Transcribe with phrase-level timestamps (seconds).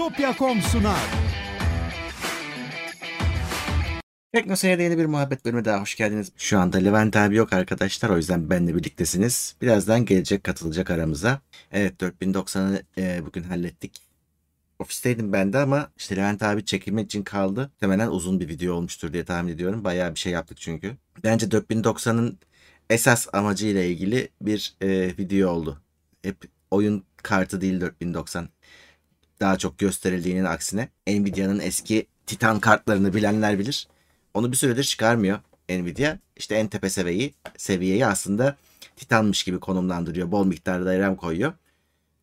[0.00, 1.00] Bitopya.com sunar.
[4.32, 6.32] Teknoseyir'de yeni bir muhabbet bölümü daha hoş geldiniz.
[6.36, 9.56] Şu anda Levent abi yok arkadaşlar o yüzden benle birliktesiniz.
[9.62, 11.40] Birazdan gelecek katılacak aramıza.
[11.72, 14.00] Evet 4090'ı e, bugün hallettik.
[14.78, 17.60] Ofisteydim ben de ama işte Levent abi çekilmek için kaldı.
[17.60, 19.84] Muhtemelen uzun bir video olmuştur diye tahmin ediyorum.
[19.84, 20.96] Bayağı bir şey yaptık çünkü.
[21.24, 22.38] Bence 4090'ın
[22.90, 24.88] esas amacı ile ilgili bir e,
[25.18, 25.80] video oldu.
[26.22, 26.36] Hep
[26.70, 28.48] oyun kartı değil 4090.
[29.40, 30.88] Daha çok gösterildiğinin aksine.
[31.06, 33.88] Nvidia'nın eski Titan kartlarını bilenler bilir.
[34.34, 35.38] Onu bir süredir çıkarmıyor
[35.78, 36.18] Nvidia.
[36.36, 38.56] İşte en tepe seviyeyi, seviyeyi aslında
[38.96, 40.32] Titan'mış gibi konumlandırıyor.
[40.32, 41.52] Bol miktarda RAM koyuyor.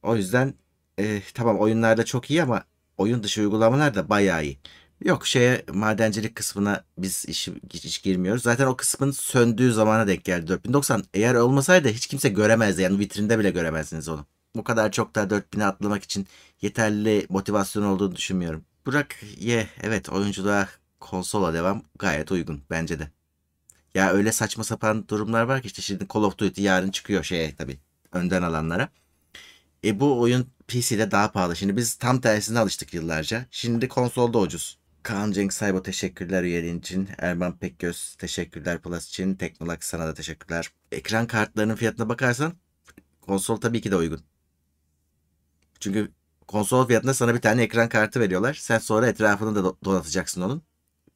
[0.04, 0.54] O yüzden
[1.00, 2.64] e, tamam oyunlarda çok iyi ama
[2.98, 4.58] oyun dışı uygulamalar da bayağı iyi.
[5.04, 8.44] Yok şeye madencilik kısmına biz işi, hiç girmiyoruz.
[8.44, 11.04] Zaten o kısmın söndüğü zamana denk geldi 4090.
[11.14, 12.82] Eğer olmasaydı hiç kimse göremezdi.
[12.82, 14.26] Yani vitrinde bile göremezdiniz onu.
[14.58, 16.28] Bu kadar çok da 4000'e atlamak için
[16.62, 18.66] yeterli motivasyon olduğunu düşünmüyorum.
[18.86, 20.68] Burak ye evet oyunculuğa
[21.00, 23.12] konsola devam gayet uygun bence de.
[23.96, 27.56] Ya öyle saçma sapan durumlar var ki işte şimdi Call of Duty yarın çıkıyor şeye
[27.56, 27.80] tabii
[28.12, 28.90] önden alanlara.
[29.84, 31.56] E bu oyun PC'de daha pahalı.
[31.56, 33.46] Şimdi biz tam tersine alıştık yıllarca.
[33.52, 34.78] Şimdi konsolda ucuz.
[35.04, 37.10] Kaan Cenk Saybo teşekkürler üyeliğin için.
[37.18, 39.36] Erman Pekgöz teşekkürler Plus için.
[39.36, 40.72] Teknolak sana da teşekkürler.
[40.92, 42.54] Ekran kartlarının fiyatına bakarsan
[43.22, 44.22] konsol tabii ki de uygun.
[45.80, 46.12] Çünkü
[46.48, 48.54] konsol fiyatında sana bir tane ekran kartı veriyorlar.
[48.54, 50.62] Sen sonra etrafını da donatacaksın onun.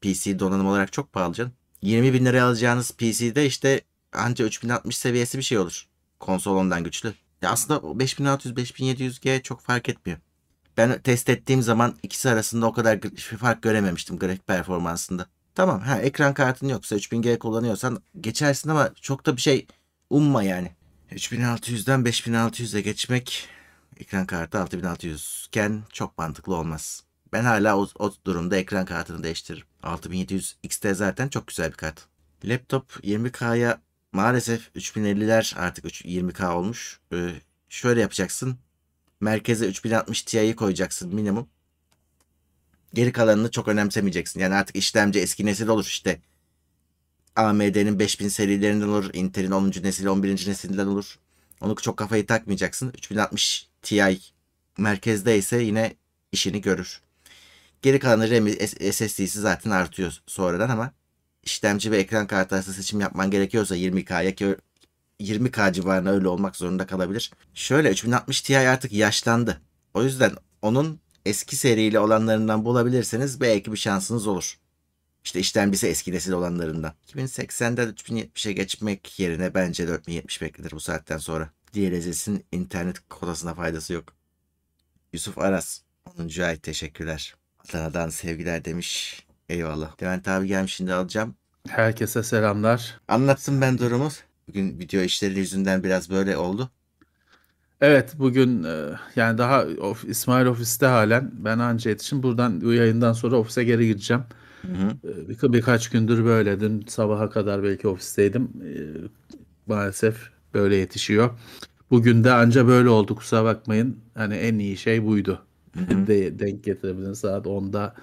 [0.00, 1.52] PC donanım olarak çok pahalı canım.
[1.82, 3.80] 20 bin liraya alacağınız PC'de işte
[4.12, 5.86] anca 3060 seviyesi bir şey olur.
[6.20, 7.14] Konsol ondan güçlü.
[7.42, 10.18] Ya aslında 5600-5700G çok fark etmiyor.
[10.76, 13.00] Ben test ettiğim zaman ikisi arasında o kadar
[13.38, 15.26] fark görememiştim grafik performansında.
[15.54, 19.66] Tamam ha ekran kartın yoksa 3000G kullanıyorsan geçersin ama çok da bir şey
[20.10, 20.70] umma yani.
[21.10, 23.48] 3600'den 5600'e geçmek
[24.00, 27.04] ekran kartı 6600 iken çok mantıklı olmaz.
[27.32, 29.66] Ben hala o, o durumda ekran kartını değiştiririm.
[29.82, 32.06] 6700 XT zaten çok güzel bir kart.
[32.44, 33.80] Laptop 20K'ya
[34.12, 37.00] maalesef 3050'ler artık 20K olmuş.
[37.12, 37.34] Ee,
[37.68, 38.58] şöyle yapacaksın.
[39.20, 41.48] Merkeze 3060 Ti'yi koyacaksın minimum.
[42.94, 44.40] Geri kalanını çok önemsemeyeceksin.
[44.40, 46.20] Yani artık işlemci eski nesil olur işte.
[47.36, 49.10] AMD'nin 5000 serilerinden olur.
[49.12, 49.72] Intel'in 10.
[49.82, 50.28] nesil 11.
[50.28, 51.18] nesilinden olur.
[51.60, 52.88] Onu çok kafayı takmayacaksın.
[52.88, 54.18] 3060 Ti
[54.78, 55.94] merkezde ise yine
[56.32, 57.00] işini görür.
[57.82, 58.48] Geri kalan RAM
[58.92, 60.92] SSD'si zaten artıyor sonradan ama
[61.42, 64.56] işlemci ve ekran kartı arasında seçim yapman gerekiyorsa 20K'ya ki
[65.20, 67.30] 20K civarında öyle olmak zorunda kalabilir.
[67.54, 69.60] Şöyle 3060 Ti artık yaşlandı.
[69.94, 70.32] O yüzden
[70.62, 74.58] onun eski seriyle olanlarından bulabilirseniz belki bir şansınız olur.
[75.24, 76.94] İşte işlemcisi eski nesil olanlarından.
[77.08, 81.50] 2080'den 3070'e geçmek yerine bence 4070 beklenir bu saatten sonra.
[81.74, 84.04] DLSS'in internet kotasına faydası yok.
[85.12, 85.80] Yusuf Aras
[86.18, 86.42] 10.
[86.42, 87.34] ay teşekkürler.
[87.68, 89.22] Adana'dan sevgiler demiş.
[89.48, 90.02] Eyvallah.
[90.02, 91.34] Levent abi gelmiş şimdi alacağım.
[91.68, 93.00] Herkese selamlar.
[93.08, 94.08] Anlatsın ben durumu.
[94.48, 96.70] Bugün video işleri yüzünden biraz böyle oldu.
[97.80, 102.22] Evet bugün e, yani daha of, İsmail ofiste halen ben anca yetişim.
[102.22, 104.22] Buradan bu yayından sonra ofise geri gideceğim.
[104.62, 104.96] Hı hı.
[105.28, 106.60] Bir, birkaç gündür böyle.
[106.60, 108.42] Dün sabaha kadar belki ofisteydim.
[108.44, 108.72] E,
[109.66, 111.30] maalesef böyle yetişiyor.
[111.90, 114.00] Bugün de anca böyle oldu kusura bakmayın.
[114.14, 115.46] Hani en iyi şey buydu.
[116.06, 117.14] de denk getirebilirim.
[117.14, 117.94] Saat 10'da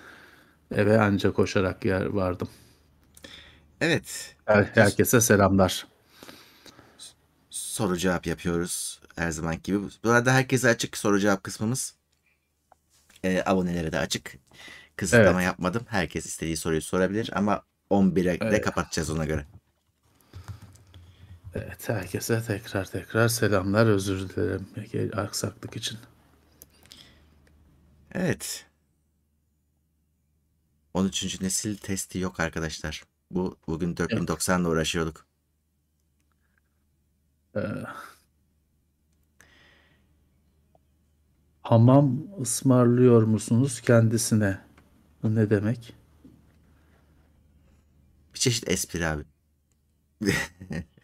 [0.76, 2.48] eve anca koşarak yer vardım.
[3.82, 4.36] Evet.
[4.46, 5.88] Her, herkese selamlar.
[7.50, 9.80] Soru cevap yapıyoruz her zaman gibi.
[10.04, 11.96] Bu arada herkese açık soru cevap kısmımız.
[13.24, 14.38] E, abonelere de açık.
[14.96, 15.46] Kısıtlama evet.
[15.46, 15.82] yapmadım.
[15.88, 18.52] Herkes istediği soruyu sorabilir ama 11'e evet.
[18.52, 19.46] de kapatacağız ona göre.
[21.56, 24.68] Evet herkese tekrar tekrar selamlar özür dilerim
[25.16, 25.98] aksaklık için.
[28.12, 28.66] Evet.
[30.94, 31.42] 13.
[31.42, 33.04] nesil testi yok arkadaşlar.
[33.32, 35.26] Bu bugün 4090 ile uğraşıyorduk.
[37.56, 37.60] Ee,
[41.62, 44.60] hamam ısmarlıyor musunuz kendisine?
[45.24, 45.94] Bu ne demek?
[48.34, 49.24] Bir çeşit espri abi.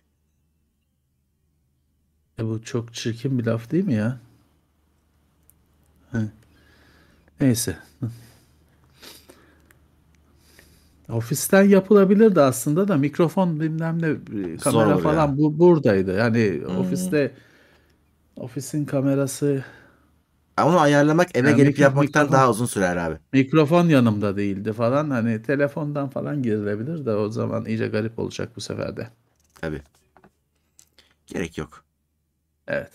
[2.39, 4.19] e bu çok çirkin bir laf değil mi ya?
[7.41, 7.77] Neyse.
[11.09, 14.15] Ofisten yapılabilirdi aslında da mikrofon bilmem ne
[14.57, 15.37] kamera falan ya.
[15.37, 16.17] bu buradaydı.
[16.17, 16.77] Yani hmm.
[16.77, 17.31] ofiste
[18.35, 19.63] ofisin kamerası
[20.63, 23.17] onu ayarlamak eve yani gelip yapmaktan mikrofon, daha uzun sürer abi.
[23.33, 25.09] Mikrofon yanımda değildi falan.
[25.09, 29.07] Hani telefondan falan girilebilir de o zaman iyice garip olacak bu sefer de.
[29.61, 29.81] Tabii.
[31.27, 31.84] Gerek yok.
[32.67, 32.91] Evet.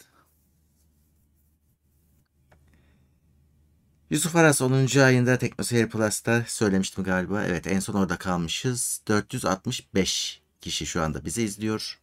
[4.11, 5.01] Yusuf Aras 10.
[5.01, 7.45] ayında TeknoSeyir Plus'ta söylemiştim galiba.
[7.45, 9.03] Evet en son orada kalmışız.
[9.09, 11.99] 465 kişi şu anda bizi izliyor.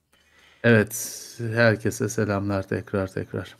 [0.63, 3.55] Evet, herkese selamlar tekrar tekrar.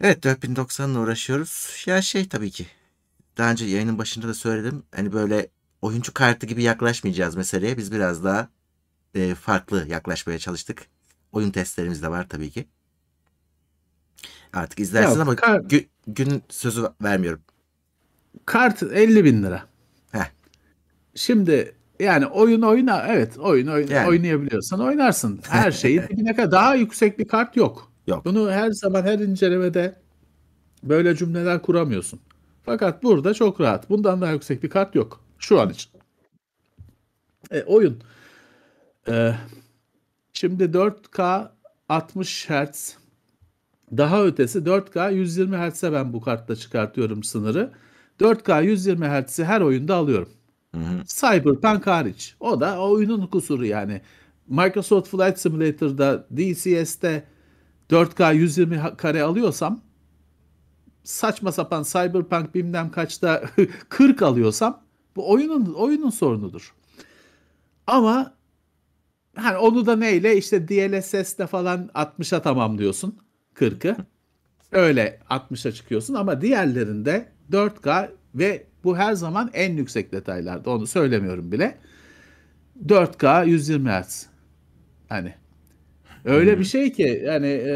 [0.00, 1.84] Evet 4090'la uğraşıyoruz.
[1.86, 2.66] Ya şey tabii ki.
[3.38, 4.82] Daha önce yayının başında da söyledim.
[4.94, 5.48] Hani böyle
[5.82, 7.76] oyuncu kartı gibi yaklaşmayacağız meseleye.
[7.76, 8.48] Biz biraz daha
[9.14, 10.86] e, farklı yaklaşmaya çalıştık.
[11.32, 12.68] Oyun testlerimiz de var tabii ki.
[14.52, 17.40] Artık izlersin Ya, ama kar- gü- gün sözü vermiyorum.
[18.46, 19.62] Kart 50 bin lira.
[20.12, 20.30] Heh.
[21.14, 24.08] Şimdi yani oyun oyna evet oyun, oyun Yani.
[24.08, 25.40] oynayabiliyorsan oynarsın.
[25.48, 27.92] Her şeyi dibine kadar daha yüksek bir kart yok.
[28.06, 28.24] Yok.
[28.24, 29.94] Bunu her zaman her incelemede
[30.82, 32.20] böyle cümleler kuramıyorsun.
[32.64, 33.90] Fakat burada çok rahat.
[33.90, 35.90] Bundan daha yüksek bir kart yok şu an için.
[37.50, 38.02] E, oyun.
[39.08, 39.34] E,
[40.32, 41.48] şimdi 4K
[41.88, 42.96] 60 Hz
[43.96, 47.72] daha ötesi 4K 120 Hz'e ben bu kartla çıkartıyorum sınırı.
[48.20, 50.28] 4K 120 Hz'i her oyunda alıyorum.
[50.74, 51.04] Hı hı.
[51.06, 52.36] Cyberpunk hariç.
[52.40, 54.00] O da oyunun kusuru yani.
[54.48, 57.24] Microsoft Flight Simulator'da, DCS'te
[57.90, 59.80] 4K 120 ha- kare alıyorsam
[61.04, 63.42] saçma sapan Cyberpunk bilmem kaçta
[63.88, 64.82] 40 alıyorsam
[65.16, 66.74] bu oyunun oyunun sorunudur.
[67.86, 68.34] Ama
[69.36, 73.18] hani onu da neyle işte DLSS'le falan 60'a tamamlıyorsun
[73.54, 73.96] 40'ı.
[74.72, 81.52] Öyle 60'a çıkıyorsun ama diğerlerinde 4K ve bu her zaman en yüksek detaylarda onu söylemiyorum
[81.52, 81.78] bile.
[82.86, 84.26] 4K 120 Hz.
[85.08, 85.34] Hani
[86.24, 87.74] öyle bir şey ki yani e,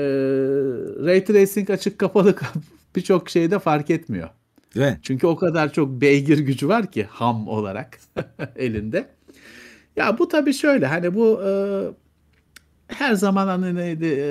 [1.05, 2.35] Ray Tracing açık kapalı
[2.97, 4.29] birçok şeyde fark etmiyor.
[4.75, 4.99] Değil mi?
[5.03, 7.99] Çünkü o kadar çok beygir gücü var ki ham olarak
[8.56, 9.09] elinde.
[9.96, 11.50] Ya bu tabii şöyle hani bu e,
[12.87, 14.25] her zaman hani neydi e,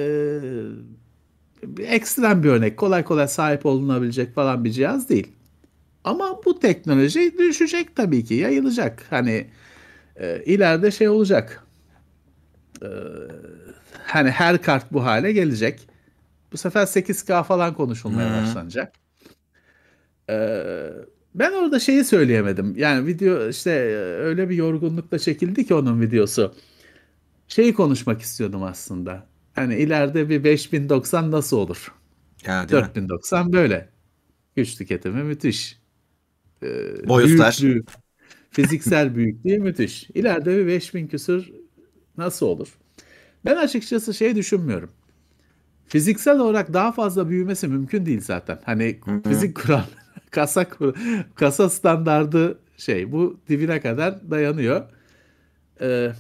[1.84, 2.78] ekstrem bir örnek.
[2.78, 5.32] Kolay kolay sahip olunabilecek falan bir cihaz değil.
[6.04, 9.04] Ama bu teknoloji düşecek tabii ki, yayılacak.
[9.10, 9.48] Hani
[10.16, 11.64] e, ileride şey olacak.
[12.82, 12.88] E,
[14.06, 15.88] hani her kart bu hale gelecek.
[16.52, 18.42] Bu sefer 8K falan konuşulmaya Hı.
[18.42, 18.94] başlanacak.
[20.30, 20.36] E,
[21.36, 22.76] ben orada şeyi söyleyemedim.
[22.78, 23.72] Yani video işte
[24.20, 26.56] öyle bir yorgunlukla çekildi ki onun videosu.
[27.48, 29.28] Şeyi konuşmak istiyordum aslında.
[29.54, 31.94] Hani ileride bir 5090 nasıl olur?
[32.46, 32.88] Ya değil mi?
[32.88, 33.90] 4090 böyle.
[34.56, 35.80] Güç tüketimi müthiş.
[36.64, 37.58] Ee, Boyutlar.
[37.62, 37.86] büyüklüğü,
[38.52, 40.10] fiziksel büyüklüğü müthiş.
[40.14, 41.52] İleride bir 5000 küsür
[42.18, 42.78] nasıl olur?
[43.46, 44.92] Ben açıkçası şey düşünmüyorum.
[45.88, 48.60] Fiziksel olarak daha fazla büyümesi mümkün değil zaten.
[48.66, 49.22] Hani Hı hı.
[49.30, 49.84] fizik kural,
[50.34, 50.66] kasa
[51.36, 54.84] kasa standardı şey bu dibine kadar dayanıyor.
[55.82, 56.12] Ee,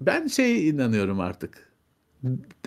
[0.00, 1.70] ben şey inanıyorum artık.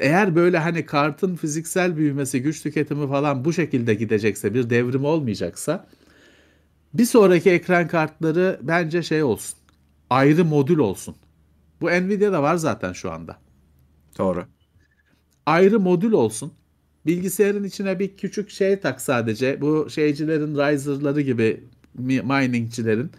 [0.02, 5.88] Eğer böyle hani kartın fiziksel büyümesi, güç tüketimi falan bu şekilde gidecekse, bir devrim olmayacaksa
[6.94, 9.60] bir sonraki ekran kartları bence şey olsun.
[10.10, 11.16] Ayrı modül olsun.
[11.82, 13.38] Bu Nvidia'da var zaten şu anda.
[14.18, 14.46] Doğru.
[15.46, 16.54] Ayrı modül olsun.
[17.06, 19.62] Bilgisayarın içine bir küçük şey tak sadece.
[19.62, 21.64] Bu şeycilerin, riser'ları gibi
[21.94, 23.12] mi- miningçilerin.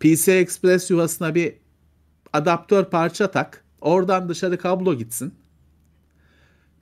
[0.00, 1.54] PCI Express yuvasına bir
[2.32, 3.64] adaptör parça tak.
[3.80, 5.34] Oradan dışarı kablo gitsin.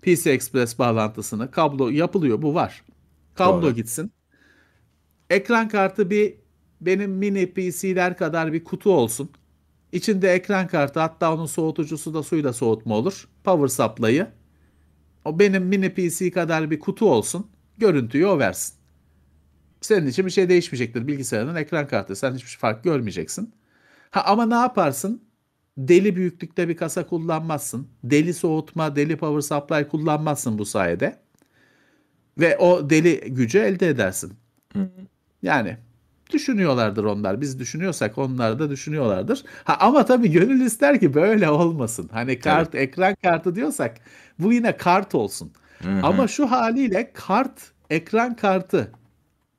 [0.03, 2.85] PCI Express bağlantısını kablo yapılıyor bu var.
[3.35, 3.75] Kablo Doğru.
[3.75, 4.13] gitsin.
[5.31, 6.35] Ekran kartı bir
[6.81, 9.31] benim mini PC'ler kadar bir kutu olsun.
[9.93, 13.29] İçinde ekran kartı hatta onun soğutucusu da suyla soğutma olur.
[13.45, 14.33] Power supply'ı.
[15.25, 17.47] O benim mini PC kadar bir kutu olsun.
[17.79, 18.75] Görüntüyü o versin.
[19.81, 22.17] Senin için bir şey değişmeyecektir bilgisayarın ekran kartı.
[22.17, 23.55] Sen hiçbir fark görmeyeceksin.
[24.11, 25.23] Ha, ama ne yaparsın?
[25.79, 27.89] Deli büyüklükte bir kasa kullanmazsın.
[28.05, 31.19] Deli soğutma, deli power supply kullanmazsın bu sayede.
[32.39, 34.33] Ve o deli gücü elde edersin.
[35.43, 35.77] Yani
[36.33, 37.41] düşünüyorlardır onlar.
[37.41, 39.45] Biz düşünüyorsak onlar da düşünüyorlardır.
[39.65, 42.09] Ha, ama tabii gönül ister ki böyle olmasın.
[42.13, 43.97] Hani kart, ekran kartı diyorsak
[44.39, 45.53] bu yine kart olsun.
[45.83, 46.07] Hı hı.
[46.07, 47.61] Ama şu haliyle kart,
[47.91, 48.93] ekran kartı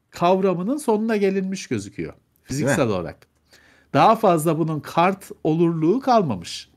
[0.10, 2.14] kavramının sonuna gelinmiş gözüküyor.
[2.44, 3.28] Fiziksel olarak.
[3.94, 6.70] Daha fazla bunun kart olurluğu kalmamış.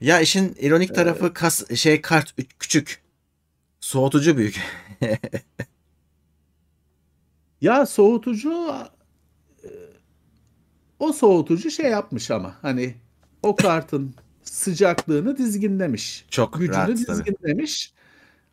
[0.00, 3.02] Ya işin ironik tarafı kas şey kart küçük.
[3.80, 4.60] Soğutucu büyük.
[7.62, 8.74] Ya soğutucu
[9.64, 9.68] e,
[10.98, 12.94] o soğutucu şey yapmış ama hani
[13.42, 16.24] o kartın sıcaklığını dizginlemiş.
[16.30, 16.96] Çok gücünü rahat tabii.
[16.96, 17.92] dizginlemiş.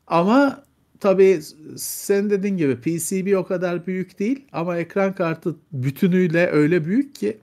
[0.08, 0.64] Ama
[1.00, 1.42] tabii
[1.78, 7.38] sen dediğin gibi PCB o kadar büyük değil ama ekran kartı bütünüyle öyle büyük ki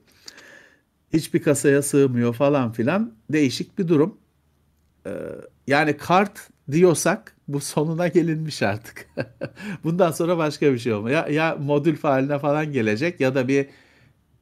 [1.13, 3.13] hiçbir kasaya sığmıyor falan filan.
[3.33, 4.19] Değişik bir durum.
[5.07, 5.11] Ee,
[5.67, 9.09] yani kart diyorsak bu sonuna gelinmiş artık.
[9.85, 11.17] Bundan sonra başka bir şey olmuyor.
[11.17, 13.67] Ya, ya modül haline falan gelecek ya da bir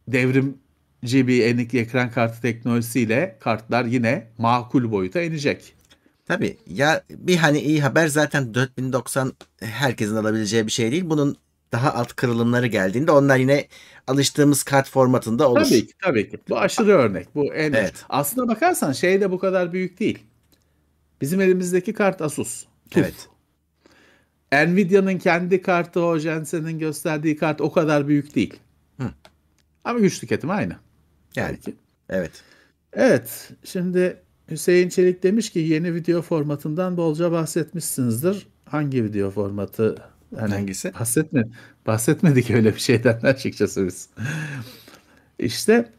[0.08, 0.63] devrimci
[1.04, 5.74] bir enik ekran kartı teknolojisiyle kartlar yine makul boyuta inecek.
[6.26, 11.10] Tabii ya bir hani iyi haber zaten 4090 herkesin alabileceği bir şey değil.
[11.10, 11.36] Bunun
[11.72, 13.68] daha alt kırılımları geldiğinde onlar yine
[14.06, 15.64] alıştığımız kart formatında olur.
[15.64, 16.38] Tabii ki tabii ki.
[16.48, 17.34] Bu aşırı örnek.
[17.34, 17.94] Bu en evet.
[18.08, 20.18] Aslına bakarsan şey de bu kadar büyük değil.
[21.20, 22.64] Bizim elimizdeki kart Asus.
[22.90, 23.02] TUF.
[23.02, 23.28] Evet.
[24.68, 28.54] Nvidia'nın kendi kartı o Jensen'in gösterdiği kart o kadar büyük değil.
[29.00, 29.10] Hı.
[29.84, 30.76] Ama güç tüketimi aynı.
[31.36, 31.48] Yani.
[31.50, 31.74] Belki.
[32.08, 32.30] Evet.
[32.92, 33.50] Evet.
[33.64, 34.16] Şimdi
[34.50, 38.46] Hüseyin Çelik demiş ki yeni video formatından bolca bahsetmişsinizdir.
[38.64, 39.96] Hangi video formatı?
[40.36, 40.94] Yani Hangisi?
[41.00, 41.44] Bahsetme,
[41.86, 44.08] bahsetmedik öyle bir şeyden açıkçası biz.
[45.38, 45.92] İşte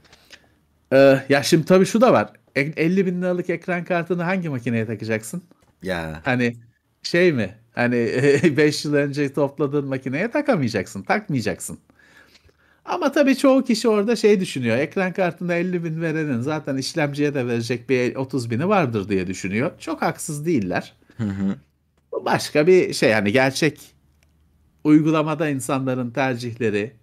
[0.94, 2.34] e, ya şimdi tabii şu da var.
[2.56, 5.44] 50 bin liralık ekran kartını hangi makineye takacaksın?
[5.84, 6.22] Ya.
[6.26, 6.56] Hani
[7.04, 7.56] şey mi?
[7.74, 7.96] Hani
[8.58, 11.80] 5 yıl önce topladığın makineye takamayacaksın, takmayacaksın.
[12.86, 14.78] Ama tabii çoğu kişi orada şey düşünüyor.
[14.78, 19.72] Ekran kartında 50 bin verenin zaten işlemciye de verecek bir 30 bini vardır diye düşünüyor.
[19.80, 20.94] Çok haksız değiller.
[21.18, 21.56] Hı hı.
[22.26, 23.80] Başka bir şey yani gerçek
[24.84, 26.94] uygulamada insanların tercihleri,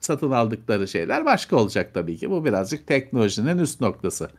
[0.00, 2.30] satın aldıkları şeyler başka olacak tabii ki.
[2.30, 4.30] Bu birazcık teknolojinin üst noktası.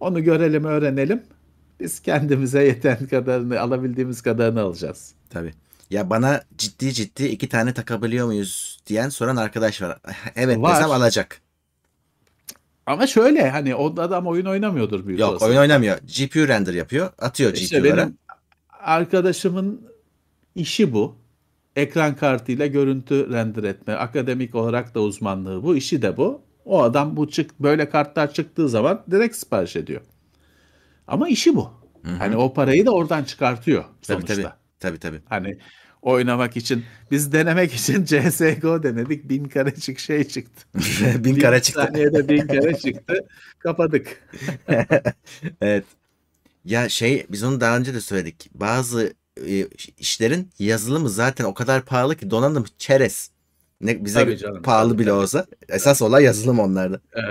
[0.00, 1.22] Onu görelim, öğrenelim.
[1.80, 5.14] Biz kendimize yeten kadarını, alabildiğimiz kadarını alacağız.
[5.30, 5.52] Tabii.
[5.90, 9.98] Ya bana ciddi ciddi iki tane takabiliyor muyuz diyen soran arkadaş var.
[10.36, 10.76] Evet var.
[10.76, 11.40] desem alacak.
[12.86, 15.46] Ama şöyle hani o adam oyun oynamıyordur büyük Yok olasılıkla.
[15.50, 15.98] oyun oynamıyor.
[15.98, 17.10] GPU render yapıyor.
[17.18, 17.96] Atıyor işte GPU'lara.
[17.96, 18.18] Benim
[18.80, 19.82] arkadaşımın
[20.54, 21.16] işi bu.
[21.76, 23.94] Ekran kartıyla görüntü render etme.
[23.94, 25.76] Akademik olarak da uzmanlığı bu.
[25.76, 26.40] işi de bu.
[26.64, 30.00] O adam bu çık böyle kartlar çıktığı zaman direkt sipariş ediyor.
[31.06, 31.70] Ama işi bu.
[32.02, 32.16] Hı hı.
[32.16, 34.34] Hani o parayı da oradan çıkartıyor sonuçta.
[34.34, 34.54] Tabii tabii.
[34.84, 35.20] Tabii tabii.
[35.28, 35.58] Hani
[36.02, 39.28] oynamak için biz denemek için CSGO denedik.
[39.28, 40.66] Bin kare çık şey çıktı.
[41.24, 41.82] bin kare çıktı.
[41.82, 43.14] saniyede bin kare çıktı.
[43.58, 44.22] Kapadık.
[45.60, 45.84] evet.
[46.64, 48.50] Ya şey biz onu daha önce de söyledik.
[48.54, 49.14] Bazı
[49.46, 53.30] e, işlerin yazılımı zaten o kadar pahalı ki donanım çerez.
[53.84, 55.18] Ne bize canım, pahalı tabii, bile tabii.
[55.18, 57.00] olsa esas olay yazılım onlarda.
[57.16, 57.22] Ee,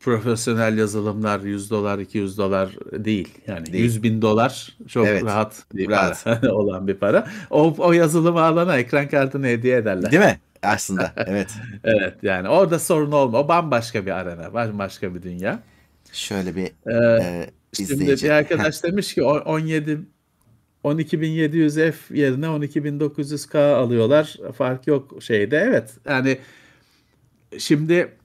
[0.00, 3.28] profesyonel yazılımlar 100 dolar 200 dolar değil.
[3.46, 3.84] Yani değil.
[3.84, 6.24] 100 bin dolar çok evet, rahat bir rahat.
[6.24, 7.26] para olan bir para.
[7.50, 10.10] O, o yazılımı alana ekran kartını hediye ederler.
[10.10, 10.40] Değil mi?
[10.62, 11.50] Aslında evet.
[11.84, 13.38] evet yani orada sorun olma.
[13.38, 14.54] O bambaşka bir arena.
[14.54, 15.62] Bambaşka bir dünya.
[16.12, 20.00] Şöyle bir ee, e, Şimdi bir arkadaş demiş ki 17
[20.84, 24.36] 12700F yerine 12900K alıyorlar.
[24.56, 25.56] Fark yok şeyde.
[25.56, 25.96] Evet.
[26.08, 26.38] Yani
[27.58, 28.16] şimdi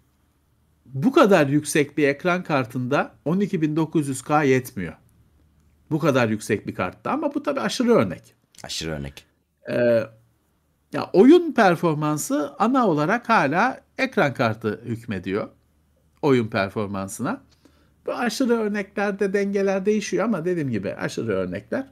[0.85, 4.93] bu kadar yüksek bir ekran kartında 12900K yetmiyor.
[5.91, 8.35] Bu kadar yüksek bir kartta ama bu tabii aşırı örnek.
[8.63, 9.25] Aşırı örnek.
[9.69, 10.03] Ee,
[10.93, 15.49] ya oyun performansı ana olarak hala ekran kartı hükmediyor
[16.25, 17.41] oyun performansına.
[18.05, 21.87] Bu aşırı örneklerde dengeler değişiyor ama dediğim gibi aşırı örnekler.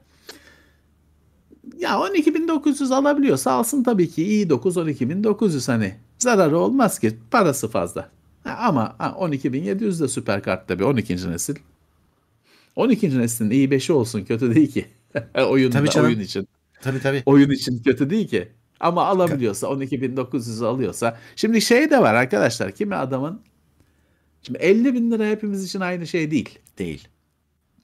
[1.78, 4.24] Ya 12.900 alabiliyorsa alsın tabii ki.
[4.24, 7.16] iyi 9 12.900 hani zararı olmaz ki.
[7.30, 8.10] Parası fazla.
[8.44, 11.30] Ha, ama ha, 12.700 de süper kart tabii 12.
[11.30, 11.56] nesil.
[12.76, 13.18] 12.
[13.18, 14.86] neslin iyi 5'i olsun kötü değil ki.
[15.48, 16.06] oyun, tabii canım.
[16.06, 16.48] oyun için.
[16.82, 17.22] Tabii tabii.
[17.26, 18.48] Oyun için kötü değil ki.
[18.80, 21.18] Ama alabiliyorsa 12.900 alıyorsa.
[21.36, 22.72] Şimdi şey de var arkadaşlar.
[22.72, 23.40] Kimi adamın
[24.46, 26.58] Şimdi 50 bin lira hepimiz için aynı şey değil.
[26.78, 27.08] Değil.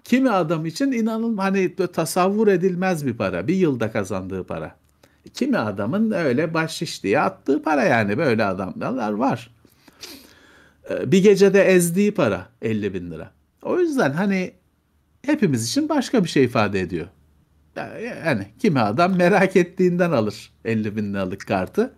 [0.05, 3.49] Kimi adam için inanın hani tasavvur edilmez bir para.
[3.49, 4.77] Bir yılda kazandığı para.
[5.35, 9.51] Kimi adamın öyle bahşiş diye attığı para yani böyle adamlar var.
[10.91, 13.31] Ee, bir gecede ezdiği para 50 bin lira.
[13.63, 14.53] O yüzden hani
[15.23, 17.07] hepimiz için başka bir şey ifade ediyor.
[18.27, 21.95] Yani kimi adam merak ettiğinden alır 50 bin liralık kartı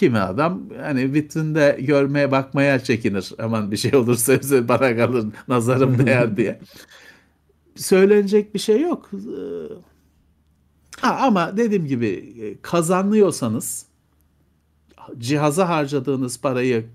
[0.00, 3.32] kimi adam hani vitrinde görmeye bakmaya çekinir.
[3.38, 6.60] Aman bir şey olursa bana kalır nazarım değer diye.
[7.76, 9.10] Söylenecek bir şey yok.
[11.00, 12.06] Ha, ama dediğim gibi
[12.40, 13.86] e, kazanıyorsanız
[15.18, 16.86] cihaza harcadığınız parayı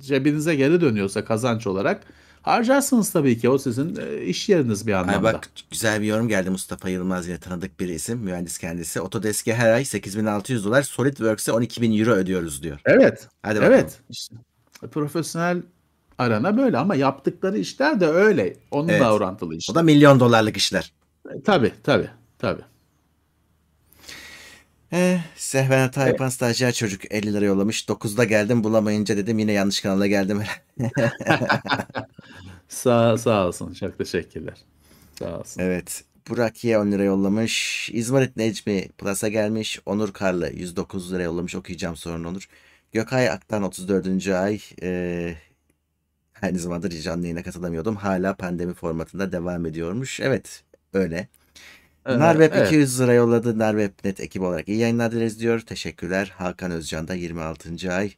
[0.00, 2.04] cebinize geri dönüyorsa kazanç olarak
[2.48, 5.28] Harcarsınız tabii ki o sizin e, iş yeriniz bir anlamda.
[5.28, 9.00] Ay bak güzel bir yorum geldi Mustafa Yılmaz yine tanıdık bir isim mühendis kendisi.
[9.00, 12.80] Autodesk'e her ay 8600 dolar SolidWorks'e 12000 euro ödüyoruz diyor.
[12.84, 13.28] Evet.
[13.42, 13.74] Hadi bakalım.
[13.74, 14.00] Evet.
[14.10, 14.36] İşte,
[14.90, 15.62] profesyonel
[16.18, 18.56] arana böyle ama yaptıkları işler de öyle.
[18.70, 19.06] Onunla evet.
[19.06, 19.72] orantılı işler.
[19.72, 20.92] O da milyon dolarlık işler.
[21.30, 22.62] E, tabii tabii tabii.
[24.92, 27.88] Eh, Sehven Taypan e- stajyer çocuk 50 lira yollamış.
[27.88, 30.42] 9'da geldim bulamayınca dedim yine yanlış kanala geldim.
[32.68, 33.74] sağ, sağ olsun.
[33.74, 34.56] Çok teşekkürler.
[35.18, 35.60] Sağ olsun.
[35.62, 36.04] Evet.
[36.28, 37.90] Burak Ye 10 lira yollamış.
[37.92, 39.80] İzmarit Necmi Plus'a gelmiş.
[39.86, 41.54] Onur Karlı 109 lira yollamış.
[41.54, 42.48] Okuyacağım sonra Onur.
[42.92, 44.28] Gökay Aktan 34.
[44.28, 44.60] ay.
[44.82, 45.34] Ee,
[46.42, 47.96] aynı zamanda canlı yayına katılamıyordum.
[47.96, 50.20] Hala pandemi formatında devam ediyormuş.
[50.20, 51.28] Evet öyle.
[52.08, 52.66] Ee, Narweb evet.
[52.66, 53.58] 200 lira yolladı.
[53.58, 55.60] Narweb.net ekibi olarak iyi yayınlar dileriz diyor.
[55.60, 56.32] Teşekkürler.
[56.36, 57.92] Hakan Özcan da 26.
[57.92, 58.12] ay.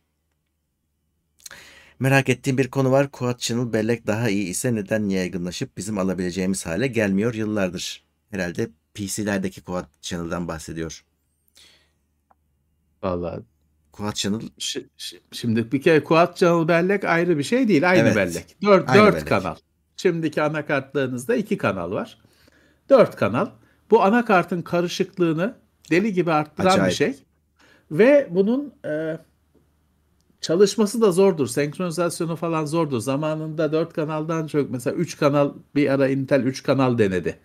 [1.99, 3.11] Merak ettiğim bir konu var.
[3.11, 8.04] Quad Channel bellek daha iyi ise neden yaygınlaşıp bizim alabileceğimiz hale gelmiyor yıllardır?
[8.30, 11.04] Herhalde PC'lerdeki Quad Channel'dan bahsediyor.
[13.02, 13.40] Vallahi
[13.92, 17.90] Quad Channel Şi- şi- Şimdi bir kere Quad Channel bellek ayrı bir şey değil.
[17.90, 18.16] Aynı Evet.
[18.16, 18.56] bellek.
[18.62, 19.28] Dört, Aynı dört bellek.
[19.28, 19.56] kanal.
[19.97, 22.18] Şimdiki anakartlarınızda iki kanal var.
[22.90, 23.50] Dört kanal.
[23.90, 25.54] Bu anakartın karışıklığını
[25.90, 26.90] deli gibi arttıran Acayip.
[26.90, 27.14] bir şey.
[27.90, 29.18] Ve bunun e,
[30.40, 31.47] çalışması da zordur.
[31.47, 33.00] Senkronizasyonu falan zordur.
[33.00, 37.38] Zamanında dört kanaldan çok mesela üç kanal bir ara Intel üç kanal denedi.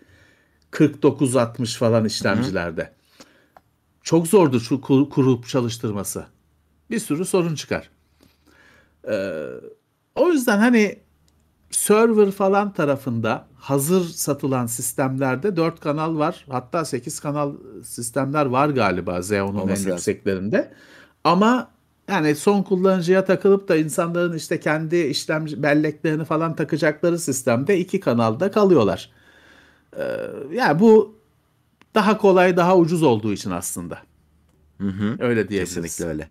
[0.72, 2.94] 49-60 falan işlemcilerde.
[4.02, 6.26] Çok zordur şu kur- kurup çalıştırması.
[6.92, 7.90] Bir sürü sorun çıkar.
[9.08, 9.46] Ee,
[10.16, 11.00] o yüzden hani
[11.72, 16.46] server falan tarafında hazır satılan sistemlerde 4 kanal var.
[16.50, 17.54] Hatta 8 kanal
[17.84, 20.72] sistemler var galiba Xeon'un en yükseklerinde.
[21.24, 21.72] Ama
[22.10, 28.52] yani son kullanıcıya takılıp da insanların işte kendi işlemci belleklerini falan takacakları sistemde iki kanalda
[28.52, 29.12] kalıyorlar.
[29.98, 30.04] Ee,
[30.52, 31.16] yani bu
[31.96, 34.00] daha kolay, daha ucuz olduğu için aslında.
[34.82, 35.18] Hı hı.
[35.20, 35.76] Öyle diyebiliriz.
[35.76, 36.30] Kesinlikle öyle.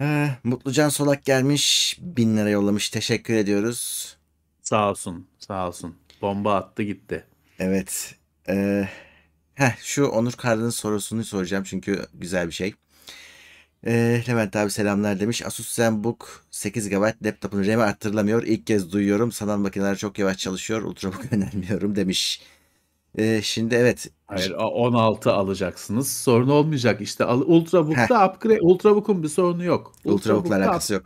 [0.00, 1.96] Ee, Mutlucan Solak gelmiş.
[2.00, 2.90] 1000 lira yollamış.
[2.90, 4.16] Teşekkür ediyoruz.
[4.62, 5.94] Sağ olsun, sağ olsun.
[6.22, 7.24] Bomba attı gitti.
[7.58, 8.14] Evet.
[8.48, 8.88] Ee,
[9.54, 12.74] heh, şu Onur Karlı'nın sorusunu soracağım çünkü güzel bir şey.
[13.86, 15.46] Ee, Levent abi selamlar demiş.
[15.46, 18.42] Asus ZenBook 8 GB laptopun RAM'i arttırılamıyor.
[18.42, 19.32] İlk kez duyuyorum.
[19.32, 20.82] Sanal makineler çok yavaş çalışıyor.
[20.82, 22.42] Ultrabook önermiyorum demiş.
[23.18, 24.10] Ee, şimdi evet.
[24.26, 26.12] Hayır, o- 16 alacaksınız.
[26.12, 27.00] Sorun olmayacak.
[27.00, 29.92] İşte al- Ultrabook'ta upgrade, Ultrabook'un bir sorunu yok.
[30.04, 31.02] Ultrabook'la Ultrabook'ta alakası yok.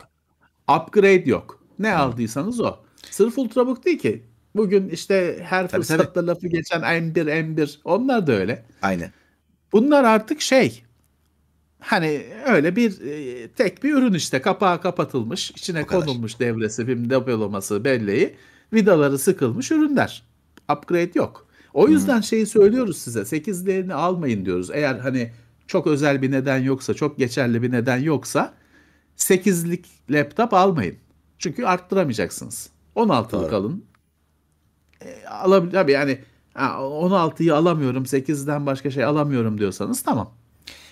[0.81, 1.59] upgrade yok.
[1.79, 2.75] Ne aldıysanız o.
[3.11, 4.23] Sırf Ultrabook değil ki.
[4.55, 8.65] Bugün işte her Tabii, fırsatta lafı geçen M1, M1 onlar da öyle.
[8.81, 9.11] Aynen.
[9.71, 10.83] Bunlar artık şey
[11.79, 16.05] hani öyle bir e, tek bir ürün işte kapağı kapatılmış içine O kadar.
[16.05, 18.35] konulmuş devresi film depolaması belleği
[18.73, 20.23] vidaları sıkılmış ürünler.
[20.71, 21.47] Upgrade yok.
[21.73, 24.69] O yüzden şeyi söylüyoruz size 8'lerini almayın diyoruz.
[24.73, 25.31] Eğer hani
[25.67, 28.53] çok özel bir neden yoksa çok geçerli bir neden yoksa
[29.17, 30.95] 8'lik laptop almayın.
[31.39, 32.69] Çünkü arttıramayacaksınız.
[32.95, 33.55] 16'lık Doğru.
[33.55, 33.85] alın.
[35.01, 36.19] E, alabilir tabii yani
[36.53, 40.33] ha, 16'yı alamıyorum 8'den başka şey alamıyorum diyorsanız tamam.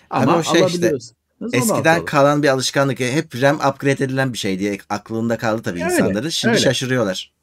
[0.10, 3.00] Ama Ama o şey işte, alabiliyorsanız 16 Eskiden kalan bir alışkanlık.
[3.00, 6.30] Hep RAM upgrade edilen bir şey diye aklında kaldı tabii Öyle, insanların.
[6.30, 6.64] Şimdi öyle.
[6.64, 7.34] şaşırıyorlar.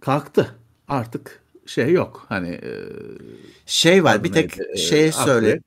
[0.00, 0.54] kalktı.
[0.88, 1.41] Artık
[1.72, 2.26] şey yok.
[2.28, 2.70] Hani e,
[3.66, 4.58] Şey var bir tek?
[4.74, 5.60] E, şey söyle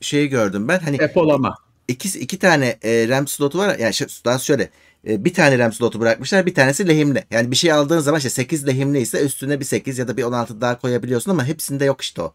[0.00, 1.54] şeyi gördüm ben hani Depolama.
[1.88, 4.70] iki, iki tane e, RAM slotu var yani şu, daha şöyle
[5.08, 7.24] e, bir tane RAM slotu bırakmışlar bir tanesi lehimli.
[7.30, 10.22] Yani bir şey aldığın zaman işte 8 lehimli ise üstüne bir 8 ya da bir
[10.22, 12.32] 16 daha koyabiliyorsun ama hepsinde yok işte o.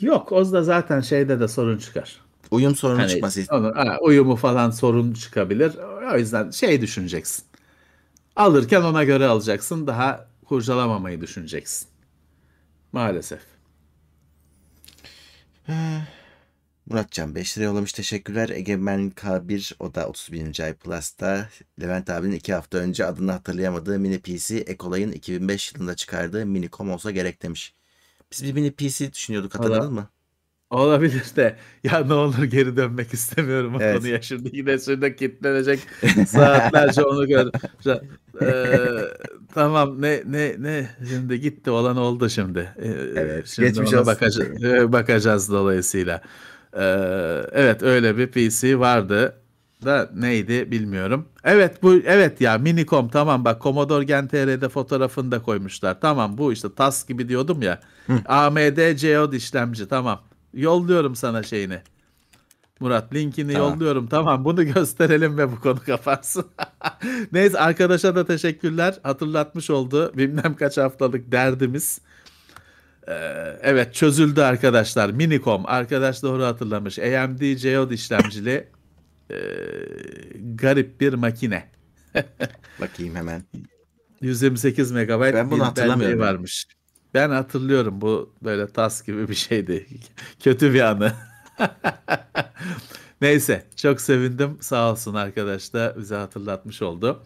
[0.00, 0.32] Yok.
[0.32, 2.20] O da zaten şeyde de sorun çıkar.
[2.50, 3.44] Uyum sorunu Hani çıkması.
[3.50, 5.72] onu- ha, uyumu falan sorun çıkabilir.
[6.14, 7.44] O yüzden şey düşüneceksin.
[8.38, 9.86] Alırken ona göre alacaksın.
[9.86, 11.88] Daha kurcalamamayı düşüneceksin.
[12.92, 13.40] Maalesef.
[16.86, 18.48] Muratcan 5 lira yollamış teşekkürler.
[18.48, 20.60] Egemen K1 o da 31.
[20.60, 21.48] ay Plus'ta.
[21.80, 27.10] Levent abinin 2 hafta önce adını hatırlayamadığı mini PC Ecolay'ın 2005 yılında çıkardığı Minicom olsa
[27.10, 27.74] gerek demiş.
[28.32, 30.08] Biz bir mini PC düşünüyorduk hatırladın mı?
[30.70, 33.96] Olabilir de ya ne olur geri dönmek istemiyorum o Evet.
[33.98, 34.22] konuya.
[34.22, 35.80] Şimdi yine şurada kilitlenecek
[36.26, 37.50] saatlerce onu gör.
[38.42, 38.86] Ee,
[39.54, 42.72] tamam ne ne ne şimdi gitti olan oldu şimdi.
[42.78, 46.22] Ee, Evet, Şimdi geçmiş ona bakacağız, bakacağız dolayısıyla.
[46.76, 46.80] Ee,
[47.52, 49.34] evet öyle bir PC vardı
[49.84, 51.28] da neydi bilmiyorum.
[51.44, 56.00] Evet bu evet ya Minicom tamam bak Commodore Gen TR'de fotoğrafını da koymuşlar.
[56.00, 57.80] Tamam bu işte TAS gibi diyordum ya.
[58.26, 60.27] AMD Geode işlemci tamam.
[60.54, 61.80] Yolluyorum sana şeyini.
[62.80, 63.70] Murat linkini Tamam.
[63.72, 64.06] yolluyorum.
[64.06, 66.46] Tamam bunu gösterelim ve bu konu kapansın.
[67.32, 68.98] Neyse arkadaşa da teşekkürler.
[69.02, 70.12] Hatırlatmış oldu.
[70.16, 72.00] Bilmem kaç haftalık derdimiz.
[73.08, 73.12] Ee,
[73.62, 75.10] evet çözüldü arkadaşlar.
[75.10, 76.98] Minicom arkadaş doğru hatırlamış.
[76.98, 78.68] AMD Geode işlemcili
[79.30, 79.36] e,
[80.54, 81.70] garip bir makine.
[82.80, 83.42] Bakayım hemen.
[84.20, 86.66] 128 MB Ben bunu hatırlamıyorum varmış.
[87.14, 89.86] Ben hatırlıyorum bu böyle tas gibi bir şeydi.
[90.40, 91.12] Kötü bir anı.
[93.20, 94.56] Neyse çok sevindim.
[94.60, 97.22] Sağ olsun arkadaş da bize hatırlatmış oldu.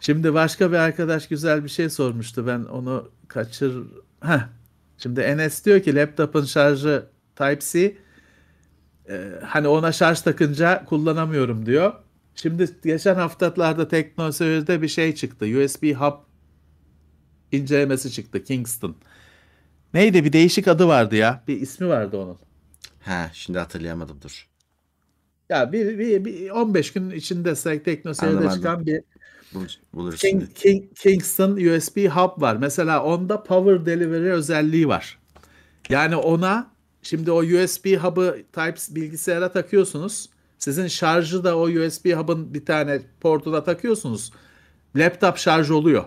[0.00, 2.46] Şimdi başka bir arkadaş güzel bir şey sormuştu.
[2.46, 3.82] Ben onu kaçır...
[4.20, 4.48] Heh.
[4.98, 7.96] Şimdi Enes diyor ki laptopun şarjı Type-C
[9.08, 11.92] e, hani ona şarj takınca kullanamıyorum diyor.
[12.34, 15.44] Şimdi geçen haftalarda teknolojide bir şey çıktı.
[15.44, 16.14] USB hub
[17.52, 18.96] incelemesi çıktı Kingston.
[19.94, 21.42] Neydi bir değişik adı vardı ya.
[21.48, 22.38] Bir ismi vardı onun.
[23.00, 24.48] Ha şimdi hatırlayamadım dur.
[25.48, 29.02] Ya bir, bir, bir 15 gün içinde teknoseyirde çıkan bir
[29.54, 30.54] Bul, buluruz King.
[30.54, 32.56] King, Kingston USB hub var.
[32.56, 35.18] Mesela onda power delivery özelliği var.
[35.88, 36.70] Yani ona
[37.02, 40.28] şimdi o USB hub'ı Type bilgisayara takıyorsunuz.
[40.58, 44.32] Sizin şarjı da o USB hub'ın bir tane portuna takıyorsunuz.
[44.96, 46.04] Laptop şarj oluyor.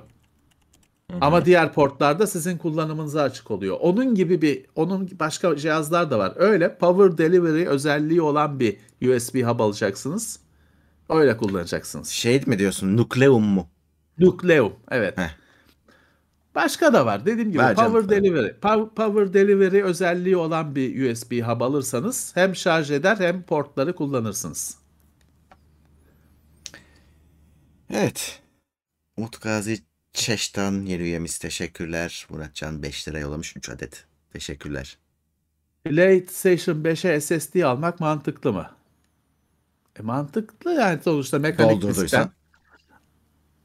[1.22, 3.78] Ama diğer portlarda sizin kullanımınıza açık oluyor.
[3.80, 6.34] Onun gibi bir onun başka cihazlar da var.
[6.36, 10.40] Öyle power delivery özelliği olan bir USB hub alacaksınız.
[11.10, 12.10] Öyle kullanacaksınız.
[12.10, 12.98] Şey mi diyorsun?
[12.98, 13.68] Nukleum mu?
[14.20, 14.74] Nucleum.
[14.92, 15.18] Evet.
[15.18, 15.30] Heh.
[16.56, 17.26] Başka da var.
[17.26, 18.48] Dediğim gibi canım, power delivery.
[18.48, 24.78] Pow- Power delivery özelliği olan bir USB hub alırsanız hem şarj eder hem portları kullanırsınız.
[27.90, 28.42] Evet.
[29.18, 29.78] Umut Gazi
[30.16, 32.28] Çeş'ten yeni üyemiz teşekkürler.
[32.30, 34.06] Muratcan 5 lira yollamış 3 adet.
[34.34, 34.98] Teşekkürler.
[35.84, 38.70] PlayStation 5'e SSD almak mantıklı mı?
[40.00, 42.30] E mantıklı yani sonuçta mekanik diskten.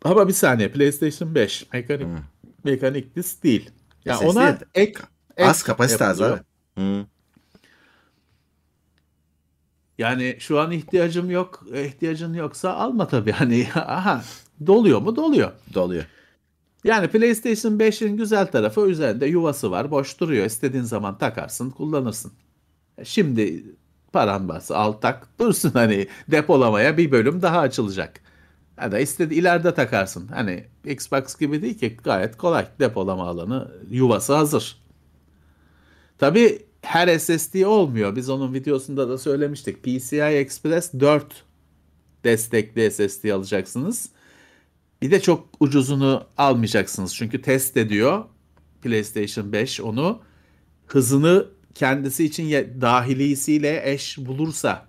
[0.04, 2.22] Ama bir saniye PlayStation 5 mekanik Hı.
[2.64, 3.70] mekanik disk değil.
[4.04, 5.00] Ya SSD ona de- ek,
[5.38, 6.40] Az ek kapasite az abi.
[9.98, 11.64] Yani şu an ihtiyacım yok.
[11.74, 13.32] İhtiyacın yoksa alma tabii.
[13.40, 14.24] Hani aha
[14.66, 15.16] doluyor mu?
[15.16, 15.52] Doluyor.
[15.74, 16.04] Doluyor.
[16.84, 19.90] Yani PlayStation 5'in güzel tarafı üzerinde yuvası var.
[19.90, 20.46] Boş duruyor.
[20.46, 22.32] İstediğin zaman takarsın, kullanırsın.
[22.98, 23.64] E Şimdi
[24.12, 28.20] paran varsa al tak dursun hani depolamaya bir bölüm daha açılacak.
[28.82, 30.28] Ya da istedi ileride takarsın.
[30.28, 34.76] Hani Xbox gibi değil ki gayet kolay depolama alanı yuvası hazır.
[36.18, 38.16] Tabii her SSD olmuyor.
[38.16, 39.82] Biz onun videosunda da söylemiştik.
[39.82, 41.44] PCI Express 4
[42.24, 44.08] destekli SSD alacaksınız.
[45.02, 47.14] Bir de çok ucuzunu almayacaksınız.
[47.14, 48.24] Çünkü test ediyor
[48.82, 50.22] PlayStation 5 onu.
[50.86, 54.86] Hızını kendisi için dahilisiyle eş bulursa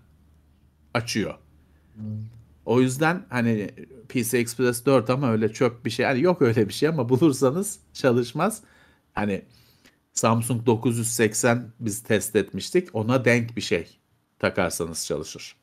[0.93, 1.35] açıyor.
[2.65, 3.71] O yüzden hani
[4.09, 6.05] PC Express 4 ama öyle çöp bir şey.
[6.05, 8.61] Hani yok öyle bir şey ama bulursanız çalışmaz.
[9.13, 9.45] Hani
[10.13, 12.89] Samsung 980 biz test etmiştik.
[12.93, 13.97] Ona denk bir şey
[14.39, 15.55] takarsanız çalışır.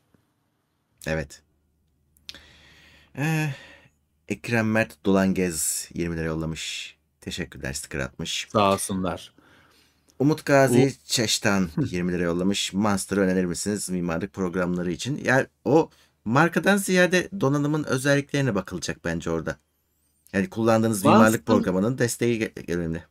[1.07, 1.41] Evet.
[3.17, 3.49] Ee,
[4.29, 6.95] Ekrem Mert Dolangez 20 lira yollamış.
[7.21, 8.47] Teşekkürler sticker atmış.
[8.51, 9.33] Sağ olsunlar.
[10.19, 12.73] Umut Gazi Çeş'ten 20 lira yollamış.
[12.73, 15.21] Monster'ı önerir misiniz mimarlık programları için?
[15.23, 15.89] Yani o
[16.25, 19.57] markadan ziyade donanımın özelliklerine bakılacak bence orada.
[20.33, 23.03] Yani kullandığınız mimarlık Monster- programının desteği önemli.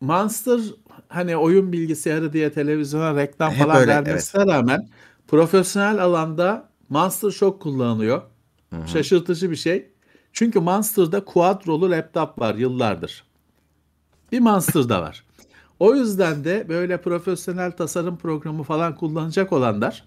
[0.00, 0.60] Monster
[1.08, 4.88] hani oyun bilgisayarı diye televizyona reklam Hep falan öyle, vermesine rağmen
[5.28, 8.22] profesyonel alanda Monster çok kullanılıyor.
[8.70, 8.88] Hı hı.
[8.88, 9.93] Şaşırtıcı bir şey.
[10.34, 13.24] Çünkü Monster'da quadrolu laptop var yıllardır.
[14.32, 15.24] Bir Monster'da var.
[15.80, 20.04] O yüzden de böyle profesyonel tasarım programı falan kullanacak olanlar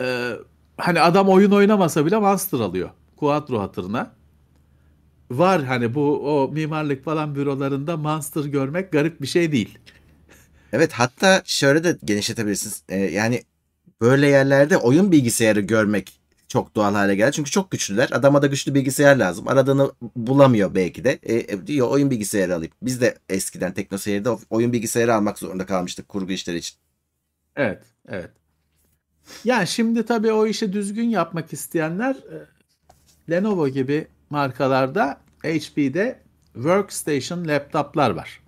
[0.00, 0.32] e,
[0.76, 2.90] hani adam oyun oynamasa bile Monster alıyor.
[3.16, 4.12] Quadro hatırına.
[5.30, 9.78] Var hani bu o mimarlık falan bürolarında Monster görmek garip bir şey değil.
[10.72, 12.82] Evet hatta şöyle de genişletebilirsiniz.
[12.88, 13.42] Ee, yani
[14.00, 16.17] böyle yerlerde oyun bilgisayarı görmek
[16.48, 17.32] çok doğal hale geldi.
[17.32, 18.08] Çünkü çok güçlüler.
[18.12, 19.48] Adama da güçlü bilgisayar lazım.
[19.48, 21.18] Aradığını bulamıyor belki de.
[21.22, 22.72] E, e, diyor oyun bilgisayarı alayım.
[22.82, 26.76] Biz de eskiden TeknoSeyir'de oyun bilgisayarı almak zorunda kalmıştık kurgu işleri için.
[27.56, 28.30] Evet, evet.
[29.44, 32.46] Yani şimdi tabii o işi düzgün yapmak isteyenler e,
[33.30, 36.20] Lenovo gibi markalarda HP'de
[36.54, 38.40] workstation laptoplar var.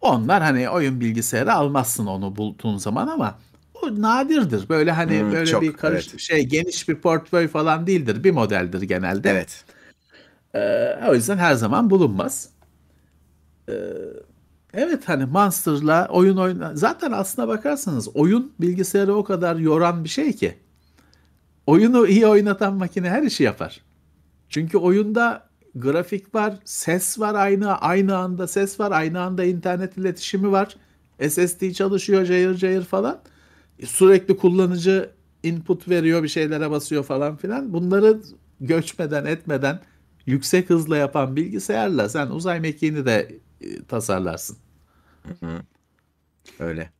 [0.00, 3.38] Onlar hani oyun bilgisayarı almazsın onu bulduğun zaman ama
[3.98, 4.68] nadirdir.
[4.68, 6.20] Böyle hani Hmm, böyle çok, bir karış evet.
[6.20, 8.24] şey geniş bir portföy falan değildir.
[8.24, 9.30] Bir modeldir genelde.
[9.30, 9.64] Evet.
[10.54, 12.48] Ee, o yüzden her zaman bulunmaz.
[13.68, 13.72] Ee,
[14.74, 20.32] evet hani Monster'la oyun oyna zaten aslına bakarsanız oyun bilgisayarı o kadar yoran bir şey
[20.32, 20.54] ki.
[21.66, 23.80] Oyunu iyi oynatan makine her işi yapar.
[24.48, 30.52] Çünkü oyunda grafik var, ses var aynı aynı anda ses var, aynı anda internet iletişimi
[30.52, 30.76] var.
[31.28, 33.20] SSD çalışıyor cayır cayır falan.
[33.80, 35.10] E, Sürekli kullanıcı
[35.42, 37.72] input veriyor, bir şeylere basıyor falan filan.
[37.72, 38.20] Bunları
[38.60, 39.80] göçmeden etmeden
[40.26, 44.56] yüksek hızla yapan bilgisayarla sen uzay mekiğini de e, tasarlarsın.
[46.58, 46.90] Öyle.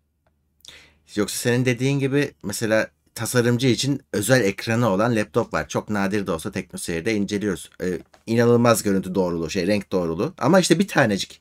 [1.17, 5.69] Yoksa senin dediğin gibi mesela tasarımcı için özel ekranı olan laptop var.
[5.69, 7.71] Çok nadir de olsa TeknoSeyir'de inceliyoruz.
[7.83, 10.35] Ee, inanılmaz görüntü doğruluğu, şey renk doğruluğu.
[10.39, 11.41] Ama işte bir tanecik.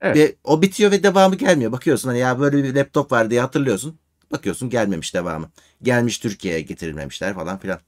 [0.00, 0.16] Evet.
[0.16, 1.72] Ve o bitiyor ve devamı gelmiyor.
[1.72, 3.98] Bakıyorsun hani ya böyle bir laptop var diye hatırlıyorsun.
[4.32, 5.50] Bakıyorsun gelmemiş devamı.
[5.82, 7.78] Gelmiş Türkiye'ye getirilmemişler falan filan.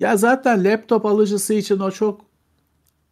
[0.00, 2.20] Ya zaten laptop alıcısı için o çok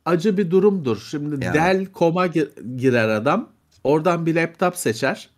[0.04, 1.06] acı bir durumdur.
[1.10, 1.54] Şimdi Yani.
[1.54, 3.52] Dell.com'a gir- girer adam.
[3.84, 5.30] Oradan bir laptop seçer.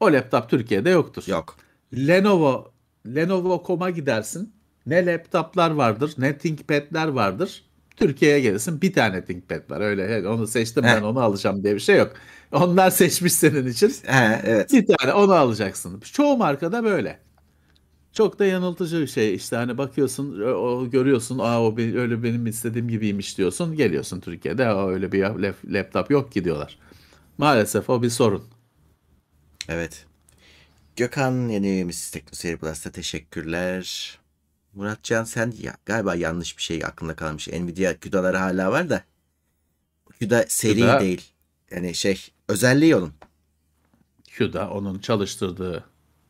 [0.00, 1.24] O laptop Türkiye'de yoktur.
[1.26, 1.56] Yok.
[1.96, 2.72] Lenovo
[3.06, 4.52] Lenovo.com'a gidersin.
[4.86, 7.64] Ne laptoplar vardır, ne ThinkPad'ler vardır.
[7.96, 9.80] Türkiye'ye gelirsin bir tane ThinkPad var.
[9.80, 12.12] Öyle "Hey, onu seçtim ben onu alacağım diye bir şey yok.
[12.52, 13.88] Onlar seçmiş senin için.
[14.06, 14.72] He, evet.
[14.72, 16.00] Bir tane onu alacaksın.
[16.12, 17.18] Çoğu markada böyle.
[18.12, 19.34] Çok da yanıltıcı bir şey.
[19.34, 23.76] İşte hani bakıyorsun o, görüyorsun aa o be- öyle benim istediğim gibiymiş diyorsun.
[23.76, 26.78] Geliyorsun Türkiye'de "Aa, öyle bir lap- laptop yok ki diyorlar.
[27.38, 28.44] Maalesef o bir sorun.
[29.68, 30.06] Evet.
[30.96, 34.18] Gökhan yeni üyemiz TeknoSeyir Plus'ta teşekkürler.
[34.74, 37.48] Muratcan sen ya, galiba yanlış bir şey aklında kalmış.
[37.48, 39.04] Nvidia CUDA'ları hala var da.
[40.20, 41.22] CUDA seri CUDA- değil.
[41.70, 43.12] Yani şey özelliği onun.
[44.38, 45.84] CUDA onun çalıştırdığı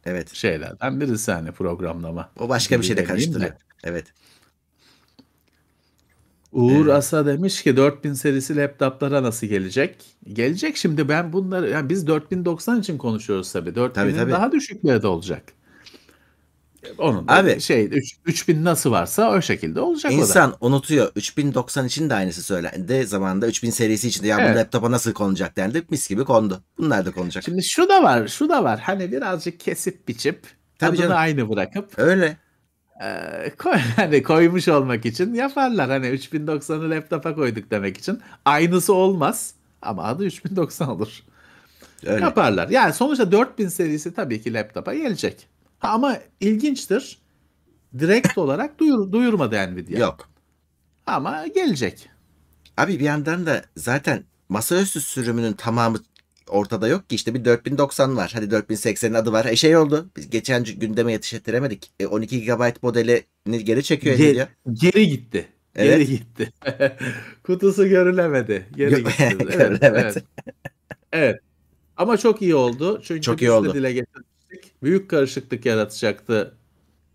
[0.04, 0.34] Evet.
[0.34, 2.30] şeylerden birisi hani programlama.
[2.38, 3.38] O başka bir şeyle demeyeyim de.
[3.38, 3.62] karıştırıyor.
[3.84, 4.06] Evet.
[6.52, 6.94] Uğur Evet.
[6.94, 9.96] Asa demiş ki 4000 serisi laptoplara nasıl gelecek?
[10.32, 13.70] Gelecek şimdi ben bunları yani biz 4090 için konuşuyoruz tabii.
[13.70, 14.30] 4000'in Tabii, tabii.
[14.30, 15.42] daha düşükleri de olacak.
[16.98, 20.20] Onun da Abi- şey 3, 3000 nasıl varsa o şekilde olacak o da.
[20.20, 21.12] İnsan unutuyor.
[21.16, 23.06] 3090 için de aynısı söylendi.
[23.06, 24.54] Zamanında 3000 serisi için de ya Evet.
[24.54, 25.82] bu laptopa nasıl konacak dendi.
[25.90, 26.62] Mis gibi kondu.
[26.78, 27.44] Bunlar da konacak.
[27.44, 28.80] Şimdi şu da var, şu da var.
[28.80, 30.42] Hani birazcık kesip biçip
[30.78, 31.16] Tabii tadını canım.
[31.16, 32.36] aynı bırakıp Öyle.
[33.04, 35.90] e, koy, hani koymuş olmak için yaparlar.
[35.90, 38.20] Hani 3090'ı laptopa koyduk demek için.
[38.44, 41.08] Aynısı olmaz ama adı 3090 olur.
[42.06, 42.24] Öyle.
[42.24, 42.68] Yaparlar.
[42.68, 45.51] Yani sonuçta 4000 serisi tabii ki laptopa gelecek.
[45.82, 47.18] Ha, ama ilginçtir.
[47.98, 50.00] Direkt olarak duyur, duyurmadı Nvidia.
[50.00, 50.28] Yok.
[51.06, 52.08] Ama gelecek.
[52.76, 55.98] Abi bir yandan da zaten masaüstü sürümünün tamamı
[56.48, 58.30] ortada yok ki işte bir 4090 var.
[58.34, 59.44] Hadi 4080'in adı var.
[59.44, 60.10] E şey oldu.
[60.16, 61.90] Biz geçen gündeme yetiştiremedik.
[62.00, 64.48] E 12 GB modelini geri çekiyor Ge- Nvidia.
[64.72, 65.48] geri gitti.
[65.76, 65.98] Evet.
[65.98, 66.52] Geri gitti.
[67.44, 68.66] Kutusu görülemedi.
[68.76, 69.36] Geri gitti.
[69.50, 70.24] Evet, evet.
[71.12, 71.40] Evet.
[71.96, 73.00] Ama çok iyi oldu.
[73.04, 73.74] Çünkü Çok iyi oldu.
[73.74, 73.92] dile
[74.52, 74.82] getirmiştik.
[74.82, 76.54] Büyük karışıklık yaratacaktı.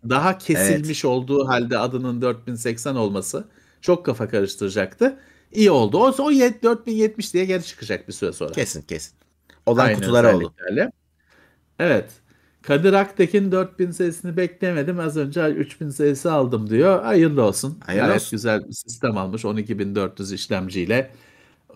[0.08, 3.48] Daha kesilmiş olduğu halde adının 4080 olması
[3.80, 5.18] çok kafa karıştıracaktı.
[5.52, 5.98] İyi oldu.
[5.98, 8.52] O, o yet- 4070 diye geri çıkacak bir süre sonra.
[8.52, 9.12] Kesin kesin.
[9.66, 10.54] Olan Aynı kutular oldu.
[11.78, 12.10] Evet.
[12.62, 15.00] Kadir Aktekin 4000 sayısını beklemedim.
[15.00, 17.02] Az önce 3000 sayısı aldım diyor.
[17.02, 17.78] Hayırlı olsun.
[17.86, 18.30] Hayırlı Gayet olsun.
[18.36, 19.44] güzel bir sistem almış.
[19.44, 21.10] 12400 işlemciyle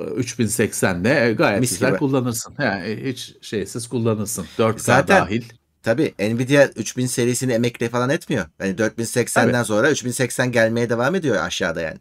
[0.04, 1.98] 3080'de e, gayet Mis güzel gibi.
[1.98, 2.54] kullanırsın.
[2.58, 4.46] Yani hiç şeysiz kullanırsın.
[4.58, 5.42] 4K Zaten- dahil.
[5.82, 8.46] Tabii Nvidia 3000 serisini emekle falan etmiyor.
[8.60, 11.98] Yani 4080'den sonra 3080 gelmeye devam ediyor aşağıda yani.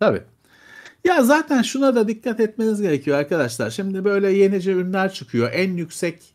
[0.00, 0.22] Tabii.
[1.04, 3.70] Ya zaten şuna da dikkat etmeniz gerekiyor arkadaşlar.
[3.70, 5.50] Şimdi böyle yenice ürünler çıkıyor.
[5.52, 6.34] En yüksek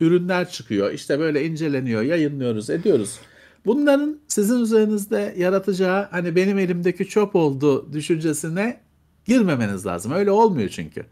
[0.00, 0.92] ürünler çıkıyor.
[0.92, 3.18] İşte böyle inceleniyor, yayınlıyoruz, ediyoruz.
[3.66, 8.80] Bunların sizin üzerinizde yaratacağı hani benim elimdeki çöp oldu düşüncesine
[9.24, 10.12] girmemeniz lazım.
[10.12, 11.06] Öyle olmuyor çünkü.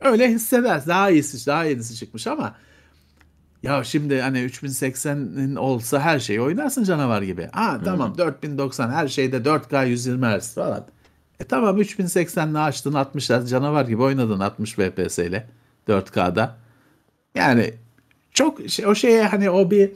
[0.00, 0.82] Öyle hisseder.
[0.86, 2.54] Daha iyisi, daha yenisi çıkmış ama
[3.62, 7.48] ya şimdi hani 3080'in olsa her şeyi oynarsın canavar gibi.
[7.52, 10.86] Ha tamam 4090 her şeyde 4K 120 Hz falan.
[11.40, 15.46] E tamam 3080'le açtın 60 Hz canavar gibi oynadın 60 FPS ile
[15.88, 16.56] 4K'da.
[17.34, 17.74] Yani
[18.30, 19.92] çok şey, o şeye hani o bir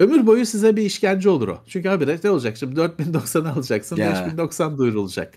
[0.00, 1.58] ömür boyu size bir işkence olur o.
[1.68, 4.10] Çünkü habire ne olacak şimdi 4090 alacaksın Ya.
[4.10, 5.34] 5090 duyurulacak.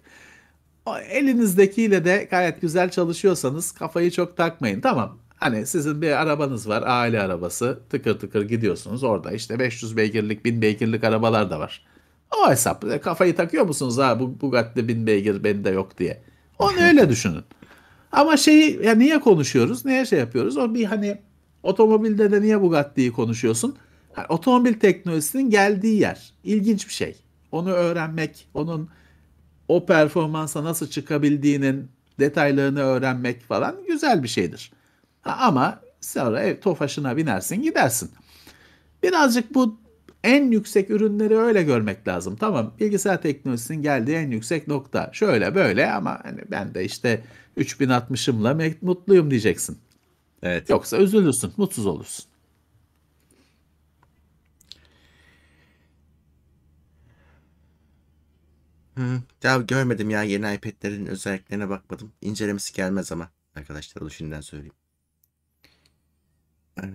[0.90, 4.82] O elinizdekiyle de gayet güzel çalışıyorsanız kafayı çok takmayın.
[4.82, 5.18] Tamam.
[5.36, 7.80] Hani sizin bir arabanız var, aile arabası.
[7.90, 9.04] Tıkır tıkır gidiyorsunuz.
[9.04, 11.86] Orada işte 500 beygirlik, 1000 beygirlik arabalar da var.
[12.38, 12.86] O hesap.
[12.86, 16.22] E, Kafayı takıyor musunuz ha bu Bugatti 1000 beygir bende yok diye.
[16.60, 17.44] Onu öyle düşünün.
[18.12, 19.86] Ama şeyi ya niye konuşuyoruz?
[19.86, 20.58] Niye şey yapıyoruz?
[20.58, 21.18] O bir hani
[21.64, 23.76] otomobilde de niye Bugatti'yi konuşuyorsun?
[24.14, 26.34] Ha, otomobil teknolojisinin geldiği yer.
[26.44, 27.16] İlginç bir şey.
[27.52, 28.90] Onu öğrenmek, onun
[29.70, 31.88] o performansa nasıl çıkabildiğinin
[32.20, 34.72] detaylarını öğrenmek falan güzel bir şeydir.
[35.22, 38.12] Ha, ama sonra ev tofaşına binersin gidersin.
[39.04, 39.78] Birazcık bu
[40.24, 42.36] en yüksek ürünleri öyle görmek lazım.
[42.36, 45.10] Tamam bilgisayar teknolojisinin geldiği en yüksek nokta.
[45.14, 47.24] Şöyle böyle ama hani ben de işte
[47.58, 49.78] 3060'ımla me- mutluyum diyeceksin.
[50.44, 50.70] Evet.
[50.70, 52.26] Yoksa üzülürsün, mutsuz olursun.
[58.96, 59.22] Hmm,
[59.68, 62.12] görmedim ya yeni iPad'lerin özelliklerine bakmadım.
[62.22, 64.74] İncelemesi gelmez ama arkadaşlar onu şimdiden söyleyeyim.
[66.84, 66.88] Ee,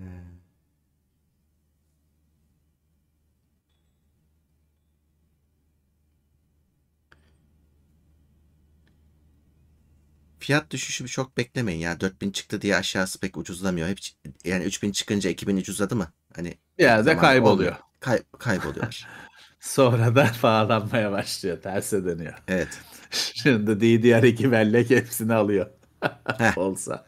[10.45, 12.01] Fiyat düşüşü çok beklemeyin ya.
[12.01, 13.89] 4000 çıktı diye aşağısı pek ucuzlamıyor.
[13.89, 13.99] Hep
[14.45, 16.13] yani 3000 çıkınca 2000 ucuzladı mı?
[16.37, 17.77] Hani ya da kayboluyor.
[18.01, 19.07] Kay kayboluyor.
[19.65, 21.63] Sonra da pahalanmaya başlıyor.
[21.63, 22.35] Terse dönüyor.
[22.49, 22.81] evet.
[23.11, 25.67] Şimdi DDR2 bellek hepsini alıyor.
[26.57, 27.07] Olsa.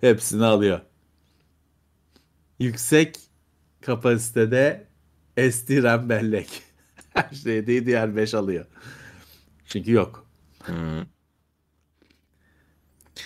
[0.00, 0.80] Hepsini alıyor.
[2.58, 3.16] Yüksek
[3.80, 4.86] kapasitede
[5.36, 6.62] SD RAM bellek.
[7.14, 8.66] Her şeyi DDR5 alıyor.
[9.66, 10.26] Çünkü yok.
[10.62, 11.06] Hı.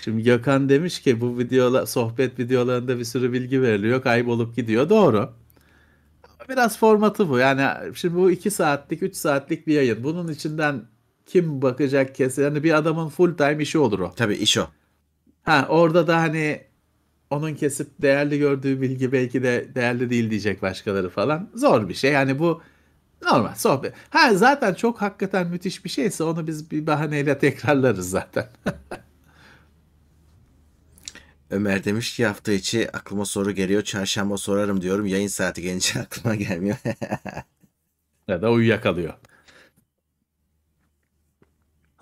[0.05, 4.89] Şimdi Gökhan demiş ki bu videolar, sohbet videolarında bir sürü bilgi veriliyor, kaybolup gidiyor.
[4.89, 5.40] Doğru.
[6.51, 7.39] Biraz formatı bu.
[7.39, 10.05] Yani şimdi bu 2 saatlik, 3 saatlik bir yayın.
[10.05, 10.83] Bunun içinden
[11.27, 12.43] kim bakacak kesin.
[12.43, 14.13] Yani bir adamın full time işi olur o.
[14.17, 14.67] Tabii iş o.
[15.43, 16.61] Ha orada da hani
[17.31, 21.51] onun kesip değerli gördüğü bilgi belki de değerli değil diyecek başkaları falan.
[21.55, 22.13] Zor bir şey.
[22.13, 22.63] Yani bu
[23.23, 23.95] normal sohbet.
[24.11, 28.47] Ha zaten çok hakikaten müthiş bir şeyse onu biz bir bahaneyle tekrarlarız zaten.
[31.51, 33.83] Ömer demiş ki hafta içi aklıma soru geliyor.
[33.83, 35.07] Çarşamba sorarım diyorum.
[35.07, 36.77] Yayın saati gelince aklıma gelmiyor.
[38.29, 39.15] ya da uyuyakalıyor.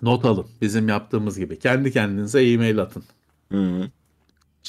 [0.01, 0.47] Not alın.
[0.61, 1.59] Bizim yaptığımız gibi.
[1.59, 3.03] Kendi kendinize e-mail atın.
[3.51, 3.89] Hı.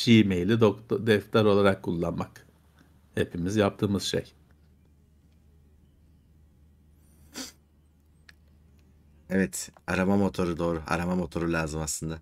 [0.06, 0.60] Gmail'i
[1.06, 2.46] defter olarak kullanmak.
[3.14, 4.32] Hepimiz yaptığımız şey.
[9.30, 9.70] Evet.
[9.86, 10.82] Arama motoru doğru.
[10.86, 12.18] Arama motoru lazım aslında.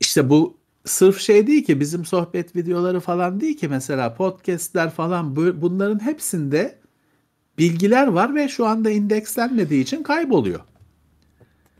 [0.00, 5.36] İşte bu sırf şey değil ki bizim sohbet videoları falan değil ki mesela podcastler falan
[5.36, 6.78] bu- bunların hepsinde
[7.58, 10.60] bilgiler var ve şu anda indekslenmediği için kayboluyor.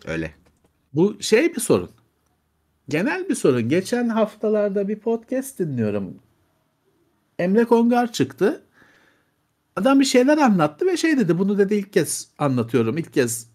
[0.07, 0.35] Öyle.
[0.95, 1.91] Bu şey bir sorun.
[2.89, 3.69] Genel bir sorun.
[3.69, 6.15] Geçen haftalarda bir podcast dinliyorum.
[7.39, 8.63] Emre Kongar çıktı.
[9.77, 11.39] Adam bir şeyler anlattı ve şey dedi.
[11.39, 12.99] Bunu dedi ilk kez anlatıyorum.
[12.99, 13.50] ilk kez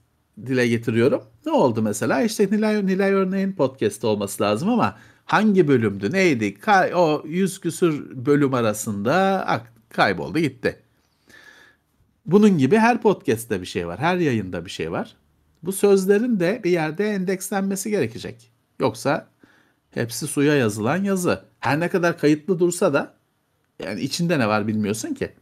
[0.46, 1.24] dile getiriyorum.
[1.46, 2.22] Ne oldu mesela?
[2.22, 6.12] İşte Nilay, Nilay Örneğin podcast olması lazım ama hangi bölümdü?
[6.12, 6.54] Neydi?
[6.54, 10.80] Kay, o yüz küsür bölüm arasında kayboldu gitti.
[12.26, 14.00] Bunun gibi her podcast'te bir şey var.
[14.00, 15.16] Her yayında bir şey var.
[15.64, 18.52] Bu sözlerin de bir yerde endekslenmesi gerekecek.
[18.80, 19.28] Yoksa
[19.92, 21.46] hepsi suya yazılan yazı.
[21.60, 23.14] Her ne kadar kayıtlı dursa da
[23.84, 25.34] yani içinde ne var bilmiyorsun ki.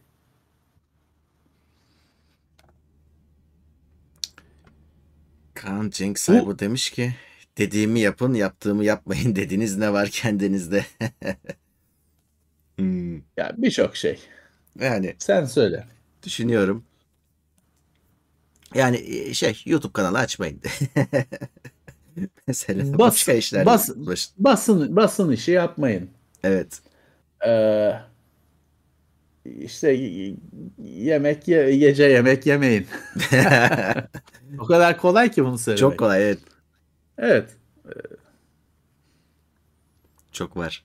[5.64, 7.14] Kaan Cenk Saybo demiş ki
[7.58, 10.84] dediğimi yapın yaptığımı yapmayın dediğiniz ne var kendinizde?
[12.78, 14.18] Hmm, Ya birçok şey.
[14.80, 15.86] Yani Sen söyle.
[16.22, 16.84] düşünüyorum.
[18.74, 20.60] Yani e, şey YouTube kanalı açmayın.
[22.46, 23.90] Mesela Bas- başka işlerle bas-.
[24.38, 26.10] Basın basın işi yapmayın.
[26.44, 26.80] Evet.
[27.46, 27.92] Ee,
[29.44, 29.92] işte
[30.84, 32.86] yemek ye- gece yemek yemeyin.
[34.58, 35.80] O kadar kolay ki bunu söylemek.
[35.80, 36.38] Çok kolay evet.
[37.18, 37.56] Evet.
[40.32, 40.84] Çok var.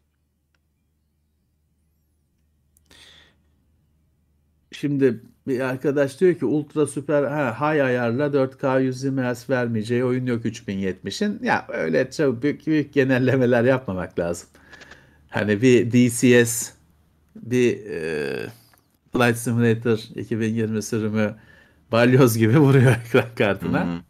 [4.72, 10.26] Şimdi bir arkadaş diyor ki ultra süper ha, high ayarla 4K 120 Hz vermeyeceği oyun
[10.26, 11.40] yok 3070'in.
[11.44, 14.50] Ya öyle çok büyük, büyük genellemeler yapmamak lazım.
[15.30, 16.72] Hani bir DCS
[17.36, 18.48] bir e,
[19.14, 21.36] Flight Simulator 2020 sürümü
[21.92, 23.88] balyoz gibi vuruyor ekran kartına.
[23.88, 24.02] Hı.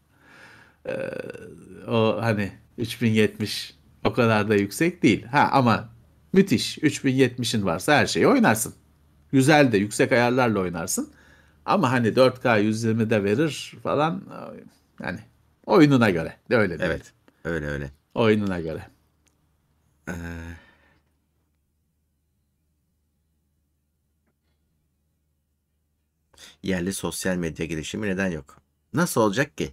[1.87, 5.25] O hani 3070 o kadar da yüksek değil.
[5.25, 5.89] Ha ama
[6.33, 6.77] müthiş.
[6.77, 8.73] 3070'in varsa her şeyi oynarsın.
[9.31, 11.09] Güzel de yüksek ayarlarla oynarsın.
[11.65, 14.23] Ama hani 4K 120'de verir falan
[15.03, 15.19] yani
[15.65, 16.37] oyununa göre.
[16.49, 16.89] De öyle değil.
[16.91, 17.13] Evet.
[17.43, 17.91] Öyle öyle.
[18.15, 18.87] Oyununa göre.
[20.07, 20.13] Ee,
[26.63, 28.57] yerli sosyal medya girişimi neden yok?
[28.93, 29.71] Nasıl olacak ki?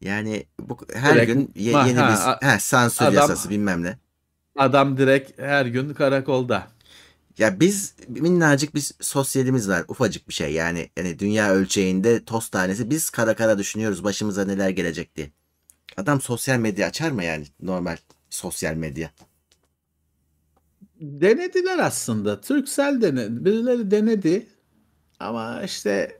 [0.00, 3.98] Yani bu her Direkt- gün ye- yeni ha, bir he, sansür adam- yasası bilmem ne.
[4.56, 6.68] Adam direkt her gün karakolda.
[7.38, 9.84] Ya biz minnacık bir sosyalimiz var.
[9.88, 10.90] Ufacık bir şey yani.
[10.96, 12.90] Yani dünya ölçeğinde toz tanesi.
[12.90, 15.30] Biz kara kara düşünüyoruz başımıza neler gelecek diye.
[15.96, 17.46] Adam sosyal medya açar mı yani?
[17.62, 17.96] Normal
[18.30, 19.10] sosyal medya.
[21.00, 22.40] Denediler aslında.
[22.40, 23.44] Turkcell denedi.
[23.44, 24.46] Birileri denedi.
[25.20, 26.18] Ama işte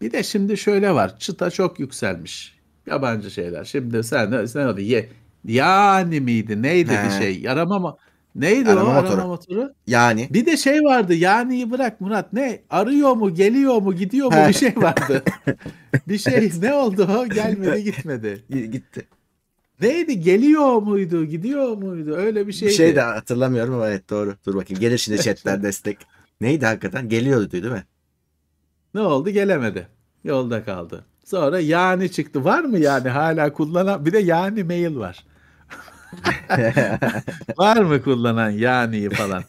[0.00, 1.18] bir de şimdi şöyle var.
[1.18, 2.58] Çıta çok yükselmiş.
[2.86, 3.64] Yabancı şeyler.
[3.64, 5.08] Şimdi sen sen oldu ye
[5.44, 6.62] yani miydi?
[6.62, 7.22] Neydi bir He.
[7.22, 7.48] şey?
[7.48, 7.96] Arama mı?
[8.34, 9.12] Neydi Arama o motoru.
[9.12, 9.72] arama motoru?
[9.86, 11.14] Yani Bir de şey vardı.
[11.14, 12.32] Yani'yi bırak Murat.
[12.32, 12.62] Ne?
[12.70, 13.34] Arıyor mu?
[13.34, 13.94] Geliyor mu?
[13.94, 14.38] Gidiyor mu?
[14.38, 14.48] He.
[14.48, 15.22] Bir şey vardı.
[16.08, 17.26] bir şey ne oldu o?
[17.26, 18.44] Gelmedi gitmedi.
[18.50, 19.06] gi- gitti.
[19.80, 20.20] Neydi?
[20.20, 21.24] Geliyor muydu?
[21.24, 22.14] Gidiyor muydu?
[22.14, 22.70] Öyle bir şeydi.
[22.72, 24.34] Bir şey de hatırlamıyorum ama evet doğru.
[24.46, 24.80] Dur bakayım.
[24.80, 25.98] Gelir şimdi chatler destek.
[26.40, 27.08] Neydi hakikaten?
[27.08, 27.84] Geliyordu değil mi?
[28.94, 29.30] Ne oldu?
[29.30, 29.88] Gelemedi.
[30.24, 31.04] Yolda kaldı.
[31.24, 32.44] Sonra yani çıktı.
[32.44, 34.06] Var mı yani hala kullanan?
[34.06, 35.26] Bir de yani mail var.
[37.58, 39.44] var mı kullanan yani'yi falan?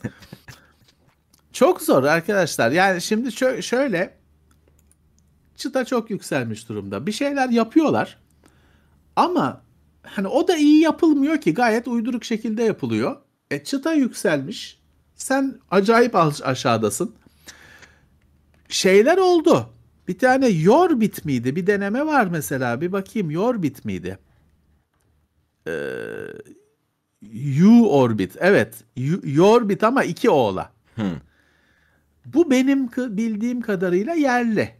[1.53, 2.71] Çok zor arkadaşlar.
[2.71, 4.17] Yani şimdi şö- şöyle
[5.55, 7.05] çıta çok yükselmiş durumda.
[7.07, 8.17] Bir şeyler yapıyorlar.
[9.15, 9.61] Ama
[10.03, 11.53] hani o da iyi yapılmıyor ki.
[11.53, 13.17] Gayet uyduruk şekilde yapılıyor.
[13.51, 14.78] E çıta yükselmiş.
[15.19, 17.15] Sen acayip aşağıdasın.
[18.69, 19.69] Şeyler oldu.
[20.07, 21.55] Bir tane Yorbit miydi?
[21.55, 22.81] Bir deneme var mesela.
[22.81, 24.19] Bir bakayım Yorbit miydi?
[25.67, 25.71] Ee,
[27.65, 28.35] U-Orbit.
[28.39, 28.83] Evet.
[29.23, 30.71] Yorbit ama iki O'la.
[30.95, 31.15] Hmm.
[32.25, 34.75] Bu benim bildiğim kadarıyla yerli.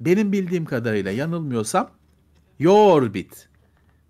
[0.00, 1.90] Benim bildiğim kadarıyla yanılmıyorsam
[2.58, 3.48] Yorbit.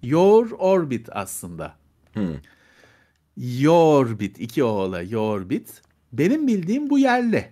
[0.02, 1.74] Your Orbit aslında.
[2.12, 2.34] Hmm.
[3.36, 4.40] Yorbit.
[4.40, 5.82] iki O'la Yorbit.
[6.12, 7.48] Benim bildiğim bu yerli.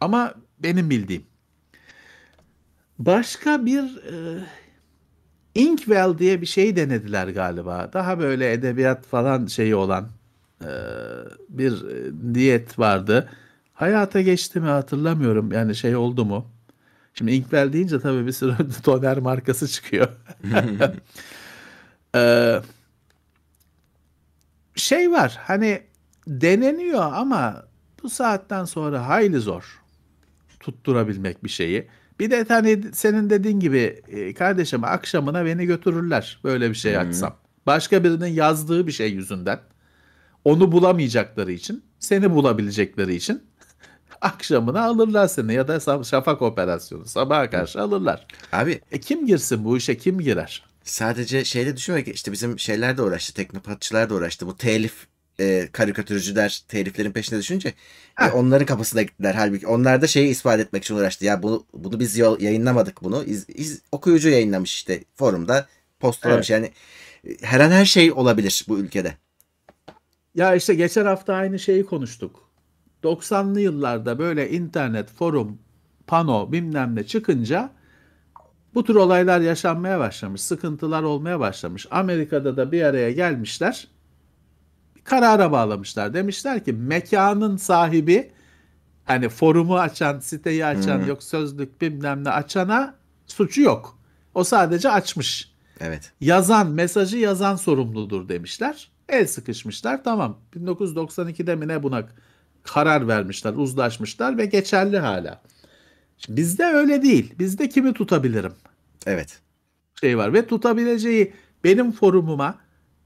[0.00, 1.22] Ama benim bildiğim.
[2.98, 4.44] Başka bir e,
[5.54, 7.90] Inkwell diye bir şey denediler galiba.
[7.92, 10.08] Daha böyle edebiyat falan şeyi olan
[10.60, 10.70] e,
[11.48, 13.28] bir e, diyet vardı.
[13.74, 15.52] Hayata geçti mi hatırlamıyorum.
[15.52, 16.46] Yani şey oldu mu?
[17.14, 20.08] Şimdi Inkwell deyince tabii bir sürü toner markası çıkıyor.
[22.14, 22.60] ee,
[24.74, 25.82] şey var hani
[26.26, 27.64] deneniyor ama
[28.02, 29.82] bu saatten sonra hayli zor
[30.60, 31.88] tutturabilmek bir şeyi.
[32.20, 37.36] Bir de hani senin dediğin gibi e, kardeşim akşamına beni götürürler böyle bir şey açsam.
[37.66, 39.60] Başka birinin yazdığı bir şey yüzünden
[40.44, 43.42] onu bulamayacakları için seni bulabilecekleri için
[44.20, 48.26] akşamına alırlar seni ya da şafak operasyonu sabaha karşı alırlar.
[48.52, 50.71] Abi e kim girsin bu işe kim girer?
[50.84, 55.06] Sadece şeyde düşünmek işte bizim şeyler de uğraştı teknopatçılar da uğraştı bu telif
[55.40, 57.74] e, karikatürcüler teliflerin peşinde düşünce
[58.20, 59.34] e, onların kapısına gittiler.
[59.34, 61.24] Halbuki onlar da şeyi ispat etmek için uğraştı.
[61.24, 63.24] Ya bunu bunu biz yayınlamadık bunu.
[63.24, 65.66] İz, iz, okuyucu yayınlamış işte forumda
[66.00, 66.50] postlamış.
[66.50, 66.72] Evet.
[67.24, 69.14] Yani e, her an her şey olabilir bu ülkede.
[70.34, 72.52] Ya işte geçen hafta aynı şeyi konuştuk.
[73.02, 75.58] 90'lı yıllarda böyle internet, forum,
[76.06, 77.70] pano bilmem ne çıkınca
[78.74, 80.42] bu tür olaylar yaşanmaya başlamış.
[80.42, 81.86] Sıkıntılar olmaya başlamış.
[81.90, 83.88] Amerika'da da bir araya gelmişler
[85.04, 86.14] karara bağlamışlar.
[86.14, 88.30] Demişler ki mekanın sahibi
[89.04, 91.08] hani forumu açan, siteyi açan, hmm.
[91.08, 92.94] yok sözlük bilmem ne açana
[93.26, 93.98] suçu yok.
[94.34, 95.52] O sadece açmış.
[95.80, 96.12] Evet.
[96.20, 98.90] Yazan, mesajı yazan sorumludur demişler.
[99.08, 100.04] El sıkışmışlar.
[100.04, 100.38] Tamam.
[100.56, 102.02] 1992'de mi ne buna
[102.62, 105.42] karar vermişler, uzlaşmışlar ve geçerli hala.
[106.26, 107.34] Şimdi bizde öyle değil.
[107.38, 108.52] Bizde kimi tutabilirim?
[109.06, 109.40] Evet.
[110.00, 111.32] Şey var ve tutabileceği
[111.64, 112.58] benim forumuma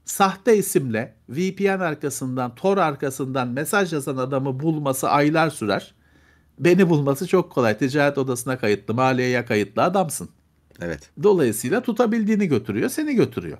[0.05, 5.93] sahte isimle VPN arkasından, Tor arkasından mesaj yazan adamı bulması aylar sürer.
[6.59, 7.77] Beni bulması çok kolay.
[7.77, 10.29] Ticaret odasına kayıtlı, maliyeye kayıtlı adamsın.
[10.81, 11.09] Evet.
[11.23, 13.57] Dolayısıyla tutabildiğini götürüyor, seni götürüyor.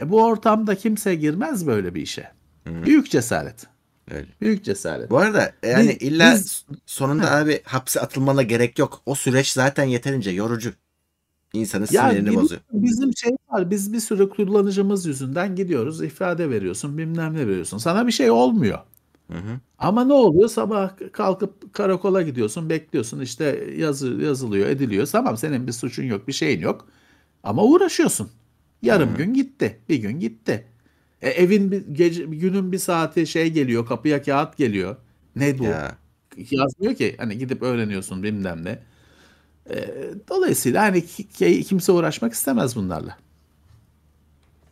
[0.00, 2.30] E bu ortamda kimse girmez böyle bir işe.
[2.66, 2.84] Hı.
[2.84, 3.66] Büyük cesaret.
[4.10, 4.26] Öyle.
[4.40, 5.10] Büyük cesaret.
[5.10, 7.36] Bu arada yani biz, illa biz, sonunda ha.
[7.36, 9.02] abi hapse atılmana gerek yok.
[9.06, 10.72] O süreç zaten yeterince yorucu.
[11.52, 12.60] İnsanın ya sinirini bozuyor.
[12.72, 13.70] Bizim şey var.
[13.70, 16.02] Biz bir sürü kullanıcımız yüzünden gidiyoruz.
[16.02, 16.98] ifade veriyorsun.
[16.98, 17.78] Bilmem ne veriyorsun.
[17.78, 18.78] Sana bir şey olmuyor.
[19.32, 19.60] Hı hı.
[19.78, 20.48] Ama ne oluyor?
[20.48, 22.70] Sabah kalkıp karakola gidiyorsun.
[22.70, 23.20] Bekliyorsun.
[23.20, 25.06] işte yazı, yazılıyor, ediliyor.
[25.06, 26.28] Tamam senin bir suçun yok.
[26.28, 26.88] Bir şeyin yok.
[27.42, 28.30] Ama uğraşıyorsun.
[28.82, 29.16] Yarım hı.
[29.16, 29.80] gün gitti.
[29.88, 30.66] Bir gün gitti.
[31.22, 33.86] E, evin bir gece, günün bir saati şey geliyor.
[33.86, 34.96] Kapıya kağıt geliyor.
[35.36, 35.64] Ne bu?
[35.64, 35.98] Ya.
[36.50, 37.14] Yazmıyor ki.
[37.18, 38.78] Hani gidip öğreniyorsun bilmem ne.
[39.70, 39.88] E,
[40.28, 41.06] dolayısıyla hani
[41.64, 43.18] kimse uğraşmak istemez bunlarla.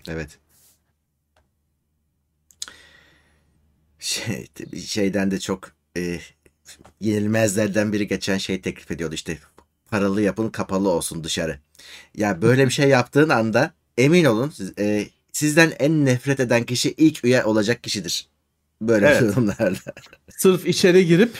[0.08, 0.38] Evet.
[3.98, 4.46] Şey,
[4.86, 6.18] şeyden de çok e,
[7.00, 9.38] yenilmezlerden biri geçen şey teklif ediyordu işte
[9.90, 11.58] paralı yapın kapalı olsun dışarı.
[12.14, 17.24] Ya böyle bir şey yaptığın anda emin olun e, sizden en nefret eden kişi ilk
[17.24, 18.28] üye olacak kişidir.
[18.80, 19.20] Böyle evet.
[19.22, 19.78] durumlarda.
[20.28, 21.30] Sırf içeri girip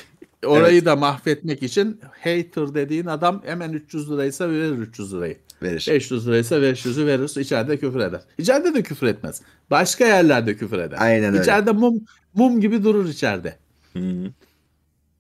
[0.47, 0.87] Orayı evet.
[0.87, 5.39] da mahvetmek için hater dediğin adam hemen 300 liraysa verir 300 lirayı.
[5.63, 5.87] Verir.
[5.91, 7.41] 500 liraysa 500'ü verir.
[7.41, 8.21] İçeride küfür eder.
[8.39, 9.43] İçeride de küfür etmez.
[9.71, 10.97] Başka yerlerde küfür eder.
[11.01, 11.43] Aynen öyle.
[11.43, 13.57] İçeride mum mum gibi durur içeride.
[13.93, 14.31] Hı -hı.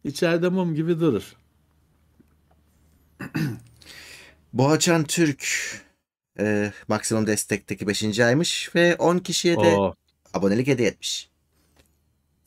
[0.04, 1.36] İçeride mum gibi durur.
[4.52, 5.46] Boğaçan Türk
[6.39, 8.20] e, maksimum destekteki 5.
[8.20, 9.95] aymış ve 10 kişiye de Oo.
[10.34, 11.30] abonelik hediye etmiş.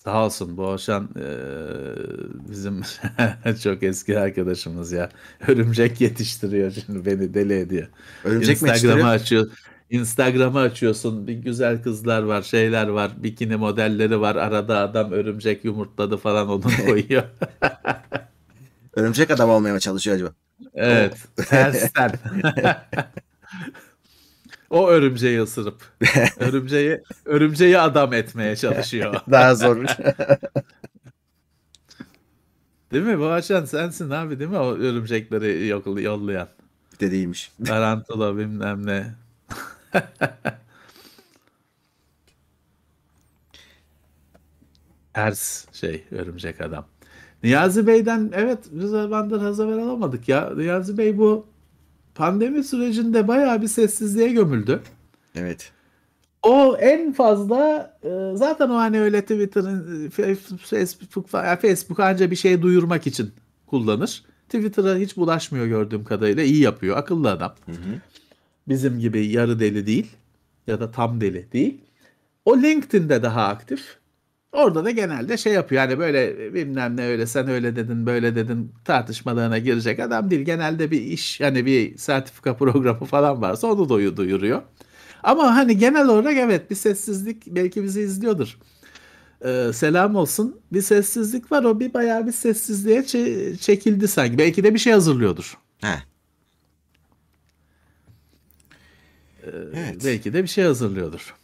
[0.03, 1.27] Sağ olsun Boğaşan e,
[2.51, 2.81] bizim
[3.63, 5.09] çok eski arkadaşımız ya.
[5.47, 7.87] Örümcek yetiştiriyor şimdi beni deli ediyor.
[8.23, 9.47] Örümcek Instagram'ı açıyor.
[9.89, 11.27] Instagram'ı açıyorsun.
[11.27, 14.35] Bir güzel kızlar var, şeyler var, bikini modelleri var.
[14.35, 17.23] Arada adam örümcek yumurtladı falan onu koyuyor.
[18.95, 20.33] örümcek adam olmaya çalışıyor acaba?
[20.73, 21.17] Evet.
[21.49, 22.11] Tersten.
[24.69, 25.81] o örümceği ısırıp
[26.39, 29.15] örümceği örümceği adam etmeye çalışıyor.
[29.31, 29.77] Daha zor.
[32.91, 33.19] değil mi?
[33.19, 34.57] Bu açan sensin abi değil mi?
[34.57, 35.67] O örümcekleri
[36.03, 36.47] yollayan.
[36.99, 37.51] De değilmiş.
[37.65, 39.15] Tarantula bilmem ne.
[45.13, 46.85] Ters şey örümcek adam.
[47.43, 50.53] Niyazi Bey'den evet bir zamandır haber alamadık ya.
[50.55, 51.45] Niyazi Bey bu
[52.19, 54.81] pandemi sürecinde bayağı bir sessizliğe gömüldü.
[55.35, 55.71] Evet.
[56.43, 61.29] O en fazla e, zaten o hani öyle Twitter'ın e, Facebook
[61.61, 63.31] Facebook anca bir şey duyurmak için
[63.67, 64.23] kullanır.
[64.49, 66.43] Twitter'a hiç bulaşmıyor gördüğüm kadarıyla.
[66.43, 66.97] iyi yapıyor.
[66.97, 67.55] Akıllı adam.
[67.65, 68.01] Hı hı.
[68.67, 70.07] Bizim gibi yarı deli değil
[70.67, 71.77] ya da tam deli değil.
[72.45, 73.98] O LinkedIn'de daha aktif.
[74.51, 75.81] Orada da genelde şey yapıyor.
[75.81, 80.41] Yani böyle bilmem ne öyle sen öyle dedin böyle dedin tartışmalarına girecek adam değil.
[80.41, 84.61] Genelde bir iş yani bir sertifika programı falan varsa onu da duyuruyor.
[85.23, 88.57] Ama hani genel olarak evet bir sessizlik belki bizi izliyordur.
[89.45, 90.61] Ee, selam olsun.
[90.73, 91.63] Bir sessizlik var.
[91.63, 94.37] O bir bayağı bir sessizliğe çe- çekildi sanki.
[94.37, 95.57] Belki de bir şey hazırlıyordur.
[95.81, 95.95] He.
[99.73, 100.01] Evet.
[100.05, 101.35] Belki de bir şey hazırlıyordur.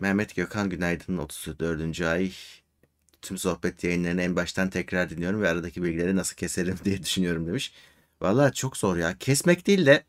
[0.00, 2.00] Mehmet Gökhan Günaydın 34.
[2.00, 2.32] ay.
[3.22, 7.72] Tüm sohbet yayınlarını en baştan tekrar dinliyorum ve aradaki bilgileri nasıl keserim diye düşünüyorum demiş.
[8.22, 9.18] Vallahi çok zor ya.
[9.18, 10.04] Kesmek değil de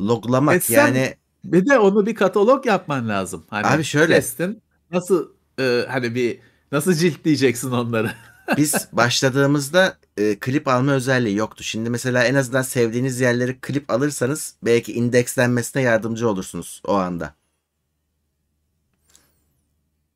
[0.00, 3.44] loglamak Etsem- yani Bir de onu bir katalog yapman lazım.
[3.50, 4.14] Hani Abi şöyle.
[4.14, 4.62] Kestin.
[4.90, 5.28] Nasıl
[5.60, 6.38] e, hani bir
[6.72, 8.12] nasıl ciltleyeceksin onları?
[8.56, 11.64] biz başladığımızda e, klip alma özelliği yoktu.
[11.64, 17.34] Şimdi mesela en azından sevdiğiniz yerleri klip alırsanız belki indekslenmesine yardımcı olursunuz o anda.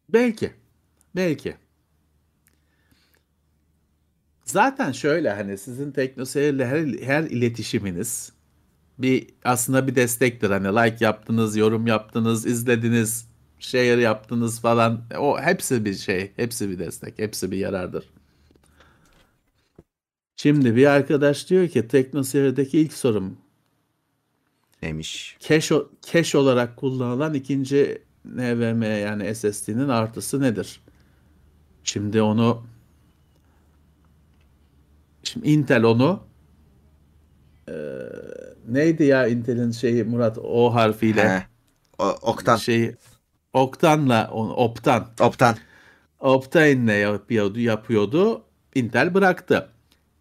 [0.09, 0.53] Belki.
[1.17, 1.57] Belki.
[4.45, 8.33] Zaten şöyle hani sizin teknoseyirle her, her iletişiminiz
[8.99, 10.51] bir aslında bir destektir.
[10.51, 13.29] Hani like yaptınız, yorum yaptınız, izlediniz,
[13.59, 15.05] share yaptınız falan.
[15.19, 18.05] O hepsi bir şey, hepsi bir destek, hepsi bir yarardır.
[20.37, 23.39] Şimdi bir arkadaş diyor ki teknoseyir'deki ilk sorum
[24.83, 25.37] Demiş.
[25.41, 28.03] cache, o- cache olarak kullanılan ikinci
[28.35, 30.81] NVMe yani SSD'nin artısı nedir?
[31.85, 32.67] Şimdi onu
[35.23, 36.21] şimdi Intel onu
[37.69, 37.75] eee,
[38.69, 41.43] neydi ya Intel'in şeyi Murat o harfiyle He.
[41.99, 42.57] O, Oktan.
[42.57, 42.95] şey
[43.53, 45.57] Octan'la onu- Optan Optan.
[46.21, 48.43] Optane'le yapıyordu, yapıyordu.
[48.75, 49.69] Intel bıraktı.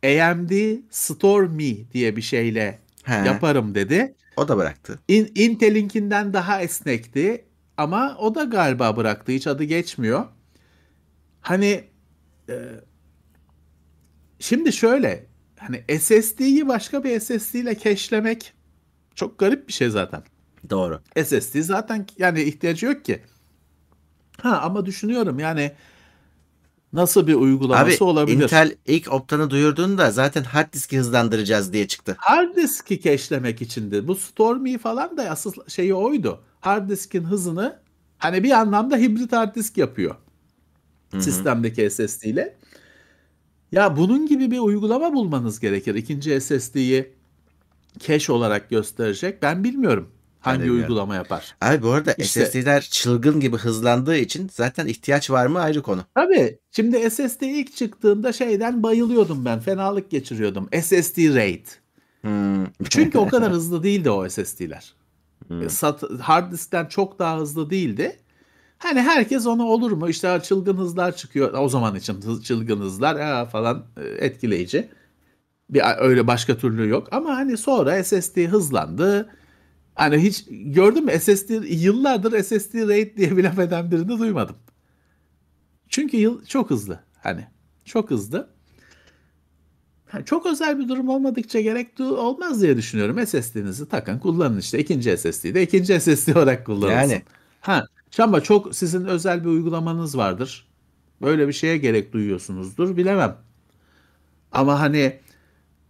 [0.03, 0.51] AMD
[0.89, 3.13] Stormy diye bir şeyle He.
[3.13, 4.15] yaparım dedi.
[4.37, 4.99] O da bıraktı.
[5.07, 7.45] In, Intel'inkinden daha esnekti
[7.77, 9.31] ama o da galiba bıraktı.
[9.31, 10.25] Hiç adı geçmiyor.
[11.41, 11.83] Hani
[12.49, 12.55] e,
[14.39, 15.27] şimdi şöyle
[15.59, 18.53] hani SSD'yi başka bir SSD ile cache'lemek
[19.15, 20.23] çok garip bir şey zaten.
[20.69, 21.01] Doğru.
[21.23, 23.21] SSD zaten yani ihtiyacı yok ki.
[24.41, 25.71] Ha ama düşünüyorum yani
[26.93, 28.43] nasıl bir uygulaması Abi olabilir?
[28.43, 32.15] Intel ilk Optan'ı duyurduğunda zaten hard diski hızlandıracağız diye çıktı.
[32.19, 34.07] Hard diski cache'lemek içindi.
[34.07, 36.43] Bu Stormy falan da asıl şeyi oydu.
[36.65, 37.79] Hard diskin hızını
[38.17, 40.15] hani bir anlamda hibrit hard disk yapıyor.
[41.11, 41.21] Hı hı.
[41.21, 42.55] Sistemdeki SSD ile.
[43.71, 45.95] Ya bunun gibi bir uygulama bulmanız gerekir.
[45.95, 47.13] İkinci SSD'yi
[47.99, 49.41] cache olarak gösterecek.
[49.41, 50.09] Ben bilmiyorum
[50.39, 50.81] hangi bilmiyorum.
[50.81, 51.55] uygulama yapar.
[51.61, 56.01] Abi bu arada İşte- SSD'ler çılgın gibi hızlandığı için zaten ihtiyaç var mı ayrı konu.
[56.15, 56.59] Tabii.
[56.71, 59.59] Şimdi SSD ilk çıktığında şeyden bayılıyordum ben.
[59.59, 60.69] Fenalık geçiriyordum.
[60.81, 61.65] SSD RAID.
[62.21, 62.65] Hmm.
[62.89, 64.93] Çünkü o kadar hızlı değildi o SSD'ler.
[65.47, 65.69] Hmm.
[65.69, 68.19] Sat, hard diskten çok daha hızlı değildi.
[68.77, 70.09] Hani herkes onu olur mu?
[70.09, 71.53] İşte çılgın hızlar çıkıyor.
[71.53, 74.89] O zaman için çılgın hızlar ya falan e, etkileyici.
[75.69, 77.07] Bir öyle başka türlü yok.
[77.11, 79.29] Ama hani sonra SSD hızlandı.
[79.95, 84.55] Hani hiç gördün mü SSD yıllardır SSD RAID diye bir laf eden birini duymadım.
[85.89, 86.99] Çünkü yıl çok hızlı.
[87.23, 87.47] Hani
[87.85, 88.54] çok hızlı.
[90.23, 93.27] Çok özel bir durum olmadıkça gerek du- olmaz diye düşünüyorum.
[93.27, 94.79] SSD'nizi takın kullanın işte.
[94.79, 96.95] İkinci SSD'yi de ikinci SSD olarak kullanırsın.
[96.95, 97.23] Yani.
[97.61, 97.85] Ha,
[98.19, 100.67] ama çok sizin özel bir uygulamanız vardır.
[101.21, 103.37] Böyle bir şeye gerek duyuyorsunuzdur bilemem.
[104.51, 105.19] Ama hani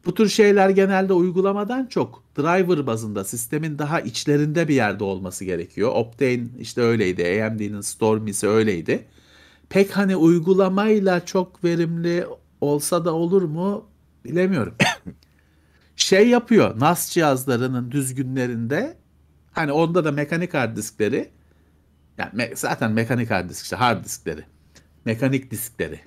[0.05, 5.91] bu tür şeyler genelde uygulamadan çok driver bazında sistemin daha içlerinde bir yerde olması gerekiyor.
[5.95, 7.43] Optane işte öyleydi.
[7.43, 9.05] AMD'nin Stormy'si öyleydi.
[9.69, 12.25] Pek hani uygulamayla çok verimli
[12.61, 13.85] olsa da olur mu
[14.25, 14.75] bilemiyorum.
[15.95, 18.97] şey yapıyor NAS cihazlarının düzgünlerinde
[19.51, 21.29] hani onda da mekanik hard diskleri
[22.17, 24.43] yani me- zaten mekanik hard disk işte hard diskleri
[25.05, 25.99] mekanik diskleri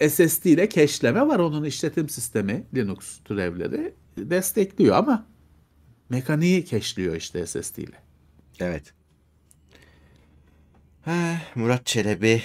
[0.00, 1.38] e, SSD ile cache'leme var.
[1.38, 5.26] Onun işletim sistemi Linux türevleri destekliyor ama
[6.08, 7.96] mekaniği cache'liyor işte SSD ile.
[8.60, 8.94] Evet.
[11.02, 12.42] Ha, Murat Çelebi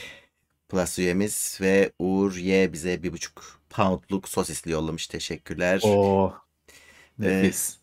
[0.70, 5.08] Plus üyemiz ve Uğur Y bize bir buçuk poundluk sosisli yollamış.
[5.08, 5.82] Teşekkürler.
[5.84, 6.34] O
[7.20, 7.78] nefis.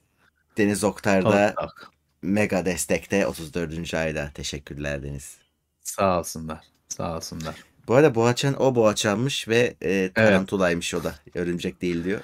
[0.59, 1.93] Deniz Oktar da Çok- çok.
[2.23, 3.95] mega destekte 34.
[3.95, 4.31] ayda.
[4.35, 5.37] Teşekkürler Deniz.
[5.83, 6.65] Sağ olsunlar.
[6.89, 7.55] Sağ olsunlar.
[7.89, 11.15] Bu arada Boğaçan o Boğaçanmış ve e, tarantulaymış o da.
[11.35, 12.21] Örümcek değil diyor.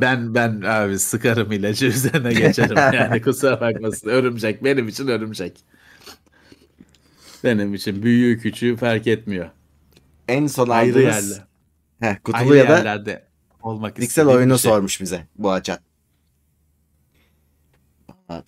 [0.00, 4.08] Ben ben abi sıkarım ilacı üzerine geçerim yani kusura bakmasın.
[4.08, 5.60] Örümcek benim için örümcek.
[7.44, 9.50] Benim için büyüğü küçüğü fark etmiyor.
[10.28, 11.44] En son Ayrı aldığımız yerler.
[12.00, 13.28] Heh, kutulu Ayrı ya da yerlerde
[13.62, 14.70] olmak istediğim oyunu şey.
[14.70, 15.26] sormuş bize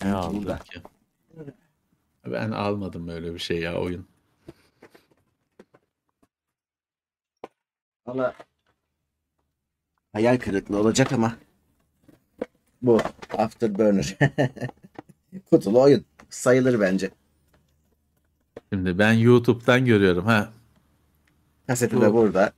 [0.05, 0.15] Ne
[0.49, 0.59] da.
[0.59, 0.83] ki?
[2.27, 4.07] Ben almadım öyle bir şey ya oyun.
[8.07, 8.35] Valla
[10.13, 11.37] hayal kırıklığı olacak ama
[12.83, 13.01] bu
[13.39, 14.17] Afterburner.
[15.51, 16.05] Kutulu oyun.
[16.31, 17.11] Sayılır bence.
[18.73, 20.53] Şimdi ben YouTube'dan görüyorum ha.
[21.67, 22.53] Kaseti Bu- de burada.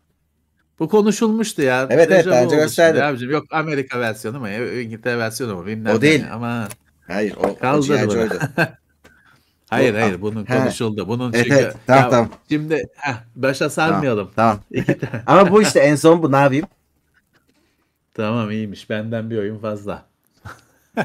[0.78, 1.86] Bu konuşulmuştu ya.
[1.90, 3.02] Evet, evet, Dejavu daha önce gösterdim.
[3.02, 3.30] abicim.
[3.30, 4.48] Yok Amerika versiyonu mu?
[4.48, 5.66] İngiltere versiyonu mu?
[5.66, 6.22] Bilmem O değil.
[6.22, 6.30] ne.
[6.30, 6.68] Ama
[7.06, 8.02] Hayır o, o Kaldır G.I.
[8.06, 8.12] bunu.
[8.12, 8.38] Joe'ydu.
[9.70, 10.58] hayır hayır bunun He.
[10.58, 11.08] konuşuldu.
[11.08, 12.30] Bunun Evet, çünkü evet, tamam, Ya tamam.
[12.48, 14.30] Şimdi heh, başa sarmayalım.
[14.36, 14.60] Tamam.
[14.86, 15.22] Tane.
[15.26, 16.66] Ama bu işte en son bu ne yapayım?
[18.14, 18.90] Tamam iyiymiş.
[18.90, 20.06] Benden bir oyun fazla.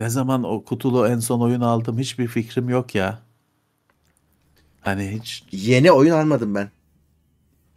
[0.00, 3.18] ne zaman o kutulu en son oyun aldım hiçbir fikrim yok ya.
[4.82, 6.70] Hani hiç Yeni oyun almadım ben.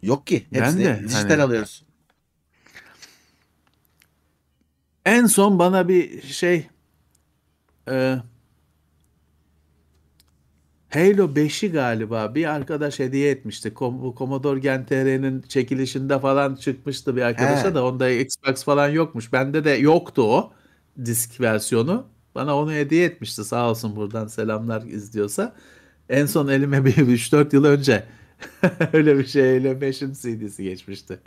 [0.02, 0.46] Yok ki.
[0.54, 1.84] Ben Hepsini de, dijital hani- alıyoruz.
[5.04, 6.66] en son bana bir şey
[7.90, 8.16] e,
[10.88, 13.74] Halo 5'i galiba bir arkadaş hediye etmişti.
[13.74, 17.74] Kom bu Commodore Gen TR'nin çekilişinde falan çıkmıştı bir arkadaşa He.
[17.74, 19.32] da onda Xbox falan yokmuş.
[19.32, 20.52] Bende de yoktu o
[21.04, 22.06] disk versiyonu.
[22.34, 25.54] Bana onu hediye etmişti sağ olsun buradan selamlar izliyorsa.
[26.08, 28.04] En son elime bir 3-4 yıl önce
[28.92, 31.18] öyle bir şey Halo 5'in CD'si geçmişti.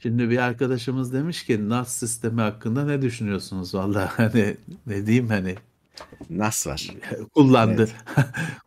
[0.00, 3.74] Şimdi bir arkadaşımız demiş ki NAS sistemi hakkında ne düşünüyorsunuz?
[3.74, 4.56] Vallahi hani
[4.86, 5.54] ne diyeyim hani
[6.30, 6.90] Nas var.
[7.34, 7.88] kullandı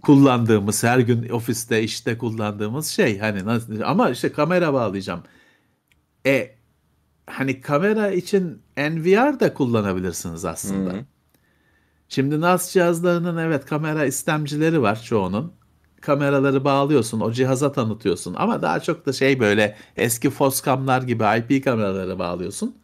[0.04, 5.24] kullandığımız her gün ofiste işte kullandığımız şey hani nasıl ama işte kamera bağlayacağım.
[6.26, 6.56] E
[7.26, 10.94] hani kamera için NVR da kullanabilirsiniz aslında.
[10.94, 11.06] Hı.
[12.12, 15.54] Şimdi NAS cihazlarının evet kamera istemcileri var çoğunun.
[16.02, 21.64] Kameraları bağlıyorsun, o cihaza tanıtıyorsun ama daha çok da şey böyle eski Foscam'lar gibi IP
[21.64, 22.78] kameraları bağlıyorsun.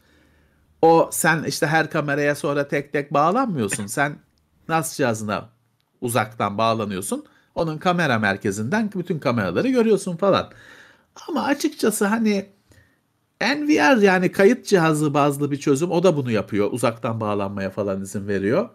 [0.82, 3.86] O sen işte her kameraya sonra tek tek bağlanmıyorsun.
[3.88, 4.16] Sen
[4.70, 5.50] NAS cihazına
[6.02, 7.26] uzaktan bağlanıyorsun.
[7.56, 10.50] Onun kamera merkezinden bütün kameraları görüyorsun falan.
[11.28, 12.46] Ama açıkçası hani
[13.42, 15.92] NVR yani kayıt cihazı bazlı bir çözüm.
[15.92, 16.72] O da bunu yapıyor.
[16.72, 18.70] Uzaktan bağlanmaya falan izin veriyor.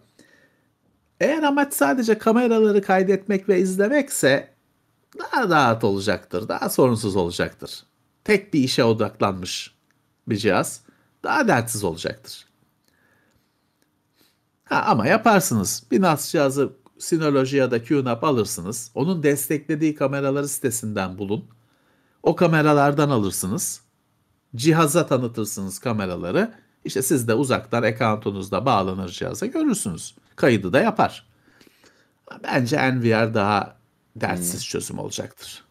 [1.23, 4.53] Eğer amaç sadece kameraları kaydetmek ve izlemekse
[5.19, 6.47] daha rahat olacaktır.
[6.47, 7.83] Daha sorunsuz olacaktır.
[8.23, 9.75] Tek bir işe odaklanmış
[10.27, 10.81] bir cihaz
[11.23, 12.45] daha dertsiz olacaktır.
[14.63, 15.83] Ha, ama yaparsınız.
[15.91, 18.91] Bir NAS cihazı Synology ya da QNAP alırsınız.
[18.95, 21.45] Onun desteklediği kameraları sitesinden bulun.
[22.23, 23.81] O kameralardan alırsınız.
[24.55, 26.53] Cihaza tanıtırsınız kameraları.
[26.85, 30.15] İşte siz de uzaktan accountunuzda bağlanır cihaza görürsünüz.
[30.35, 31.27] Kaydı da yapar.
[32.43, 33.77] Bence NVR daha
[34.15, 35.63] dertsiz çözüm olacaktır.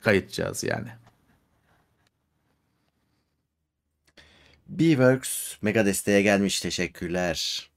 [0.00, 0.88] Kayıt cihazı yani.
[4.68, 6.60] Beworks mega desteğe gelmiş.
[6.60, 7.70] Teşekkürler.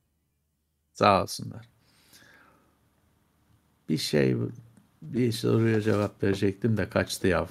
[0.93, 1.69] Sağ olsunlar.
[3.89, 4.35] Bir şey
[5.01, 7.47] bir soruya cevap verecektim de kaçtı yav.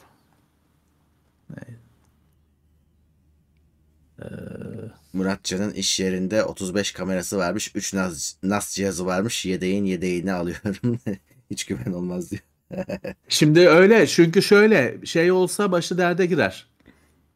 [5.13, 7.73] Muratcan'ın iş yerinde 35 kamerası varmış.
[7.75, 9.47] 3 NAS, NAS cihazı varmış.
[9.47, 10.99] Yedeğin yedeğini alıyorum.
[11.51, 12.43] Hiç güven olmaz diyor.
[13.29, 16.67] Şimdi öyle çünkü şöyle şey olsa başı derde girer.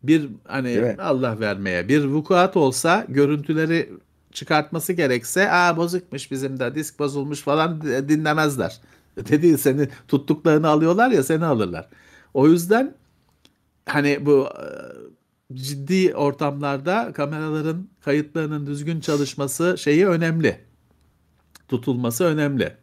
[0.03, 0.97] Bir hani?
[0.99, 3.91] Allah vermeye bir vukuat olsa görüntüleri
[4.33, 8.81] çıkartması gerekse aa bozukmuş bizim de disk bozulmuş falan dinlemezler.
[9.17, 11.89] Dedi seni tuttuklarını alıyorlar ya seni alırlar.
[12.35, 12.95] O yüzden
[13.87, 14.49] hani bu
[15.55, 20.61] ciddi ortamlarda kameraların kayıtlarının düzgün çalışması şeyi önemli.
[21.69, 22.77] Tutulması önemli.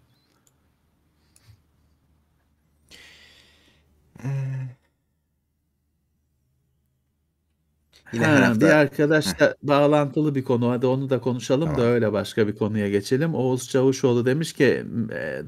[8.14, 10.70] Yine her Ha, hafta bir arkadaşla bağlantılı bir konu.
[10.72, 11.92] Hadi onu da konuşalım da Tamam.
[11.92, 13.36] öyle başka bir konuya geçelim.
[13.36, 14.84] Oğuz Çavuşoğlu demiş ki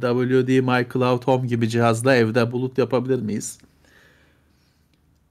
[0.01, 3.57] WD My Cloud Home gibi cihazla evde bulut yapabilir miyiz?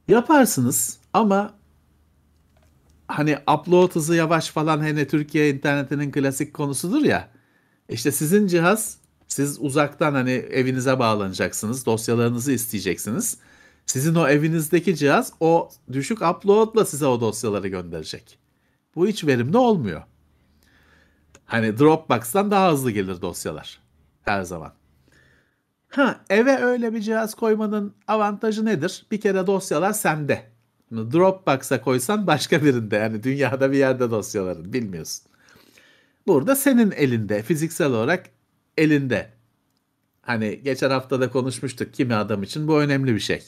[0.08, 1.54] Yaparsınız ama
[3.08, 7.28] hani upload hızı yavaş falan hani Türkiye internetinin klasik konusudur ya.
[7.88, 8.98] İşte sizin cihaz
[9.28, 11.86] siz uzaktan hani evinize bağlanacaksınız.
[11.86, 13.38] Dosyalarınızı isteyeceksiniz.
[13.86, 18.38] Sizin o evinizdeki cihaz o düşük upload'la size o dosyaları gönderecek.
[18.94, 20.02] Bu hiç verimli olmuyor.
[21.44, 23.80] Hani Dropbox'tan daha hızlı gelir dosyalar
[24.22, 24.72] her zaman.
[25.88, 29.06] Ha, eve öyle bir cihaz koymanın avantajı nedir?
[29.10, 30.53] Bir kere dosyalar sende.
[30.92, 35.24] Dropbox'a koysan başka birinde yani dünyada bir yerde dosyaların bilmiyorsun.
[36.26, 38.30] Burada senin elinde fiziksel olarak
[38.78, 39.30] elinde.
[40.22, 43.42] Hani geçen hafta da konuşmuştuk kimi adam için bu önemli bir şey.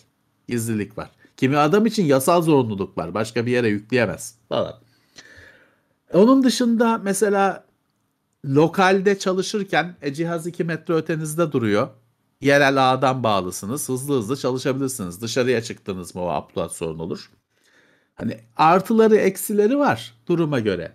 [0.49, 1.11] Gizlilik var.
[1.37, 3.15] Kimi adam için yasal zorunluluk var.
[3.15, 4.75] Başka bir yere yükleyemez falan.
[6.13, 7.65] Onun dışında mesela
[8.45, 11.89] lokalde çalışırken e, cihaz 2 metre ötenizde duruyor.
[12.41, 13.89] Yerel ağdan bağlısınız.
[13.89, 15.23] Hızlı hızlı çalışabilirsiniz.
[15.23, 17.31] Dışarıya çıktınız mı o upload sorun olur.
[18.15, 20.93] Hani artıları eksileri var duruma göre.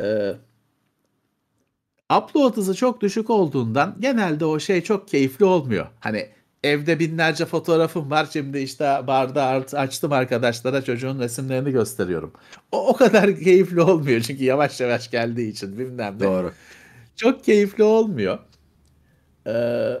[0.00, 0.34] Ee,
[2.16, 5.86] upload hızı çok düşük olduğundan genelde o şey çok keyifli olmuyor.
[6.00, 6.28] Hani
[6.64, 8.28] evde binlerce fotoğrafım var.
[8.32, 12.32] Şimdi işte barda açtım arkadaşlara çocuğun resimlerini gösteriyorum.
[12.72, 16.20] O, o kadar keyifli olmuyor çünkü yavaş yavaş geldiği için bilmem ne.
[16.20, 16.52] doğru.
[17.16, 18.38] Çok keyifli olmuyor.
[19.46, 19.92] Ee,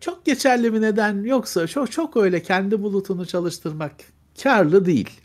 [0.00, 3.92] çok geçerli bir neden yoksa çok çok öyle kendi bulutunu çalıştırmak
[4.42, 5.20] karlı değil.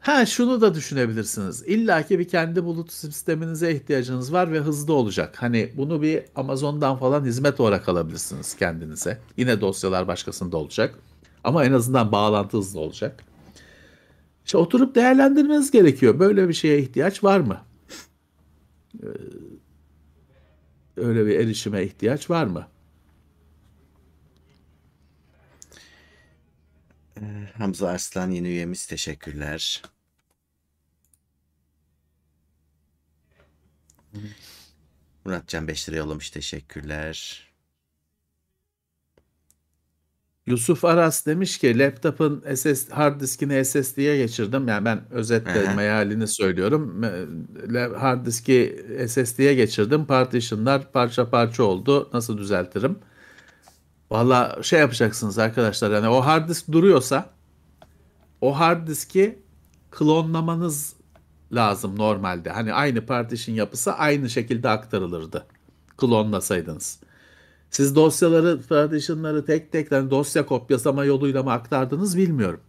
[0.00, 1.62] Ha şunu da düşünebilirsiniz.
[1.62, 5.42] İlla ki bir kendi bulut sisteminize ihtiyacınız var ve hızlı olacak.
[5.42, 9.18] Hani bunu bir Amazon'dan falan hizmet olarak alabilirsiniz kendinize.
[9.36, 10.98] Yine dosyalar başkasında olacak.
[11.44, 13.24] Ama en azından bağlantı hızlı olacak.
[14.44, 16.18] İşte oturup değerlendirmeniz gerekiyor.
[16.18, 17.60] Böyle bir şeye ihtiyaç var mı?
[19.02, 19.06] Ee,
[20.96, 22.66] öyle bir erişime ihtiyaç var mı?
[27.58, 29.82] Hamza Arslan yeni üyemiz teşekkürler.
[35.24, 37.44] Muratcan 5 lira yollamış teşekkürler.
[40.46, 44.68] Yusuf Aras demiş ki laptop'un SS hard diskini SSD'ye geçirdim.
[44.68, 45.74] Yani ben özetle Aha.
[45.74, 47.02] mealini söylüyorum.
[47.98, 50.06] Hard diski SSD'ye geçirdim.
[50.06, 52.10] Partition'lar parça parça oldu.
[52.12, 52.98] Nasıl düzeltirim?
[54.14, 55.90] Valla şey yapacaksınız arkadaşlar.
[55.90, 57.30] Yani o hard disk duruyorsa
[58.40, 59.38] o hard diski
[59.90, 60.96] klonlamanız
[61.52, 62.50] lazım normalde.
[62.50, 65.46] Hani aynı partition yapısı aynı şekilde aktarılırdı.
[65.96, 67.00] Klonlasaydınız.
[67.70, 72.60] Siz dosyaları, partitionları tek tek yani dosya kopyasama yoluyla mı aktardınız bilmiyorum.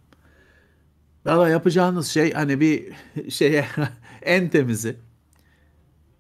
[1.26, 2.94] Valla yapacağınız şey hani bir
[3.30, 3.66] şeye
[4.22, 4.98] en temizi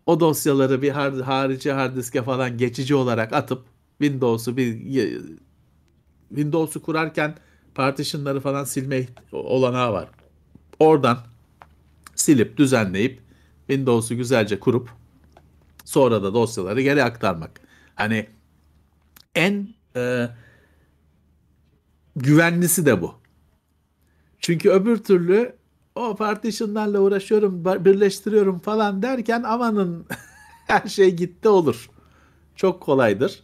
[0.05, 4.73] o dosyaları bir har- harici hard diske falan geçici olarak atıp Windows'u bir
[6.29, 7.35] Windows'u kurarken
[7.75, 10.09] partitionları falan silme olanağı var.
[10.79, 11.17] Oradan
[12.15, 13.21] silip düzenleyip
[13.67, 14.89] Windows'u güzelce kurup
[15.85, 17.61] sonra da dosyaları geri aktarmak.
[17.95, 18.27] Hani
[19.35, 20.29] en e,
[22.15, 23.13] güvenlisi de bu.
[24.39, 25.55] Çünkü öbür türlü
[25.95, 30.05] o partitionlarla uğraşıyorum, birleştiriyorum falan derken amanın
[30.67, 31.89] her şey gitti olur.
[32.55, 33.43] Çok kolaydır.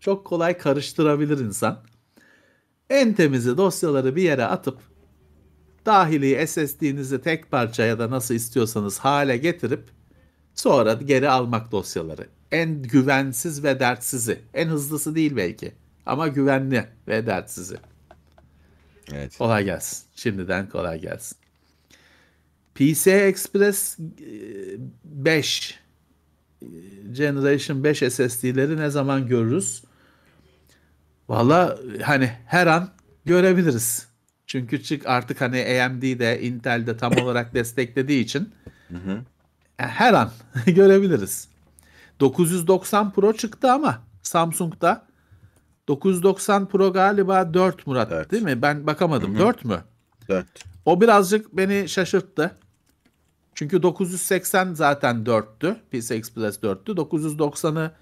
[0.00, 1.84] Çok kolay karıştırabilir insan.
[2.90, 4.78] En temizi dosyaları bir yere atıp
[5.86, 9.84] dahili SSD'nizi tek parça ya da nasıl istiyorsanız hale getirip
[10.54, 12.26] sonra geri almak dosyaları.
[12.52, 14.40] En güvensiz ve dertsizi.
[14.54, 15.72] En hızlısı değil belki
[16.06, 17.76] ama güvenli ve dertsizi.
[19.12, 19.38] Evet.
[19.38, 20.06] Kolay gelsin.
[20.16, 21.38] Şimdiden kolay gelsin.
[22.74, 24.04] PCI Express e,
[25.04, 25.78] 5
[26.62, 26.66] e,
[27.12, 29.82] Generation 5 SSD'leri ne zaman görürüz?
[31.30, 32.88] Valla hani her an
[33.24, 34.06] görebiliriz.
[34.46, 38.54] Çünkü çık artık hani AMD'de Intel'de tam olarak desteklediği için
[39.76, 40.30] her an
[40.66, 41.48] görebiliriz.
[42.20, 45.06] 990 Pro çıktı ama Samsung'da
[45.88, 48.32] 990 Pro galiba 4 Murat Dört.
[48.32, 48.62] değil mi?
[48.62, 49.38] Ben bakamadım.
[49.38, 49.84] 4 mü?
[50.28, 50.46] 4.
[50.84, 52.56] O birazcık beni şaşırttı.
[53.54, 55.74] Çünkü 980 zaten 4'tü.
[55.90, 56.96] PC Express 4'tü.
[56.96, 57.92] 990'ı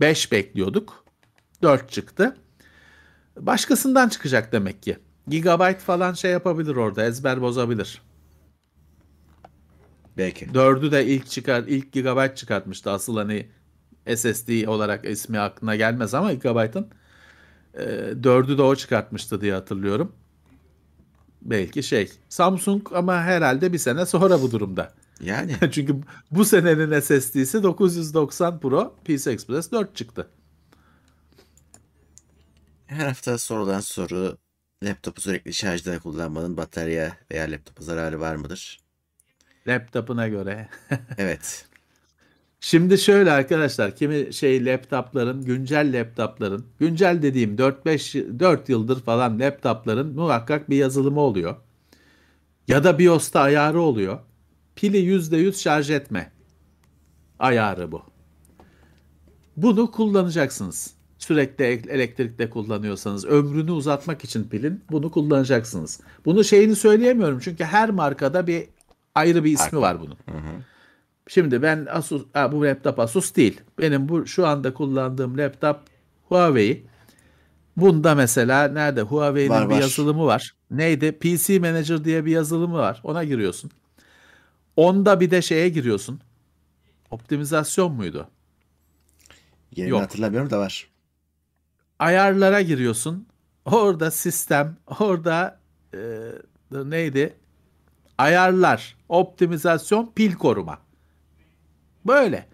[0.00, 1.04] 5 bekliyorduk.
[1.62, 2.36] 4 çıktı.
[3.36, 4.98] Başkasından çıkacak demek ki.
[5.28, 7.04] Gigabyte falan şey yapabilir orada.
[7.04, 8.02] Ezber bozabilir.
[10.16, 10.46] Belki.
[10.46, 12.90] 4'ü de ilk çıkar ilk Gigabyte çıkartmıştı.
[12.90, 13.48] Asıl hani
[14.16, 16.88] SSD olarak ismi aklına gelmez ama Gigabyte'ın
[17.74, 17.82] e,
[18.22, 20.12] 4'ü de o çıkartmıştı diye hatırlıyorum.
[21.42, 22.10] belki şey.
[22.28, 24.92] Samsung ama herhalde bir sene sonra bu durumda.
[25.20, 25.56] Yani.
[25.72, 25.96] Çünkü
[26.30, 30.28] bu senenin SSD'si 990 Pro PCI Express 4 çıktı.
[32.90, 34.38] Her hafta sorulan soru
[34.84, 38.80] laptopu sürekli şarjda kullanmanın batarya veya laptopa zararı var mıdır?
[39.66, 40.68] Laptopuna göre.
[41.18, 41.66] evet.
[42.60, 50.14] Şimdi şöyle arkadaşlar kimi şey laptopların güncel laptopların güncel dediğim 4-5 4 yıldır falan laptopların
[50.14, 51.56] muhakkak bir yazılımı oluyor.
[52.68, 54.18] Ya da BIOS'ta ayarı oluyor.
[54.76, 56.32] Pili %100 şarj etme
[57.38, 58.02] ayarı bu.
[59.56, 60.99] Bunu kullanacaksınız.
[61.20, 66.00] Sürekli elektrikte kullanıyorsanız ömrünü uzatmak için pilin bunu kullanacaksınız.
[66.24, 68.64] Bunu şeyini söyleyemiyorum çünkü her markada bir
[69.14, 70.16] ayrı bir ismi var bunun.
[70.30, 70.62] Hı hı.
[71.28, 73.60] Şimdi ben Asus ha, bu laptop Asus değil.
[73.78, 75.80] Benim bu şu anda kullandığım laptop
[76.28, 76.86] Huawei.
[77.76, 79.80] Bunda mesela nerede Huawei'nin var, bir var.
[79.80, 80.54] yazılımı var.
[80.70, 81.12] Neydi?
[81.12, 83.00] PC Manager diye bir yazılımı var.
[83.04, 83.70] Ona giriyorsun.
[84.76, 86.20] Onda bir de şeye giriyorsun.
[87.10, 88.28] Optimizasyon muydu?
[89.76, 90.02] Yerini Yok.
[90.02, 90.89] hatırlamıyorum da var.
[92.00, 93.26] Ayarlara giriyorsun.
[93.64, 95.58] Orada sistem, orada
[95.94, 95.98] e,
[96.72, 97.34] neydi?
[98.18, 100.78] Ayarlar, optimizasyon, pil koruma.
[102.06, 102.46] Böyle.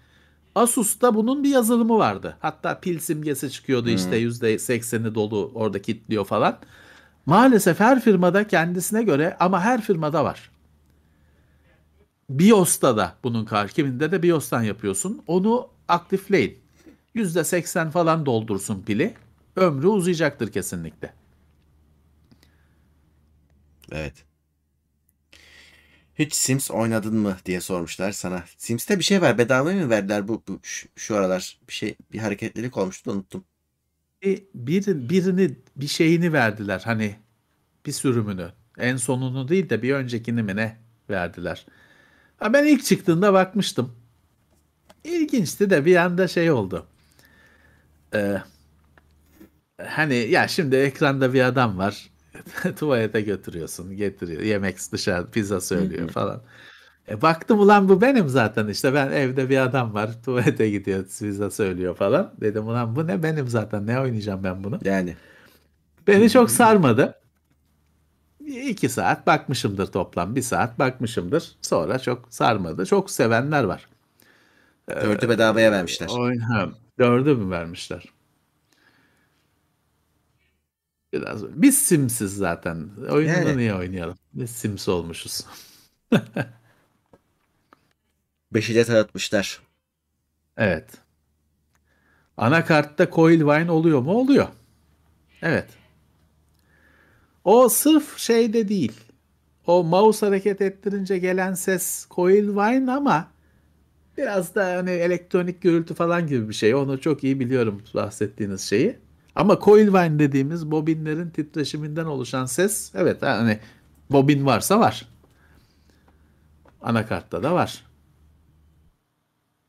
[0.55, 2.37] Asus'ta bunun bir yazılımı vardı.
[2.41, 3.95] Hatta pil simgesi çıkıyordu hmm.
[3.95, 6.59] işte %80'i dolu orada kilitliyor falan.
[7.27, 10.51] Maalesef her firmada kendisine göre ama her firmada var.
[12.31, 15.23] BIOS'ta da bunun karşı kiminde de BIOS'tan yapıyorsun.
[15.27, 16.59] Onu aktifleyin.
[17.15, 19.15] %80 falan doldursun pili.
[19.57, 21.13] Ömrü uzayacaktır kesinlikle.
[23.93, 24.25] Evet.
[26.19, 28.45] Hiç Sims oynadın mı diye sormuşlar sana.
[28.59, 29.39] Sims'te bir şey var.
[29.39, 31.59] Bedava mı verdiler bu, bu şu, şu aralar?
[31.69, 33.45] Bir şey bir hareketlilik olmuştu unuttum.
[34.25, 37.17] E, bir, birini bir şeyini verdiler hani
[37.87, 38.53] bir sürümünü.
[38.79, 40.77] En sonunu değil de bir öncekini mi ne
[41.11, 41.67] verdiler.
[42.37, 43.97] Ha, ben ilk çıktığında bakmıştım.
[45.05, 46.87] İlginçti de bir anda şey oldu.
[48.15, 48.43] Ee,
[49.85, 52.11] hani ya şimdi ekranda bir adam var.
[52.79, 54.43] tuvalete götürüyorsun, getiriyor.
[54.43, 56.43] Yemek dışarı pizza söylüyor falan.
[57.09, 61.51] E baktım ulan bu benim zaten işte ben evde bir adam var tuvalete gidiyor pizza
[61.51, 62.33] söylüyor falan.
[62.41, 64.79] Dedim ulan bu ne benim zaten ne oynayacağım ben bunu.
[64.85, 65.17] Yani.
[66.07, 67.15] Beni çok sarmadı.
[68.47, 70.37] İki saat bakmışımdır toplam.
[70.37, 71.53] Bir saat bakmışımdır.
[71.63, 72.87] Sonra çok sarmadı.
[72.87, 73.89] Çok sevenler var.
[74.91, 76.09] Dördü bedavaya vermişler.
[76.09, 76.43] Oyun,
[76.99, 78.16] dördü mü vermişler?
[81.23, 81.45] Biraz.
[81.49, 82.89] Biz simsiz zaten.
[83.11, 83.57] Oyununu yani.
[83.57, 84.17] niye oynayalım?
[84.35, 85.45] Biz sims olmuşuz.
[88.55, 89.61] Beşi de tanıtmışlar.
[90.57, 90.91] Evet.
[92.37, 94.13] Anakartta coil wine oluyor mu?
[94.13, 94.49] Oluyor.
[95.43, 95.69] Evet.
[97.45, 98.93] O sırf şeyde değil.
[99.67, 103.29] O mouse hareket ettirince gelen ses coil wine ama
[104.19, 106.75] biraz da hani elektronik gürültü falan gibi bir şey.
[106.75, 108.97] Onu çok iyi biliyorum bahsettiğiniz şeyi.
[109.37, 113.59] Ama coil whine dediğimiz bobinlerin titreşiminden oluşan ses evet hani
[114.11, 115.09] bobin varsa var.
[116.83, 117.85] Anakartta da var.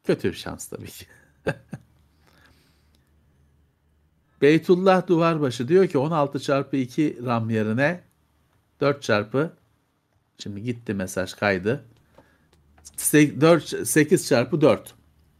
[0.03, 1.05] Kötü bir şans tabii ki.
[4.41, 8.03] Beytullah Duvarbaşı diyor ki 16 çarpı 2 RAM yerine
[8.82, 9.53] 4 çarpı
[10.38, 11.86] şimdi gitti mesaj kaydı
[13.13, 14.95] 4, 8 çarpı 4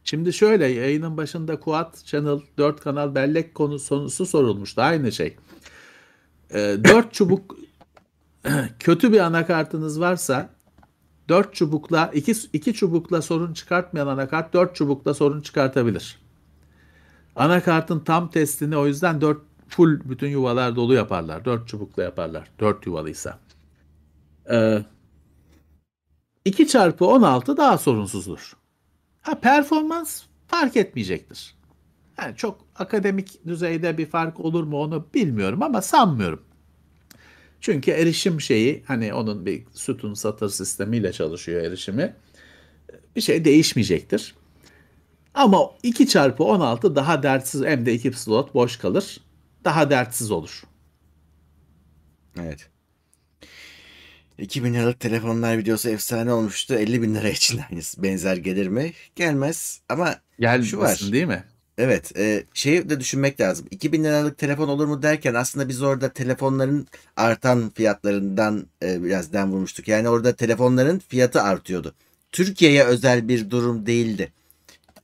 [0.08, 4.82] Şimdi şöyle yayının başında Quad Channel 4 kanal bellek konusu sorulmuştu.
[4.82, 5.36] Aynı şey.
[6.50, 7.56] E, ee, 4 çubuk
[8.78, 10.50] kötü bir anakartınız varsa
[11.28, 16.18] 4 çubukla 2 2 çubukla sorun çıkartmayan anakart 4 çubukla sorun çıkartabilir.
[17.36, 19.38] Anakartın tam testini o yüzden 4
[19.68, 21.44] full bütün yuvalar dolu yaparlar.
[21.44, 22.50] 4 çubukla yaparlar.
[22.60, 23.38] 4 yuvalıysa.
[24.50, 24.84] Ee,
[26.44, 28.58] 2 çarpı 16 daha sorunsuzdur.
[29.28, 31.54] Ha performans fark etmeyecektir.
[32.18, 36.42] Yani çok akademik düzeyde bir fark olur mu onu bilmiyorum ama sanmıyorum.
[37.60, 42.16] Çünkü erişim şeyi hani onun bir sütun satır sistemiyle çalışıyor erişimi.
[43.16, 44.34] Bir şey değişmeyecektir.
[45.34, 49.20] Ama 2 çarpı 16 daha dertsiz hem de 2 slot boş kalır.
[49.64, 50.62] Daha dertsiz olur.
[52.40, 52.70] Evet.
[54.38, 56.74] 2000 liralık telefonlar videosu efsane olmuştu.
[56.74, 58.92] 50 bin lira için aynısı benzer gelir mi?
[59.16, 61.00] Gelmez ama Gelmesin şu var.
[61.12, 61.44] değil mi?
[61.78, 62.16] Evet.
[62.18, 63.66] E, şeyi de düşünmek lazım.
[63.70, 66.86] 2000 liralık telefon olur mu derken aslında biz orada telefonların
[67.16, 69.88] artan fiyatlarından e, biraz den vurmuştuk.
[69.88, 71.94] Yani orada telefonların fiyatı artıyordu.
[72.32, 74.32] Türkiye'ye özel bir durum değildi.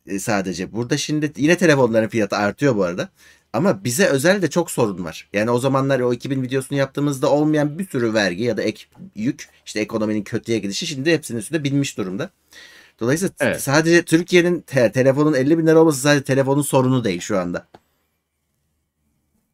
[0.06, 0.72] E, sadece.
[0.72, 3.08] Burada şimdi yine telefonların fiyatı artıyor bu arada.
[3.54, 5.28] Ama bize özel de çok sorun var.
[5.32, 8.84] Yani o zamanlar o 2000 videosunu yaptığımızda olmayan bir sürü vergi ya da ek
[9.14, 12.30] yük işte ekonominin kötüye gidişi şimdi hepsinin üstünde binmiş durumda.
[13.00, 13.62] Dolayısıyla Evet.
[13.62, 17.66] sadece Türkiye'nin te- telefonun 50 bin lira olması sadece telefonun sorunu değil şu anda.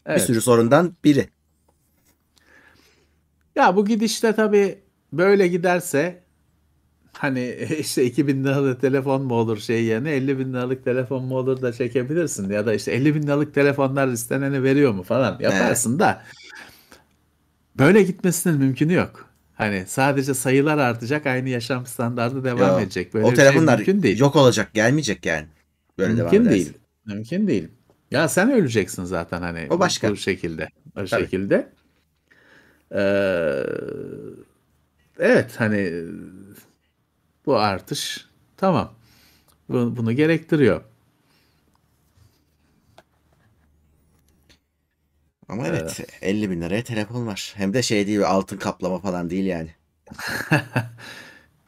[0.06, 0.20] Evet.
[0.20, 1.28] Bir sürü sorundan biri.
[3.56, 4.78] Ya bu gidişte tabii
[5.12, 6.22] böyle giderse
[7.12, 11.62] hani işte 2000 liralık telefon mu olur şey yerine 50 bin liralık telefon mu olur
[11.62, 16.22] da çekebilirsin ya da işte 50 bin liralık telefonlar isteneni veriyor mu falan yaparsın da
[17.78, 19.26] böyle gitmesinin mümkünü yok.
[19.54, 22.80] Hani sadece sayılar artacak aynı yaşam standardı devam Yok.
[22.82, 23.14] edecek.
[23.14, 24.18] Böyle o şey telefonlar mümkün değil.
[24.20, 25.46] yok olacak, gelmeyecek yani.
[25.98, 26.54] Böyle devam Mümkün ederse.
[26.56, 26.72] değil.
[27.06, 27.68] Mümkün değil.
[28.10, 30.10] Ya sen öleceksin zaten hani O başka.
[30.10, 30.68] bu şekilde.
[30.96, 31.08] O Tabii.
[31.22, 31.68] şekilde.
[32.94, 33.62] Ee,
[35.18, 35.92] evet hani
[37.46, 38.26] bu artış
[38.56, 38.92] tamam.
[39.68, 40.82] Bu- Bunu gerektiriyor.
[45.48, 47.52] Ama evet 50 bin liraya telefon var.
[47.56, 49.70] Hem de şey değil altın kaplama falan değil yani.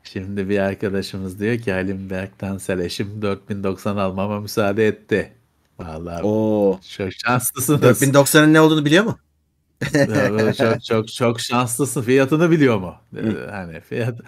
[0.05, 5.33] Şimdi bir arkadaşımız diyor ki Halim Berktansel eşim 4090 almama müsaade etti.
[5.79, 6.81] Vallahi Oo.
[6.97, 7.83] çok şanslısınız.
[7.83, 9.19] 4090'ın ne olduğunu biliyor mu?
[10.59, 12.03] Çok çok çok şanslısın.
[12.03, 12.97] Fiyatını biliyor mu?
[13.51, 14.21] Hani fiyat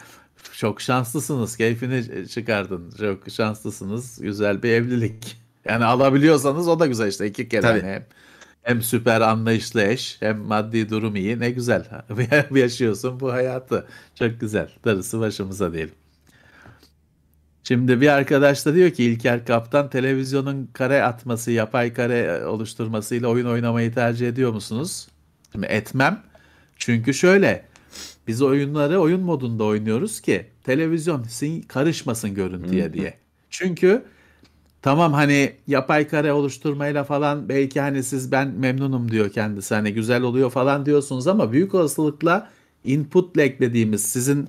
[0.53, 1.57] çok şanslısınız.
[1.57, 2.91] Keyfini çıkardın.
[2.99, 4.19] Çok şanslısınız.
[4.21, 5.37] Güzel bir evlilik.
[5.65, 7.63] Yani alabiliyorsanız o da güzel işte iki kere.
[7.63, 7.81] Tabii.
[7.81, 8.05] Hani hem,
[8.63, 11.41] hem süper anlayışlı eş hem maddi durum iyi.
[11.41, 11.85] Ne güzel.
[12.55, 13.87] Yaşıyorsun bu hayatı.
[14.15, 14.69] Çok güzel.
[14.85, 15.95] Darısı başımıza diyelim.
[17.65, 23.47] Şimdi bir arkadaş da diyor ki İlker Kaptan televizyonun kare atması, yapay kare oluşturmasıyla oyun
[23.47, 25.09] oynamayı tercih ediyor musunuz?
[25.53, 26.23] Şimdi etmem.
[26.77, 27.65] Çünkü şöyle
[28.27, 31.27] biz oyunları oyun modunda oynuyoruz ki televizyon
[31.69, 33.15] karışmasın görüntüye diye.
[33.51, 34.05] Çünkü
[34.83, 40.23] tamam hani yapay kare oluşturmayla falan belki hani siz ben memnunum diyor kendisi hani güzel
[40.23, 42.51] oluyor falan diyorsunuz ama büyük olasılıkla
[42.85, 44.49] input lag dediğimiz sizin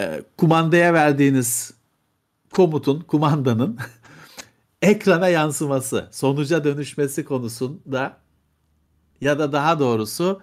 [0.00, 1.74] e, kumandaya verdiğiniz
[2.52, 3.78] komutun, kumandanın
[4.82, 8.16] ekrana yansıması, sonuca dönüşmesi konusunda
[9.20, 10.40] ya da daha doğrusu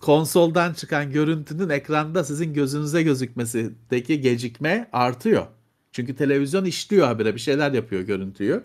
[0.00, 5.46] konsoldan çıkan görüntünün ekranda sizin gözünüze gözükmesindeki gecikme artıyor.
[5.92, 8.64] Çünkü televizyon işliyor habire bir şeyler yapıyor görüntüyü.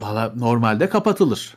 [0.00, 1.56] Valla normalde kapatılır.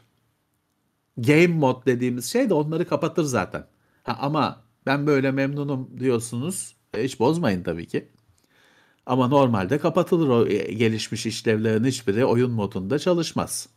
[1.17, 3.67] Game mod dediğimiz şey de onları kapatır zaten.
[4.03, 6.75] Ha, ama ben böyle memnunum diyorsunuz.
[6.93, 8.09] E, hiç bozmayın tabii ki.
[9.05, 13.69] Ama normalde kapatılır o e, gelişmiş işlevlerin hiçbiri oyun modunda çalışmaz.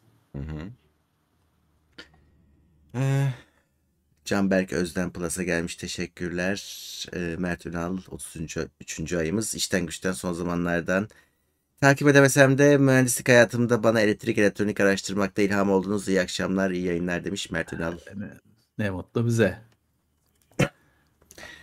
[2.94, 3.28] Ee,
[4.28, 6.58] Canberk Özden Plus'a gelmiş teşekkürler.
[7.14, 8.58] Ee, Mert Ünal 33.
[8.80, 9.12] 3.
[9.12, 9.54] ayımız.
[9.54, 11.08] İşten güçten son zamanlardan.
[11.80, 16.08] Takip edemesem de mühendislik hayatımda bana elektrik elektronik araştırmakta ilham oldunuz.
[16.08, 17.98] İyi akşamlar, iyi yayınlar demiş Mert Ünal.
[18.78, 19.58] Ne mutlu bize.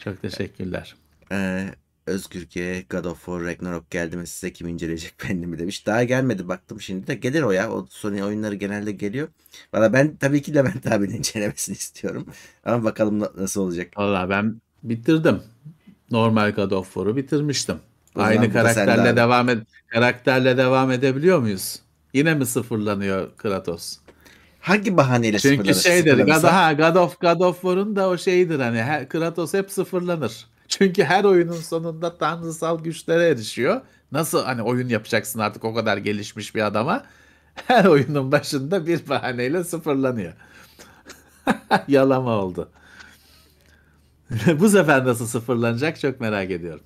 [0.04, 0.96] Çok teşekkürler.
[1.32, 1.70] Ee,
[2.08, 5.86] Özgür G, God of War Ragnarok geldi mi size kim inceleyecek benim mi demiş.
[5.86, 7.72] Daha gelmedi baktım şimdi de gelir o ya.
[7.72, 9.28] O Sony oyunları genelde geliyor.
[9.74, 12.26] Valla ben tabii ki Levent abinin incelemesini istiyorum.
[12.66, 13.98] Ama bakalım na- nasıl olacak.
[13.98, 15.42] Valla ben bitirdim.
[16.12, 17.76] Normal God of War'u bitirmiştim.
[18.16, 21.80] O Aynı karakterle devam ed karakterle devam edebiliyor muyuz?
[22.14, 23.98] Yine mi sıfırlanıyor Kratos?
[24.60, 25.82] Hangi bahaneyle Çünkü sıfırlanır?
[25.84, 29.72] şeydir God, ha, God of God of War'un da o şeyidir hani her, Kratos hep
[29.72, 30.46] sıfırlanır.
[30.78, 33.82] Çünkü her oyunun sonunda tanrısal güçlere erişiyor.
[34.12, 37.06] Nasıl hani oyun yapacaksın artık o kadar gelişmiş bir adama?
[37.56, 40.34] Her oyunun başında bir bahaneyle sıfırlanıyor.
[41.88, 42.72] Yalama oldu.
[44.60, 46.84] Bu sefer nasıl sıfırlanacak çok merak ediyorum.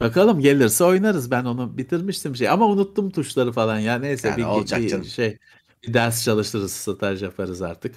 [0.00, 1.30] Bakalım gelirse oynarız.
[1.30, 3.98] Ben onu bitirmiştim şey ama unuttum tuşları falan ya.
[3.98, 5.04] Neyse Yani bir, olacak bir canım.
[5.04, 5.38] şey
[5.82, 7.94] bir ders çalıştırırız, staj yaparız artık.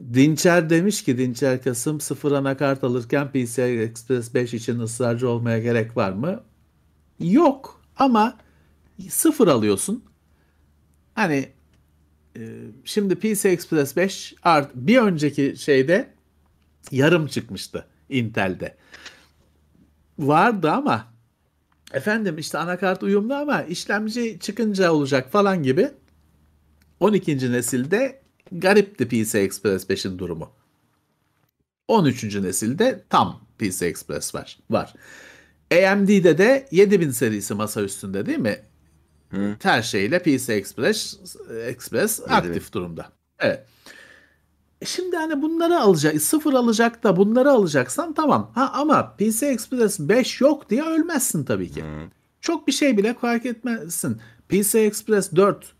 [0.00, 5.96] Dinçer demiş ki Dinçer Kasım sıfır anakart alırken PCI Express 5 için ısrarcı olmaya gerek
[5.96, 6.42] var mı?
[7.20, 8.38] Yok ama
[9.08, 10.04] sıfır alıyorsun.
[11.14, 11.48] Hani
[12.36, 12.40] e,
[12.84, 16.14] şimdi PCI Express 5 art bir önceki şeyde
[16.90, 18.76] yarım çıkmıştı Intel'de.
[20.18, 21.12] Vardı ama
[21.92, 25.90] efendim işte anakart uyumlu ama işlemci çıkınca olacak falan gibi
[27.00, 27.52] 12.
[27.52, 30.50] nesilde garipti PCI Express 5'in durumu.
[31.88, 32.24] 13.
[32.24, 34.58] nesilde tam PCI Express var.
[34.70, 34.94] var.
[35.72, 38.58] AMD'de de 7000 serisi masa üstünde değil mi?
[39.30, 39.56] Hı.
[39.62, 41.18] Her şeyle PC Express,
[41.66, 43.12] Express aktif durumda.
[43.38, 43.66] Evet.
[44.80, 48.52] E Şimdi hani bunları alacak, sıfır alacak da bunları alacaksan tamam.
[48.54, 51.84] Ha ama PC Express 5 yok diye ölmezsin tabii ki.
[52.40, 54.20] Çok bir şey bile fark etmezsin.
[54.48, 55.72] PC Express 4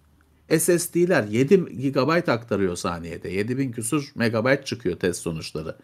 [0.49, 1.57] SSD'ler 7
[1.91, 3.29] GB aktarıyor saniyede.
[3.29, 5.77] 7000 küsur megabayt çıkıyor test sonuçları.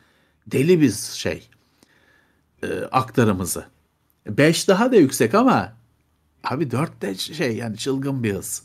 [0.47, 1.49] Deli bir şey
[2.63, 3.65] e, aktarımızı.
[4.27, 5.77] 5 daha da yüksek ama
[6.45, 8.63] abi 4 de şey yani çılgın bir hız.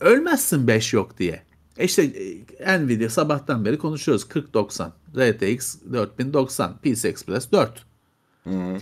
[0.00, 1.42] Ölmezsin 5 yok diye.
[1.78, 2.02] E işte
[2.58, 4.30] e, Nvidia sabahtan beri konuşuyoruz.
[4.34, 7.86] 4090, RTX 4090, PCI Express 4.
[8.44, 8.78] Hı.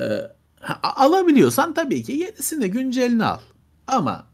[0.00, 0.30] Ee,
[0.82, 3.38] alabiliyorsan tabii ki yenisini güncelini al.
[3.86, 4.26] Ama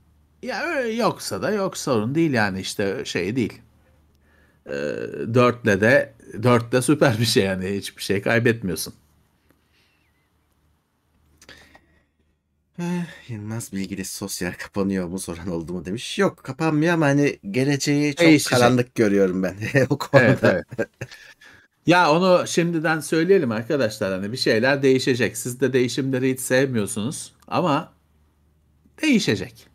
[0.42, 3.62] ya öyle yoksa da yok sorun değil yani işte şey değil.
[4.66, 4.72] Ee,
[5.34, 8.94] 4'le de 4 de süper bir şey yani hiçbir şey kaybetmiyorsun.
[12.78, 16.18] Eh, Yılmaz Bilgili sosyal kapanıyor mu soran oldu mu demiş.
[16.18, 18.58] Yok kapanmıyor ama hani geleceği çok Değişecek.
[18.58, 19.56] karanlık görüyorum ben
[19.90, 20.24] o konuda.
[20.24, 20.88] Evet, evet.
[21.86, 25.36] Ya onu şimdiden söyleyelim arkadaşlar hani bir şeyler değişecek.
[25.36, 27.92] Siz de değişimleri hiç sevmiyorsunuz ama
[29.02, 29.69] değişecek.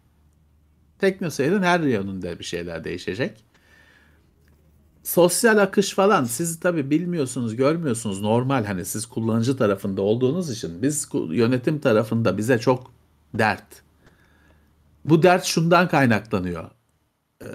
[1.06, 3.44] Teknoseyir'in her yönünde bir şeyler değişecek.
[5.04, 8.22] Sosyal akış falan siz tabii bilmiyorsunuz, görmüyorsunuz.
[8.22, 12.92] Normal hani siz kullanıcı tarafında olduğunuz için biz yönetim tarafında bize çok
[13.34, 13.84] dert.
[15.06, 16.70] Bu dert şundan kaynaklanıyor.
[17.42, 17.46] Ee,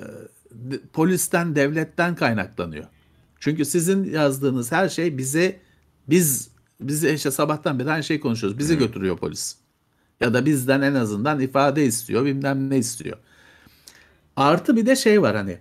[0.92, 2.86] polisten, devletten kaynaklanıyor.
[3.40, 5.60] Çünkü sizin yazdığınız her şey bize
[6.08, 8.58] biz bize işte sabahtan beri aynı şey konuşuyoruz.
[8.58, 9.56] Bizi götürüyor polis.
[10.20, 13.18] Ya da bizden en azından ifade istiyor, bilmem ne istiyor.
[14.40, 15.58] Artı bir de şey var hani.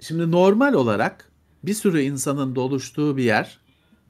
[0.00, 1.28] Şimdi normal olarak
[1.62, 3.58] bir sürü insanın doluştuğu bir yer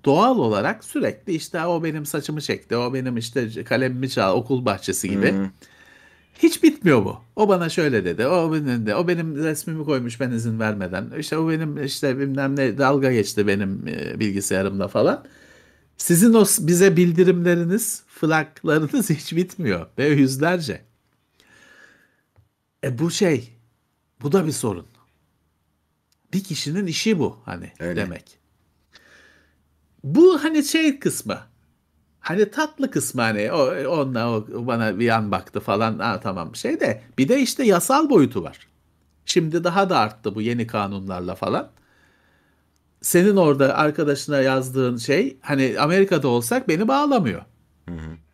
[0.05, 5.09] doğal olarak sürekli işte o benim saçımı çekti, o benim işte kalemimi çal, okul bahçesi
[5.09, 5.32] gibi.
[5.32, 5.50] Hı.
[6.38, 7.16] Hiç bitmiyor bu.
[7.36, 8.26] O bana şöyle dedi.
[8.26, 8.94] O benim de.
[8.94, 11.11] O benim resmimi koymuş ben izin vermeden.
[11.18, 15.24] İşte o benim işte bilmem ne dalga geçti benim e, bilgisayarımda falan.
[15.96, 20.91] Sizin o bize bildirimleriniz, flaglarınız hiç bitmiyor ve yüzlerce.
[22.85, 23.53] E bu şey,
[24.22, 24.87] bu da bir sorun.
[26.33, 28.01] Bir kişinin işi bu hani Öyle.
[28.01, 28.39] demek.
[30.05, 31.39] Bu hani şey kısmı.
[32.20, 35.99] Hani tatlı kısmı hani o onunla o bana bir yan baktı falan.
[35.99, 38.68] Ha, tamam şey de bir de işte yasal boyutu var.
[39.26, 41.70] Şimdi daha da arttı bu yeni kanunlarla falan.
[43.01, 47.43] Senin orada arkadaşına yazdığın şey hani Amerika'da olsak beni bağlamıyor.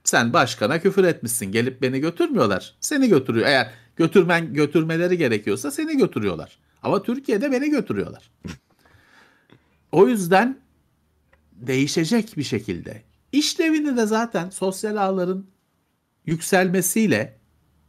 [0.04, 1.52] Sen başkana küfür etmişsin.
[1.52, 2.74] Gelip beni götürmüyorlar.
[2.80, 3.46] Seni götürüyor.
[3.46, 6.58] Eğer götürmen götürmeleri gerekiyorsa seni götürüyorlar.
[6.82, 8.30] Ama Türkiye'de beni götürüyorlar.
[9.92, 10.58] O yüzden
[11.52, 13.02] değişecek bir şekilde.
[13.32, 15.46] İşlevini de zaten sosyal ağların
[16.26, 17.38] yükselmesiyle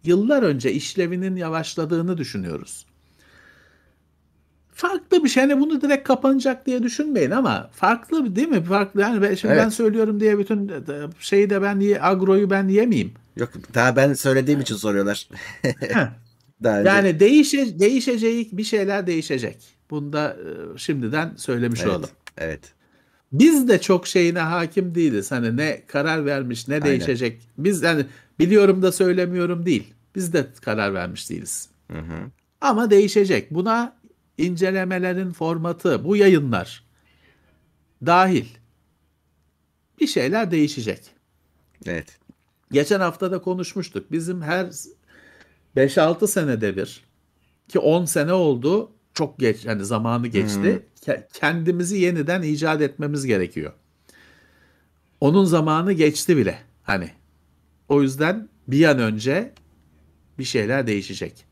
[0.03, 2.85] yıllar önce işlevinin yavaşladığını düşünüyoruz.
[4.79, 5.43] Farklı bir şey.
[5.43, 8.63] Hani bunu direkt kapanacak diye düşünmeyin ama farklı bir- değil mi?
[8.63, 9.01] Farklı.
[9.01, 9.73] Yani ben, şimdi ben Evet.
[9.73, 10.71] söylüyorum diye bütün
[11.19, 13.11] şeyi de ben agroyu ben yemeyeyim.
[13.35, 15.29] Yok daha ben söylediğim için soruyorlar.
[16.63, 16.89] Daha önce.
[16.89, 19.57] Yani değişe, değişecek bir şeyler değişecek.
[19.89, 20.37] Bunda
[20.75, 22.09] e, şimdiden söylemiş evet, olalım.
[22.37, 22.61] evet.
[23.31, 25.31] Biz de çok şeyine hakim değiliz.
[25.31, 27.41] Hani ne karar vermiş ne değişecek.
[27.57, 28.05] Biz yani
[28.39, 29.93] biliyorum da söylemiyorum değil.
[30.15, 31.69] Biz de karar vermiş değiliz.
[31.91, 32.31] Hı hı.
[32.61, 33.51] Ama değişecek.
[33.51, 33.98] Buna
[34.39, 36.83] incelemelerin formatı, bu yayınlar
[38.05, 38.45] dahil
[39.99, 41.01] bir şeyler değişecek.
[41.85, 42.17] Evet.
[42.71, 44.11] Geçen hafta da konuşmuştuk.
[44.11, 44.71] Bizim her
[45.77, 47.03] 5-6 senede bir
[47.67, 50.85] ki 10 sene oldu çok geç hani zamanı geçti.
[51.05, 53.73] Ke- Kendimizi yeniden icat etmemiz gerekiyor.
[55.21, 57.11] Onun zamanı geçti bile hani.
[57.89, 59.53] O yüzden bir an önce
[60.39, 61.45] bir şeyler değişecek.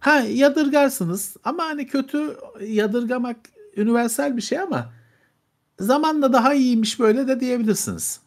[0.00, 2.36] Ha yadırgarsınız ama hani kötü
[2.66, 3.36] yadırgamak
[3.76, 4.92] universal bir şey ama
[5.80, 8.20] zamanla daha iyiymiş böyle de diyebilirsiniz.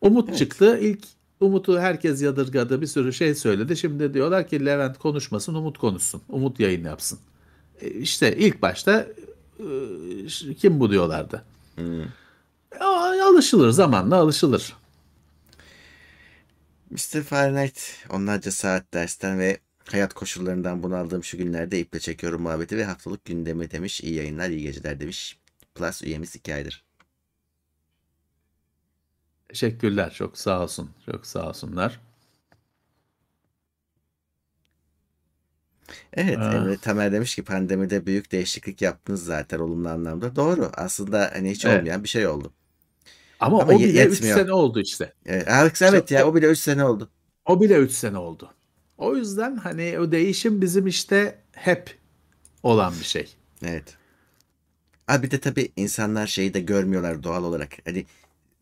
[0.00, 0.78] Umut çıktı.
[0.80, 1.04] İlk
[1.40, 2.80] Umut'u herkes yadırgadı.
[2.80, 3.76] Bir sürü şey söyledi.
[3.76, 6.22] Şimdi diyorlar ki Levent konuşmasın, Umut konuşsun.
[6.28, 7.18] Umut yayın yapsın.
[7.80, 9.06] E, İşte ilk başta
[10.50, 11.44] e, kim bu diyorlardı.
[11.78, 11.82] E,
[13.24, 14.72] Alışılır zamanla alışılır.
[16.92, 17.22] Mr.
[17.22, 23.24] Fahrenheit onlarca saat dersten ve hayat koşullarından bunaldığım şu günlerde iple çekiyorum muhabbeti ve haftalık
[23.24, 24.00] gündemi demiş.
[24.00, 25.38] İyi yayınlar, iyi geceler demiş.
[25.74, 26.84] Plus üyemiz 2 aydır.
[29.48, 30.12] Teşekkürler.
[30.12, 30.90] Çok sağ olsun.
[31.06, 32.00] Çok sağ olsunlar.
[36.14, 36.54] Evet, Ah.
[36.54, 40.36] Emre Tamer demiş ki pandemide büyük değişiklik yaptınız zaten olumlu anlamda.
[40.36, 40.70] Doğru.
[40.74, 41.80] Aslında hani hiç Evet.
[41.80, 42.52] olmayan bir şey oldu.
[43.42, 44.38] Ama, Ama o bile 3 yetmiyor.
[44.38, 45.12] sene oldu işte.
[45.26, 47.10] Evet, evet, evet ya o bile 3 sene oldu.
[47.46, 48.50] O bile 3 sene oldu.
[48.98, 51.96] O yüzden hani o değişim bizim işte hep
[52.62, 53.34] olan bir şey.
[53.64, 53.96] Evet.
[55.08, 57.70] Abi bir de tabii insanlar şeyi de görmüyorlar doğal olarak.
[57.84, 58.06] Hani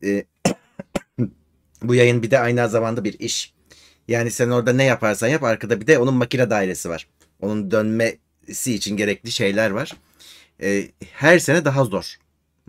[0.05, 0.24] e,
[1.82, 3.55] bu yayın bir de aynı zamanda bir iş.
[4.09, 7.09] Yani sen orada ne yaparsan yap arkada bir de onun makine dairesi var.
[7.40, 9.97] Onun dönmesi için gerekli şeyler var.
[10.62, 12.16] Ee, her sene daha zor.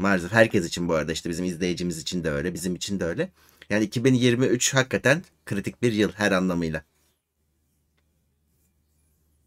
[0.02, 3.30] Maalesef herkes için bu arada işte bizim izleyicimiz için de öyle, bizim için de öyle.
[3.70, 6.84] Yani 2023 hakikaten kritik bir yıl her anlamıyla.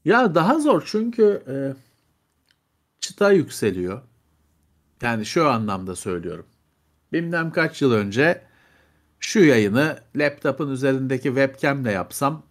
[0.04, 1.54] Ya daha zor çünkü e,
[3.00, 4.02] çıta yükseliyor.
[5.02, 6.46] Yani şu anlamda söylüyorum.
[7.12, 8.42] Bilmem kaç yıl önce
[9.20, 12.42] şu yayını laptopun üzerindeki webcamle yapsam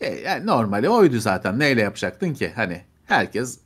[0.00, 1.58] e, yani normali oydu zaten.
[1.58, 2.52] Neyle yapacaktın ki?
[2.54, 3.58] Hani herkes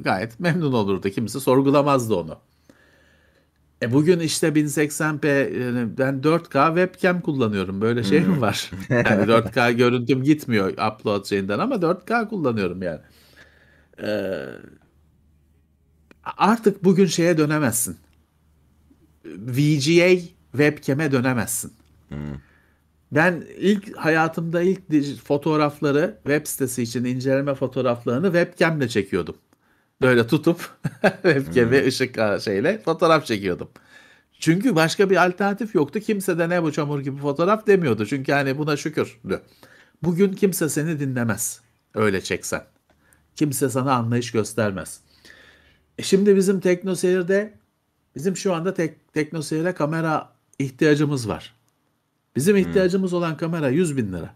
[0.00, 1.10] gayet memnun olurdu.
[1.10, 2.38] Kimse sorgulamazdı onu.
[3.82, 7.80] E bugün işte 1080p yani ben 4K webcam kullanıyorum.
[7.80, 8.70] Böyle şey mi var?
[8.88, 13.00] Yani 4K görüntüm gitmiyor upload şeyinden ama 4K kullanıyorum yani.
[14.02, 14.44] Ee,
[16.24, 17.96] artık bugün şeye dönemezsin.
[19.24, 20.20] VGA
[20.52, 21.72] webcam'e dönemezsin.
[23.12, 24.80] Ben ilk hayatımda ilk
[25.24, 29.36] fotoğrafları web sitesi için inceleme fotoğraflarını webcam'le çekiyordum.
[30.02, 30.70] Böyle tutup
[31.22, 33.68] webcam'e ışık şeyle fotoğraf çekiyordum.
[34.40, 36.00] Çünkü başka bir alternatif yoktu.
[36.00, 38.06] Kimse de ne bu çamur gibi fotoğraf demiyordu.
[38.06, 39.40] Çünkü hani buna şükürdü.
[40.02, 41.60] Bugün kimse seni dinlemez.
[41.94, 42.64] Öyle çeksen.
[43.36, 45.00] Kimse sana anlayış göstermez.
[45.98, 47.54] E şimdi bizim TeknoSeyir'de
[48.16, 51.54] bizim şu anda tek, TeknoSeyir'e kamera ihtiyacımız var.
[52.36, 54.34] Bizim ihtiyacımız olan kamera 100 bin lira.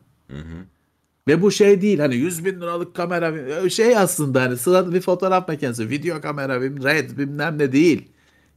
[1.29, 5.49] Ve bu şey değil hani 100 bin liralık kamera şey aslında hani sıradan bir fotoğraf
[5.49, 8.09] makinesi, video kamera, red bilmem ne değil.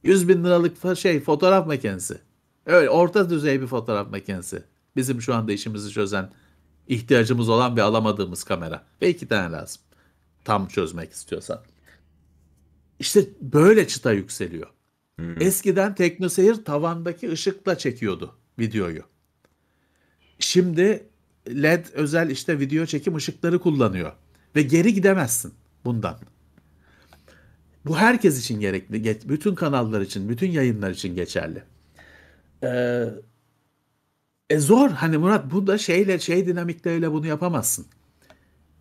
[0.03, 2.17] 100 bin liralık şey fotoğraf makinesi.
[2.65, 4.63] Öyle orta düzey bir fotoğraf makinesi.
[4.95, 6.31] Bizim şu anda işimizi çözen,
[6.87, 8.83] ihtiyacımız olan ve alamadığımız kamera.
[9.01, 9.81] Ve iki tane lazım.
[10.45, 11.59] Tam çözmek istiyorsan.
[12.99, 14.67] İşte böyle çıta yükseliyor.
[15.39, 19.03] Eskiden TeknoSeyir tavandaki ışıkla çekiyordu videoyu.
[20.39, 21.08] Şimdi
[21.49, 24.11] LED özel işte video çekim ışıkları kullanıyor.
[24.55, 25.53] Ve geri gidemezsin
[25.85, 26.17] bundan.
[27.85, 29.01] Bu herkes için gerekli.
[29.01, 31.63] Ge- Bütün kanallar için, bütün yayınlar için geçerli.
[32.63, 33.05] Ee,
[34.49, 34.89] e zor.
[34.89, 37.85] Hani Murat bu da şeyle şey dinamikleriyle bunu yapamazsın.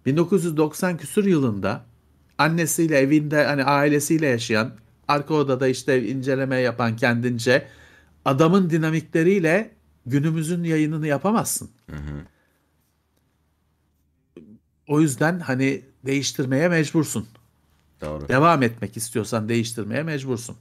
[0.06, 1.84] 1990 küsur yılında
[2.38, 4.72] annesiyle evinde hani ailesiyle yaşayan
[5.08, 7.66] arka odada işte inceleme yapan kendince
[8.24, 9.70] adamın dinamikleriyle
[10.06, 11.70] günümüzün yayınını yapamazsın.
[14.88, 17.28] O yüzden hani değiştirmeye mecbursun.
[18.00, 18.28] Doğru.
[18.28, 20.56] Devam etmek istiyorsan değiştirmeye mecbursun.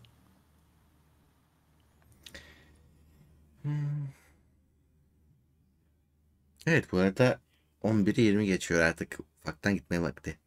[6.67, 7.39] Evet bu arada
[7.83, 10.37] 11'i 20 geçiyor artık ufaktan gitmeye vakti.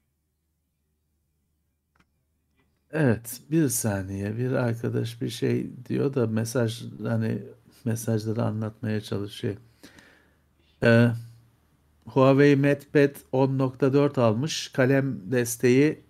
[2.92, 4.36] Evet, bir saniye.
[4.36, 7.42] Bir arkadaş bir şey diyor da mesaj hani
[7.84, 9.56] mesajları anlatmaya çalışıyor.
[10.82, 11.08] Ee,
[12.06, 14.68] Huawei MatePad 10.4 almış.
[14.68, 16.00] Kalem desteği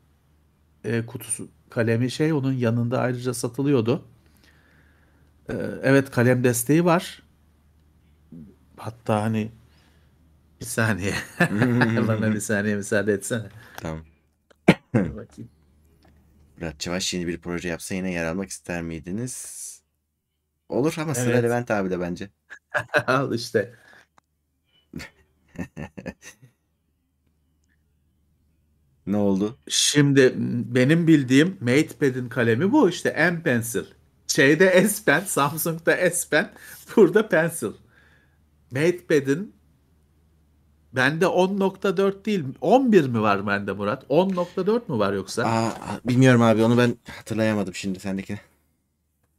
[0.85, 4.05] e, kutusu kalemi şey onun yanında ayrıca satılıyordu.
[5.51, 7.23] Ee, evet kalem desteği var.
[8.77, 9.51] Hatta hani
[10.61, 11.15] bir saniye.
[12.09, 13.49] Bana bir saniye müsaade etsene.
[13.77, 14.05] Tamam.
[14.95, 15.51] Bakayım.
[16.57, 19.61] Murat Çavaş yeni bir proje yapsa yine yer almak ister miydiniz?
[20.69, 21.45] Olur ama sıra Evet.
[21.45, 22.31] Levent abi de bence.
[23.07, 23.75] Al işte.
[29.07, 29.59] Ne oldu?
[29.69, 30.33] Şimdi
[30.75, 33.85] benim bildiğim MatePad'in kalemi bu işte M Pencil.
[34.27, 36.53] Şeyde S Pen, Samsung'da S Pen,
[36.97, 37.73] burada Pencil.
[38.71, 39.55] MatePad'in
[40.93, 44.05] bende 10.4 değil, 11 mi var bende Murat?
[44.09, 45.45] 10.4 mu var yoksa?
[45.45, 48.39] Aa, bilmiyorum abi onu ben hatırlayamadım şimdi sendekini.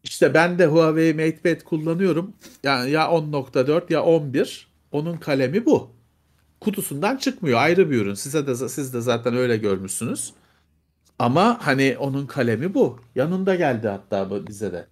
[0.04, 2.34] İşte ben de Huawei MatePad kullanıyorum.
[2.64, 4.72] Yani ya 10.4 ya 11.
[4.92, 6.01] Onun kalemi bu.
[6.62, 7.60] Kutusundan çıkmıyor.
[7.60, 8.14] Ayrı bir ürün.
[8.14, 10.34] Size de siz de zaten öyle görmüşsünüz.
[11.20, 13.00] Ama hani onun kalemi bu.
[13.16, 14.88] Yanında geldi hatta bu bize de.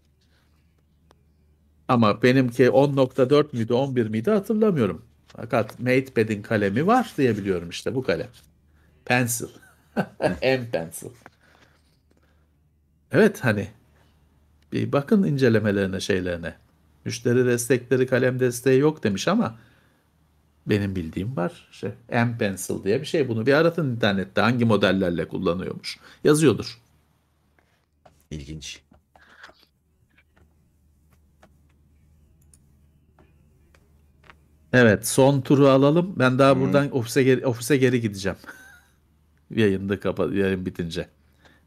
[1.87, 5.05] Ama benimki 10.4 müydü 11 miydi hatırlamıyorum.
[5.27, 8.29] Fakat MatePad'in kalemi var diye biliyorum işte bu kalem.
[9.05, 9.47] Pencil.
[10.41, 11.09] M Pencil.
[13.11, 13.67] Evet hani
[14.71, 16.53] bir bakın incelemelerine şeylerine.
[17.05, 19.55] Müşteri destekleri kalem desteği yok demiş ama
[20.69, 21.67] benim bildiğim var.
[21.71, 23.27] Şey, M Pencil diye bir şey.
[23.27, 25.97] Bunu bir aratın internette hangi modellerle kullanıyormuş.
[26.23, 26.81] Yazıyordur.
[28.31, 28.81] İlginç.
[34.73, 36.15] Evet, son turu alalım.
[36.19, 38.37] Ben daha buradan ofise geri, ofise geri gideceğim.
[39.55, 41.09] Yayında kapat yayın bitince.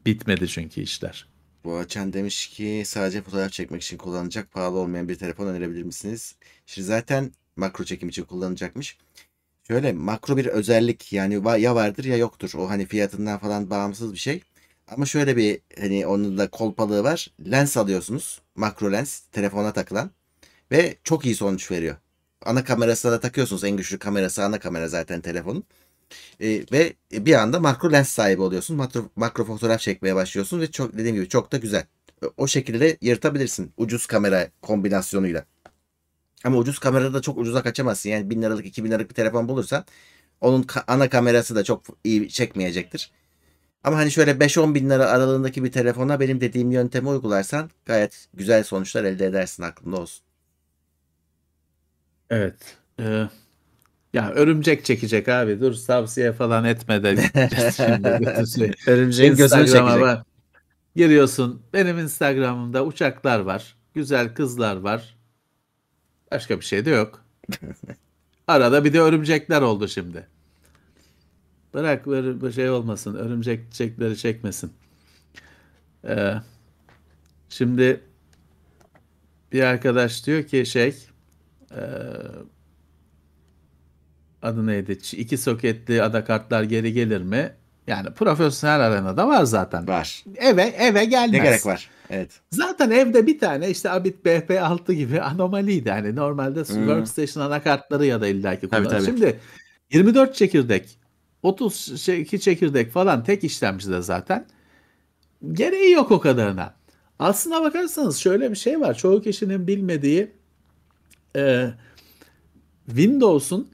[0.05, 1.27] Bitmedi çünkü işler.
[1.63, 6.35] Bu açan demiş ki sadece fotoğraf çekmek için kullanılacak pahalı olmayan bir telefon önerebilir misiniz?
[6.65, 8.97] Şimdi zaten makro çekim için kullanılacakmış.
[9.67, 12.51] Şöyle makro bir özellik yani ya vardır ya yoktur.
[12.57, 14.41] O hani fiyatından falan bağımsız bir şey.
[14.87, 17.27] Ama şöyle bir hani onun da kolpalığı var.
[17.51, 18.41] Lens alıyorsunuz.
[18.55, 20.11] Makro lens telefona takılan
[20.71, 21.95] ve çok iyi sonuç veriyor.
[22.45, 23.63] Ana kamerasına da takıyorsunuz.
[23.63, 25.63] En güçlü kamerası ana kamera zaten telefonun.
[26.41, 28.77] Ee, ve bir anda makro lens sahibi oluyorsun.
[28.77, 31.85] Makro, makro fotoğraf çekmeye başlıyorsun ve çok dediğim gibi çok da güzel.
[32.37, 35.45] O şekilde yırtabilirsin ucuz kamera kombinasyonuyla.
[36.43, 38.09] Ama ucuz kamerada da çok ucuza kaçamazsın.
[38.09, 39.85] Yani 1000 liralık 2000 liralık bir telefon bulursan
[40.41, 43.11] onun ka- ana kamerası da çok iyi çekmeyecektir.
[43.83, 48.63] Ama hani şöyle 5-10 bin lira aralığındaki bir telefona benim dediğim yöntemi uygularsan gayet güzel
[48.63, 50.23] sonuçlar elde edersin aklında olsun.
[52.29, 52.77] Evet.
[52.99, 53.27] Ee,
[54.13, 55.61] ya örümcek çekecek abi.
[55.61, 57.15] Dur tavsiye falan etme de.
[57.75, 60.01] Şimdi bütün şey- Örümceğin gözünü çekecek.
[60.01, 60.25] bak.
[60.95, 61.61] Giriyorsun.
[61.73, 63.75] Benim Instagram'ımda uçaklar var.
[63.93, 65.17] Güzel kızlar var.
[66.33, 67.25] Başka bir şey de yok.
[68.47, 70.27] Arada bir de örümcekler oldu şimdi.
[71.73, 73.15] Bırak bir şey olmasın.
[73.15, 74.73] Örümcek çiçekleri çekmesin.
[76.07, 76.33] Ee,
[77.49, 78.01] şimdi
[79.51, 81.07] bir arkadaş diyor ki şey
[81.71, 81.81] e,
[84.41, 84.97] adı neydi?
[85.11, 87.53] İki soketli adakartlar geri gelir mi?
[87.87, 89.87] Yani profesyonel arenada var zaten.
[89.87, 90.23] Var.
[90.35, 91.31] Eve eve gelmez.
[91.31, 91.89] Ne gerek var?
[92.13, 92.41] Evet.
[92.51, 95.89] Zaten evde bir tane işte Abit BP6 gibi anomaliydi.
[95.89, 96.65] Yani normalde Hmm.
[96.75, 99.05] workstation anakartları ya da illaki tabii.
[99.05, 99.39] Şimdi
[99.93, 100.97] 24 çekirdek,
[101.43, 104.47] 32 çekirdek falan tek işlemcide zaten.
[105.51, 106.75] Gereği yok o kadarına.
[107.19, 108.97] Aslına bakarsanız şöyle bir şey var.
[108.97, 110.31] Çoğu kişinin bilmediği
[111.35, 111.69] e,
[112.85, 113.69] Windows'un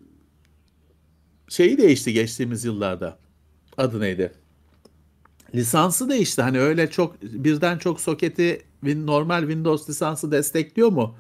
[1.50, 3.18] şeyi değişti geçtiğimiz yıllarda.
[3.78, 4.32] Adı neydi?
[5.56, 6.42] Lisansı değişti.
[6.42, 11.18] Hani öyle çok birden çok soketi normal Windows lisansı destekliyor mu?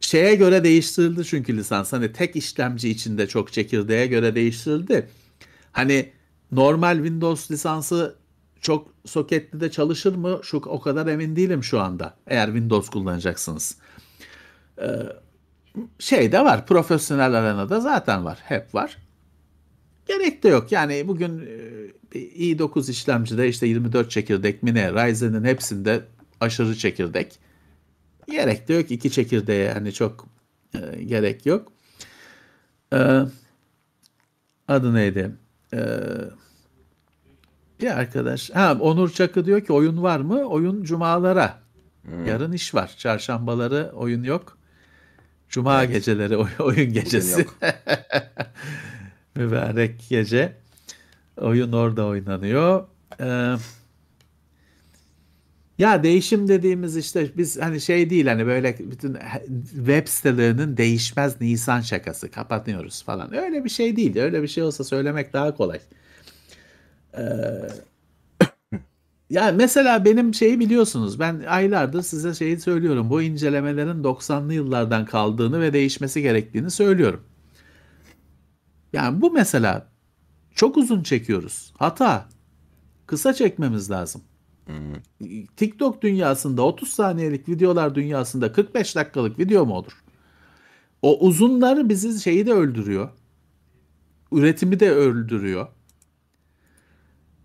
[0.00, 1.92] Şeye göre değiştirildi çünkü lisans.
[1.92, 5.08] Hani tek işlemci içinde çok çekirdeğe göre değiştirildi.
[5.72, 6.12] Hani
[6.52, 8.16] normal Windows lisansı
[8.60, 10.40] çok soketli de çalışır mı?
[10.42, 12.16] Şu o kadar emin değilim şu anda.
[12.26, 13.76] Eğer Windows kullanacaksınız.
[14.78, 14.86] Ee,
[15.98, 16.66] şey de var.
[16.66, 18.38] Profesyonel arenada zaten var.
[18.42, 18.98] Hep var.
[20.06, 20.72] Gerek de yok.
[20.72, 21.58] Yani bugün e,
[22.14, 24.92] bir i9 işlemcide işte 24 çekirdek mi ne?
[24.92, 26.04] Ryzen'in hepsinde
[26.40, 27.38] aşırı çekirdek.
[28.30, 28.90] Gerek de yok.
[28.90, 30.26] iki çekirdeğe hani çok
[30.74, 31.72] e, gerek yok.
[32.92, 33.20] Ee,
[34.68, 35.30] adı neydi?
[35.74, 35.78] Ee,
[37.80, 38.50] bir arkadaş.
[38.50, 40.40] Ha, Onur Çakı diyor ki oyun var mı?
[40.44, 41.62] Oyun cumalara.
[42.26, 42.94] Yarın iş var.
[42.98, 44.58] Çarşambaları oyun yok.
[45.48, 47.40] Cuma geceleri oy- oyun gecesi.
[47.40, 47.58] yok.
[49.36, 50.52] Mübarek gece.
[51.40, 52.84] Oyun orada oynanıyor.
[53.20, 53.56] Ee,
[55.78, 59.16] ya değişim dediğimiz işte biz hani şey değil hani böyle bütün
[59.74, 63.34] web sitelerinin değişmez Nisan şakası kapatıyoruz falan.
[63.34, 64.16] Öyle bir şey değil.
[64.18, 65.78] Öyle bir şey olsa söylemek daha kolay.
[67.18, 67.22] Ee,
[69.30, 71.20] ya mesela benim şeyi biliyorsunuz.
[71.20, 73.10] Ben aylardır size şeyi söylüyorum.
[73.10, 77.22] Bu incelemelerin 90'lı yıllardan kaldığını ve değişmesi gerektiğini söylüyorum.
[78.96, 79.88] Yani bu mesela
[80.54, 81.72] çok uzun çekiyoruz.
[81.78, 82.28] Hata.
[83.06, 84.22] Kısa çekmemiz lazım.
[85.56, 89.92] TikTok dünyasında 30 saniyelik videolar dünyasında 45 dakikalık video mu olur?
[91.02, 93.08] O uzunları bizi şeyi de öldürüyor.
[94.32, 95.66] Üretimi de öldürüyor.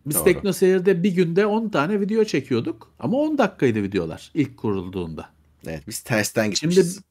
[0.05, 0.23] Biz Doğru.
[0.23, 5.29] TeknoSeyir'de bir günde 10 tane video çekiyorduk ama 10 dakikaydı videolar ilk kurulduğunda.
[5.67, 7.01] Evet biz tersten Şimdi gitmişiz.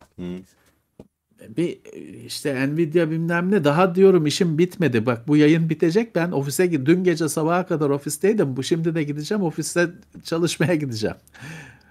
[1.40, 1.56] Hı.
[1.56, 1.78] bir
[2.26, 5.06] işte Nvidia bilmem ne daha diyorum işim bitmedi.
[5.06, 6.14] Bak bu yayın bitecek.
[6.14, 8.56] Ben ofise dün gece sabaha kadar ofisteydim.
[8.56, 9.90] Bu şimdi de gideceğim ofiste
[10.24, 11.16] çalışmaya gideceğim.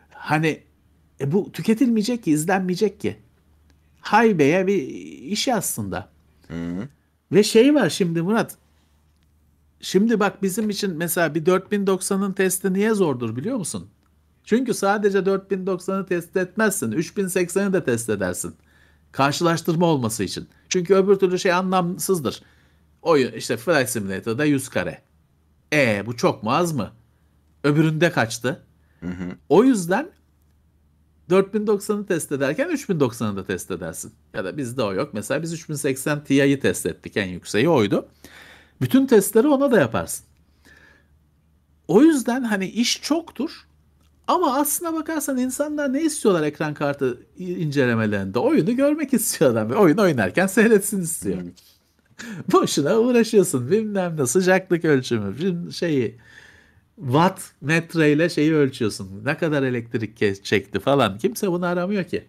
[0.10, 0.60] Hani
[1.22, 3.16] e, bu tüketilmeyecek ki, izlenmeyecek ki.
[4.02, 4.82] Haybe'ye bir
[5.32, 6.10] iş aslında.
[6.48, 6.88] Hı.
[7.32, 8.58] Ve şey var şimdi Murat.
[9.82, 13.88] Şimdi bak bizim için mesela bir 4090'ın testi niye zordur biliyor musun?
[14.44, 16.92] Çünkü sadece 4090'ı test etmezsin.
[16.92, 18.56] 3080'i de test edersin.
[19.12, 20.48] Karşılaştırma olması için.
[20.70, 22.44] Çünkü öbür türlü şey anlamsızdır.
[23.02, 25.02] Oyun işte Flight Simulator'da 100 kare.
[25.74, 26.92] E bu çok mu az mı?
[27.64, 28.64] Öbüründe kaçtı?
[29.50, 30.10] O yüzden
[31.30, 34.14] 4090'ı test ederken 3090'ı da test edersin.
[34.34, 35.14] Ya da bizde o yok.
[35.14, 37.18] Mesela biz 3080 Ti'yi test ettik.
[37.18, 38.08] En yükseği oydu.
[38.82, 40.26] Bütün testleri ona da yaparsın.
[41.88, 43.68] O yüzden hani iş çoktur.
[44.30, 48.40] Ama aslına bakarsan insanlar ne istiyorlar ekran kartı incelemelerinde?
[48.40, 49.72] Oyunu görmek istiyor adam.
[49.72, 51.38] Oyun oynarken seyretsin istiyor.
[52.52, 53.72] Boşuna uğraşıyorsun.
[53.72, 56.18] Bilmem ne sıcaklık ölçümü, şeyi
[56.96, 59.26] watt metre ile şeyi ölçüyorsun.
[59.26, 61.18] Ne kadar elektrik çekti falan.
[61.18, 62.28] Kimse bunu aramıyor ki.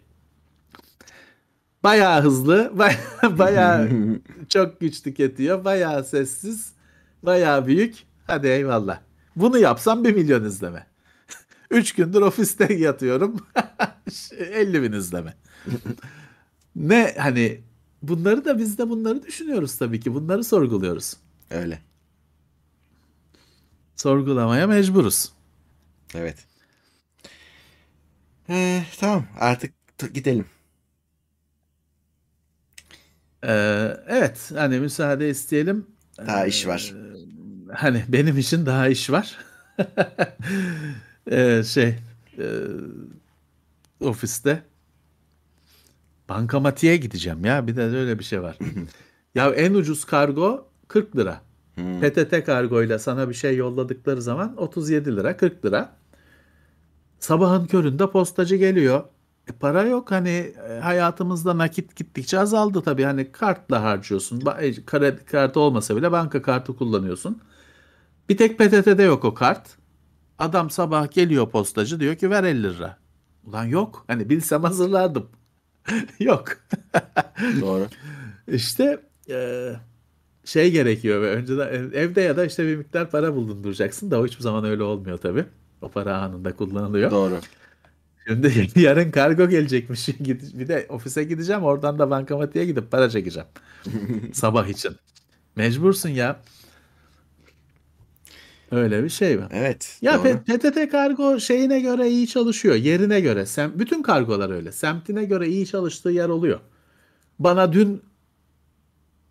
[1.83, 3.89] Bayağı hızlı, bayağı, bayağı
[4.49, 6.73] çok güç tüketiyor, bayağı sessiz,
[7.23, 7.95] bayağı büyük.
[8.27, 9.01] Hadi eyvallah.
[9.37, 10.90] Bunu yapsam 1 milyon izleme.
[11.71, 13.47] 3 gündür ofiste yatıyorum.
[14.39, 15.35] 50 bin izleme.
[16.77, 17.61] ne hani
[18.03, 20.15] bunları da biz de bunları düşünüyoruz tabii ki.
[20.15, 21.17] Bunları sorguluyoruz.
[21.51, 21.83] Öyle.
[23.97, 25.33] Sorgulamaya mecburuz.
[26.15, 26.37] Evet.
[28.49, 29.73] Ee, tamam artık
[30.15, 30.47] gidelim.
[33.45, 35.87] Ee, evet hani müsaade isteyelim.
[36.19, 36.95] Daha iş var.
[36.97, 39.37] Ee, hani benim için daha iş var.
[41.31, 41.97] Ee, şey
[42.39, 42.47] e,
[44.01, 44.63] ofiste
[46.29, 48.59] bankamatiğe gideceğim ya bir de öyle bir şey var.
[49.35, 51.41] ya en ucuz kargo 40 lira.
[51.75, 52.01] Hmm.
[52.01, 55.97] PTT kargoyla sana bir şey yolladıkları zaman 37 lira 40 lira.
[57.21, 59.05] Sabahın köründe postacı geliyor.
[59.49, 64.43] E, para yok hani e, hayatımızda nakit gittikçe azaldı tabii hani kartla harcıyorsun.
[64.61, 67.41] E, Kredi kartı olmasa bile banka kartı kullanıyorsun.
[68.29, 69.80] Bir tek PTT'de yok o kart.
[70.41, 72.99] Adam sabah geliyor postacı diyor ki ver 50 lira.
[73.45, 74.05] Ulan yok.
[74.07, 75.29] Hani bilsem hazırlardım.
[76.21, 76.45] yok.
[77.61, 77.87] Doğru.
[78.49, 79.01] İşte
[79.31, 79.71] e,
[80.45, 84.27] şey gerekiyor ve önceden ev- evde ya da işte bir miktar para bulunduracaksın da o
[84.27, 85.45] hiçbir zaman öyle olmuyor tabii.
[85.83, 87.11] O para anında kullanılıyor.
[87.11, 87.35] Doğru.
[88.27, 90.09] Şimdi yarın kargo gelecekmiş.
[90.55, 91.63] Bir de ofise gideceğim.
[91.63, 93.49] Oradan da bankamatiğe gidip para çekeceğim.
[94.33, 94.97] Sabah için.
[95.57, 96.41] Mecbursun ya.
[98.71, 99.45] Öyle bir şey mi?
[99.51, 99.99] Evet.
[100.03, 100.39] Ya doğru.
[100.39, 102.75] PTT kargo şeyine göre iyi çalışıyor.
[102.75, 103.47] Yerine göre.
[103.47, 104.73] Sem bütün kargolar öyle.
[104.73, 106.61] Semtine göre iyi çalıştığı yer oluyor.
[107.39, 108.03] Bana dün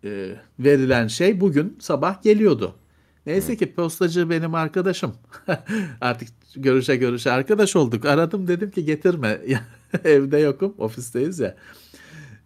[0.04, 2.74] e, verilen şey bugün sabah geliyordu.
[3.26, 5.14] Neyse ki postacı benim arkadaşım.
[6.00, 8.04] Artık görüşe görüşe arkadaş olduk.
[8.04, 9.40] Aradım dedim ki getirme.
[10.04, 10.74] Evde yokum.
[10.78, 11.56] Ofisteyiz ya.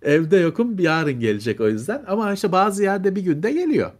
[0.03, 0.79] Evde yokum.
[0.79, 2.05] Yarın gelecek o yüzden.
[2.07, 3.91] Ama işte bazı yerde bir günde geliyor.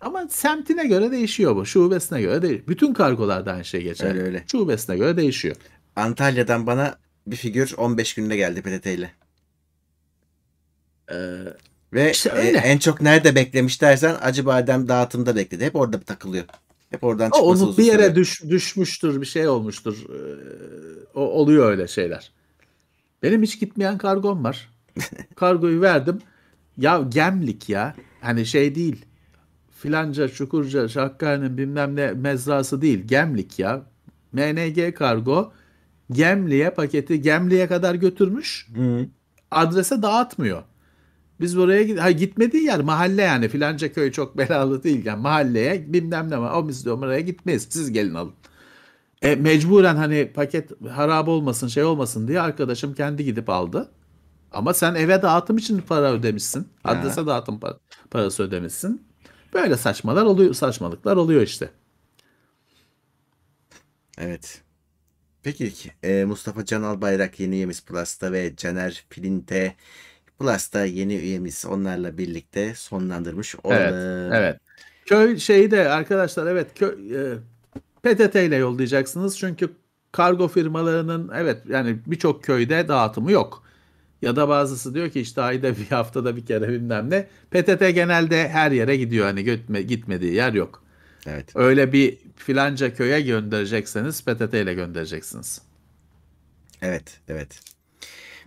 [0.00, 1.66] Ama semtine göre değişiyor bu.
[1.66, 2.62] Şubesine göre değil.
[2.68, 4.10] Bütün kargolarda aynı şey geçerli.
[4.12, 4.44] Öyle, öyle.
[4.52, 5.56] Şubesine göre değişiyor.
[5.96, 9.10] Antalya'dan bana bir figür 15 günde geldi PTT ile.
[11.12, 11.16] Ee,
[11.92, 12.58] Ve İşte e, öyle.
[12.58, 15.64] en çok nerede beklemiş dersen Acıbadem dağıtımda bekledi.
[15.64, 16.44] Hep orada takılıyor.
[16.90, 18.14] Hep oradan çıkması onu uzun bir yere sürüyor.
[18.14, 19.96] düş, düşmüştür, bir şey olmuştur.
[20.10, 20.18] Ee,
[21.14, 22.32] o oluyor öyle şeyler.
[23.22, 24.68] Benim hiç gitmeyen kargom var.
[25.36, 26.18] Kargoyu verdim.
[26.78, 27.94] Ya gemlik ya.
[28.20, 29.05] Hani şey değil.
[29.90, 33.04] Filanca, Çukurca, Hakkari'nin bilmem ne mezrası değil.
[33.06, 33.82] Gemlik ya.
[34.32, 35.52] MNG kargo
[36.12, 38.68] Gemli'ye paketi Gemli'ye kadar götürmüş.
[38.74, 39.06] Hı.
[39.50, 40.62] adrese dağıtmıyor.
[41.40, 46.30] Biz buraya ha, gitmediği yer mahalle yani filanca köy çok belalı değil yani mahalleye bilmem
[46.30, 46.38] ne.
[46.38, 47.66] O biz de oraya gitmeyiz.
[47.70, 48.32] Siz gelin alın.
[49.22, 53.88] E, mecburen hani paket harap olmasın şey olmasın diye arkadaşım kendi gidip aldı.
[54.52, 56.68] Ama sen eve dağıtım için para ödemişsin.
[56.84, 57.76] Adrese dağıtım pa-
[58.10, 59.06] parası ödemişsin.
[59.56, 61.70] Böyle saçmalar oluyor, saçmalıklar oluyor işte.
[64.18, 64.62] Evet.
[65.42, 65.72] Peki
[66.02, 69.74] e, Mustafa Can Albayrak yeni üyemiz Plus'ta ve Caner Pilinte
[70.38, 74.32] Plus'ta yeni üyemiz onlarla birlikte sonlandırmış Evet, olalım.
[74.32, 74.60] Evet.
[75.06, 77.38] Köy şeyi de arkadaşlar evet köy, e,
[78.02, 79.70] PTT ile yollayacaksınız çünkü
[80.12, 83.65] kargo firmalarının evet yani birçok köyde dağıtımı yok.
[84.26, 87.26] Ya da bazısı diyor ki işte ayda bir haftada bir kere bilmem ne.
[87.50, 90.82] PTT genelde her yere gidiyor hani gitme, gitmediği yer yok.
[91.26, 91.56] Evet.
[91.56, 95.62] Öyle bir filanca köye gönderecekseniz PTT ile göndereceksiniz.
[96.82, 97.60] Evet, evet.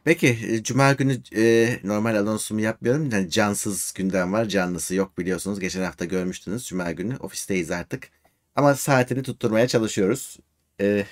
[0.04, 3.10] Peki e, Cuma günü e, normal anonsumu yapmıyorum.
[3.12, 4.46] Yani cansız gündem var.
[4.46, 5.60] Canlısı yok biliyorsunuz.
[5.60, 6.66] Geçen hafta görmüştünüz.
[6.68, 8.10] Cuma günü ofisteyiz artık.
[8.56, 10.38] Ama saatini tutturmaya çalışıyoruz.
[10.82, 11.06] E,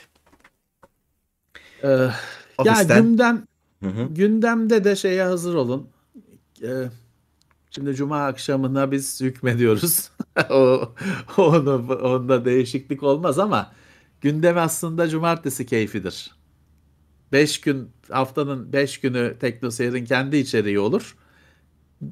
[1.84, 2.14] Ee, ya
[2.58, 3.04] ofisten.
[3.04, 3.48] gündem
[3.84, 4.08] Hı.
[4.10, 5.90] Gündemde de şeye hazır olun.
[6.64, 6.90] Ee,
[7.72, 10.12] şimdi Cuma akşamına biz hükmediyoruz.
[10.50, 10.94] o,
[11.38, 13.72] onu, onda değişiklik olmaz ama
[14.22, 16.38] gündem aslında cumartesi keyfidir.
[17.32, 21.18] 5 gün haftanın 5 günü TeknoSeyir'in kendi içeriği olur.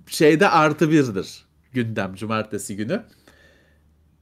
[0.07, 3.03] Şeyde artı birdir gündem cumartesi günü.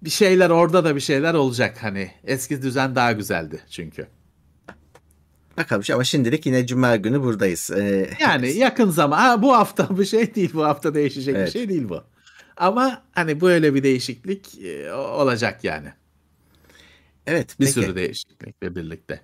[0.02, 2.12] Bir şeyler orada da bir şeyler olacak hani.
[2.24, 4.08] Eski düzen daha güzeldi çünkü.
[5.58, 7.72] Bakalım ama şimdilik yine Cuma günü buradayız.
[7.72, 9.18] E, Yani yakın zaman.
[9.18, 10.52] Ha, bu hafta bir şey değil.
[10.54, 11.48] Bu hafta değişecek Evet.
[11.48, 12.04] bir şey değil bu.
[12.58, 15.88] Ama hani böyle bir değişiklik e, olacak yani.
[17.28, 17.56] evet.
[17.60, 17.74] Bir Peki.
[17.74, 19.22] sürü değişiklikle birlikte.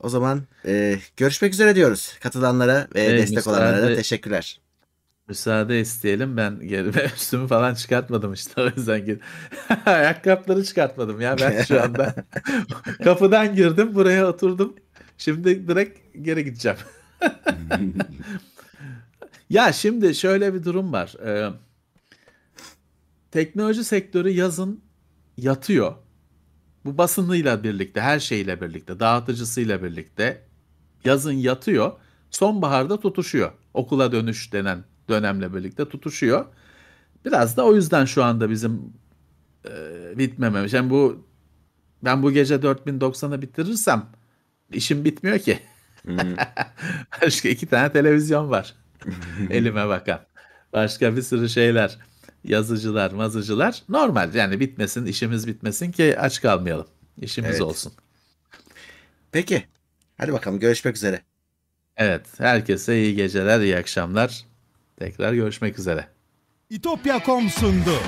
[0.00, 2.18] O zaman e, görüşmek üzere diyoruz.
[2.22, 4.60] Katılanlara ve Evet, destek olanlara da müsaade- teşekkürler.
[5.28, 6.36] Müsaade isteyelim.
[6.36, 8.62] Ben gerime üstümü falan çıkartmadım işte.
[8.62, 9.20] O yüzden
[9.86, 12.14] ayakkabıları çıkartmadım ya ben şu anda.
[13.04, 14.76] Kapıdan girdim buraya oturdum.
[15.18, 16.78] Şimdi direkt geri gideceğim.
[19.50, 21.14] Ya şimdi şöyle bir durum var.
[21.26, 21.50] Ee,
[23.30, 24.80] teknoloji sektörü yazın
[25.36, 25.94] yatıyor.
[26.84, 30.42] Bu basınıyla birlikte, her şeyle birlikte, dağıtıcısıyla birlikte
[31.04, 31.92] yazın yatıyor.
[32.30, 33.52] Sonbaharda tutuşuyor.
[33.74, 36.46] Okula dönüş denen dönemle birlikte tutuşuyor.
[37.24, 38.92] Biraz da o yüzden şu anda bizim
[39.68, 39.72] e,
[40.18, 40.72] bitmememiş.
[40.72, 41.26] Yani bu
[42.04, 44.06] ben bu gece 4090'ı bitirirsem
[44.72, 45.58] işim bitmiyor ki.
[47.22, 48.74] Başka iki tane televizyon var.
[49.50, 50.20] Elime bakan.
[50.72, 51.98] Başka bir sürü şeyler.
[52.44, 53.82] Yazıcılar, mazıcılar.
[53.88, 56.86] Normal yani bitmesin, işimiz bitmesin ki aç kalmayalım.
[57.20, 57.62] İşimiz Evet.
[57.62, 57.92] olsun.
[59.32, 59.64] Peki.
[60.18, 61.20] Hadi bakalım görüşmek üzere.
[61.96, 64.44] Evet, herkese iyi geceler, iyi akşamlar.
[64.98, 66.06] Tekrar görüşmek üzere.
[66.70, 67.98] İtopya.com sundu.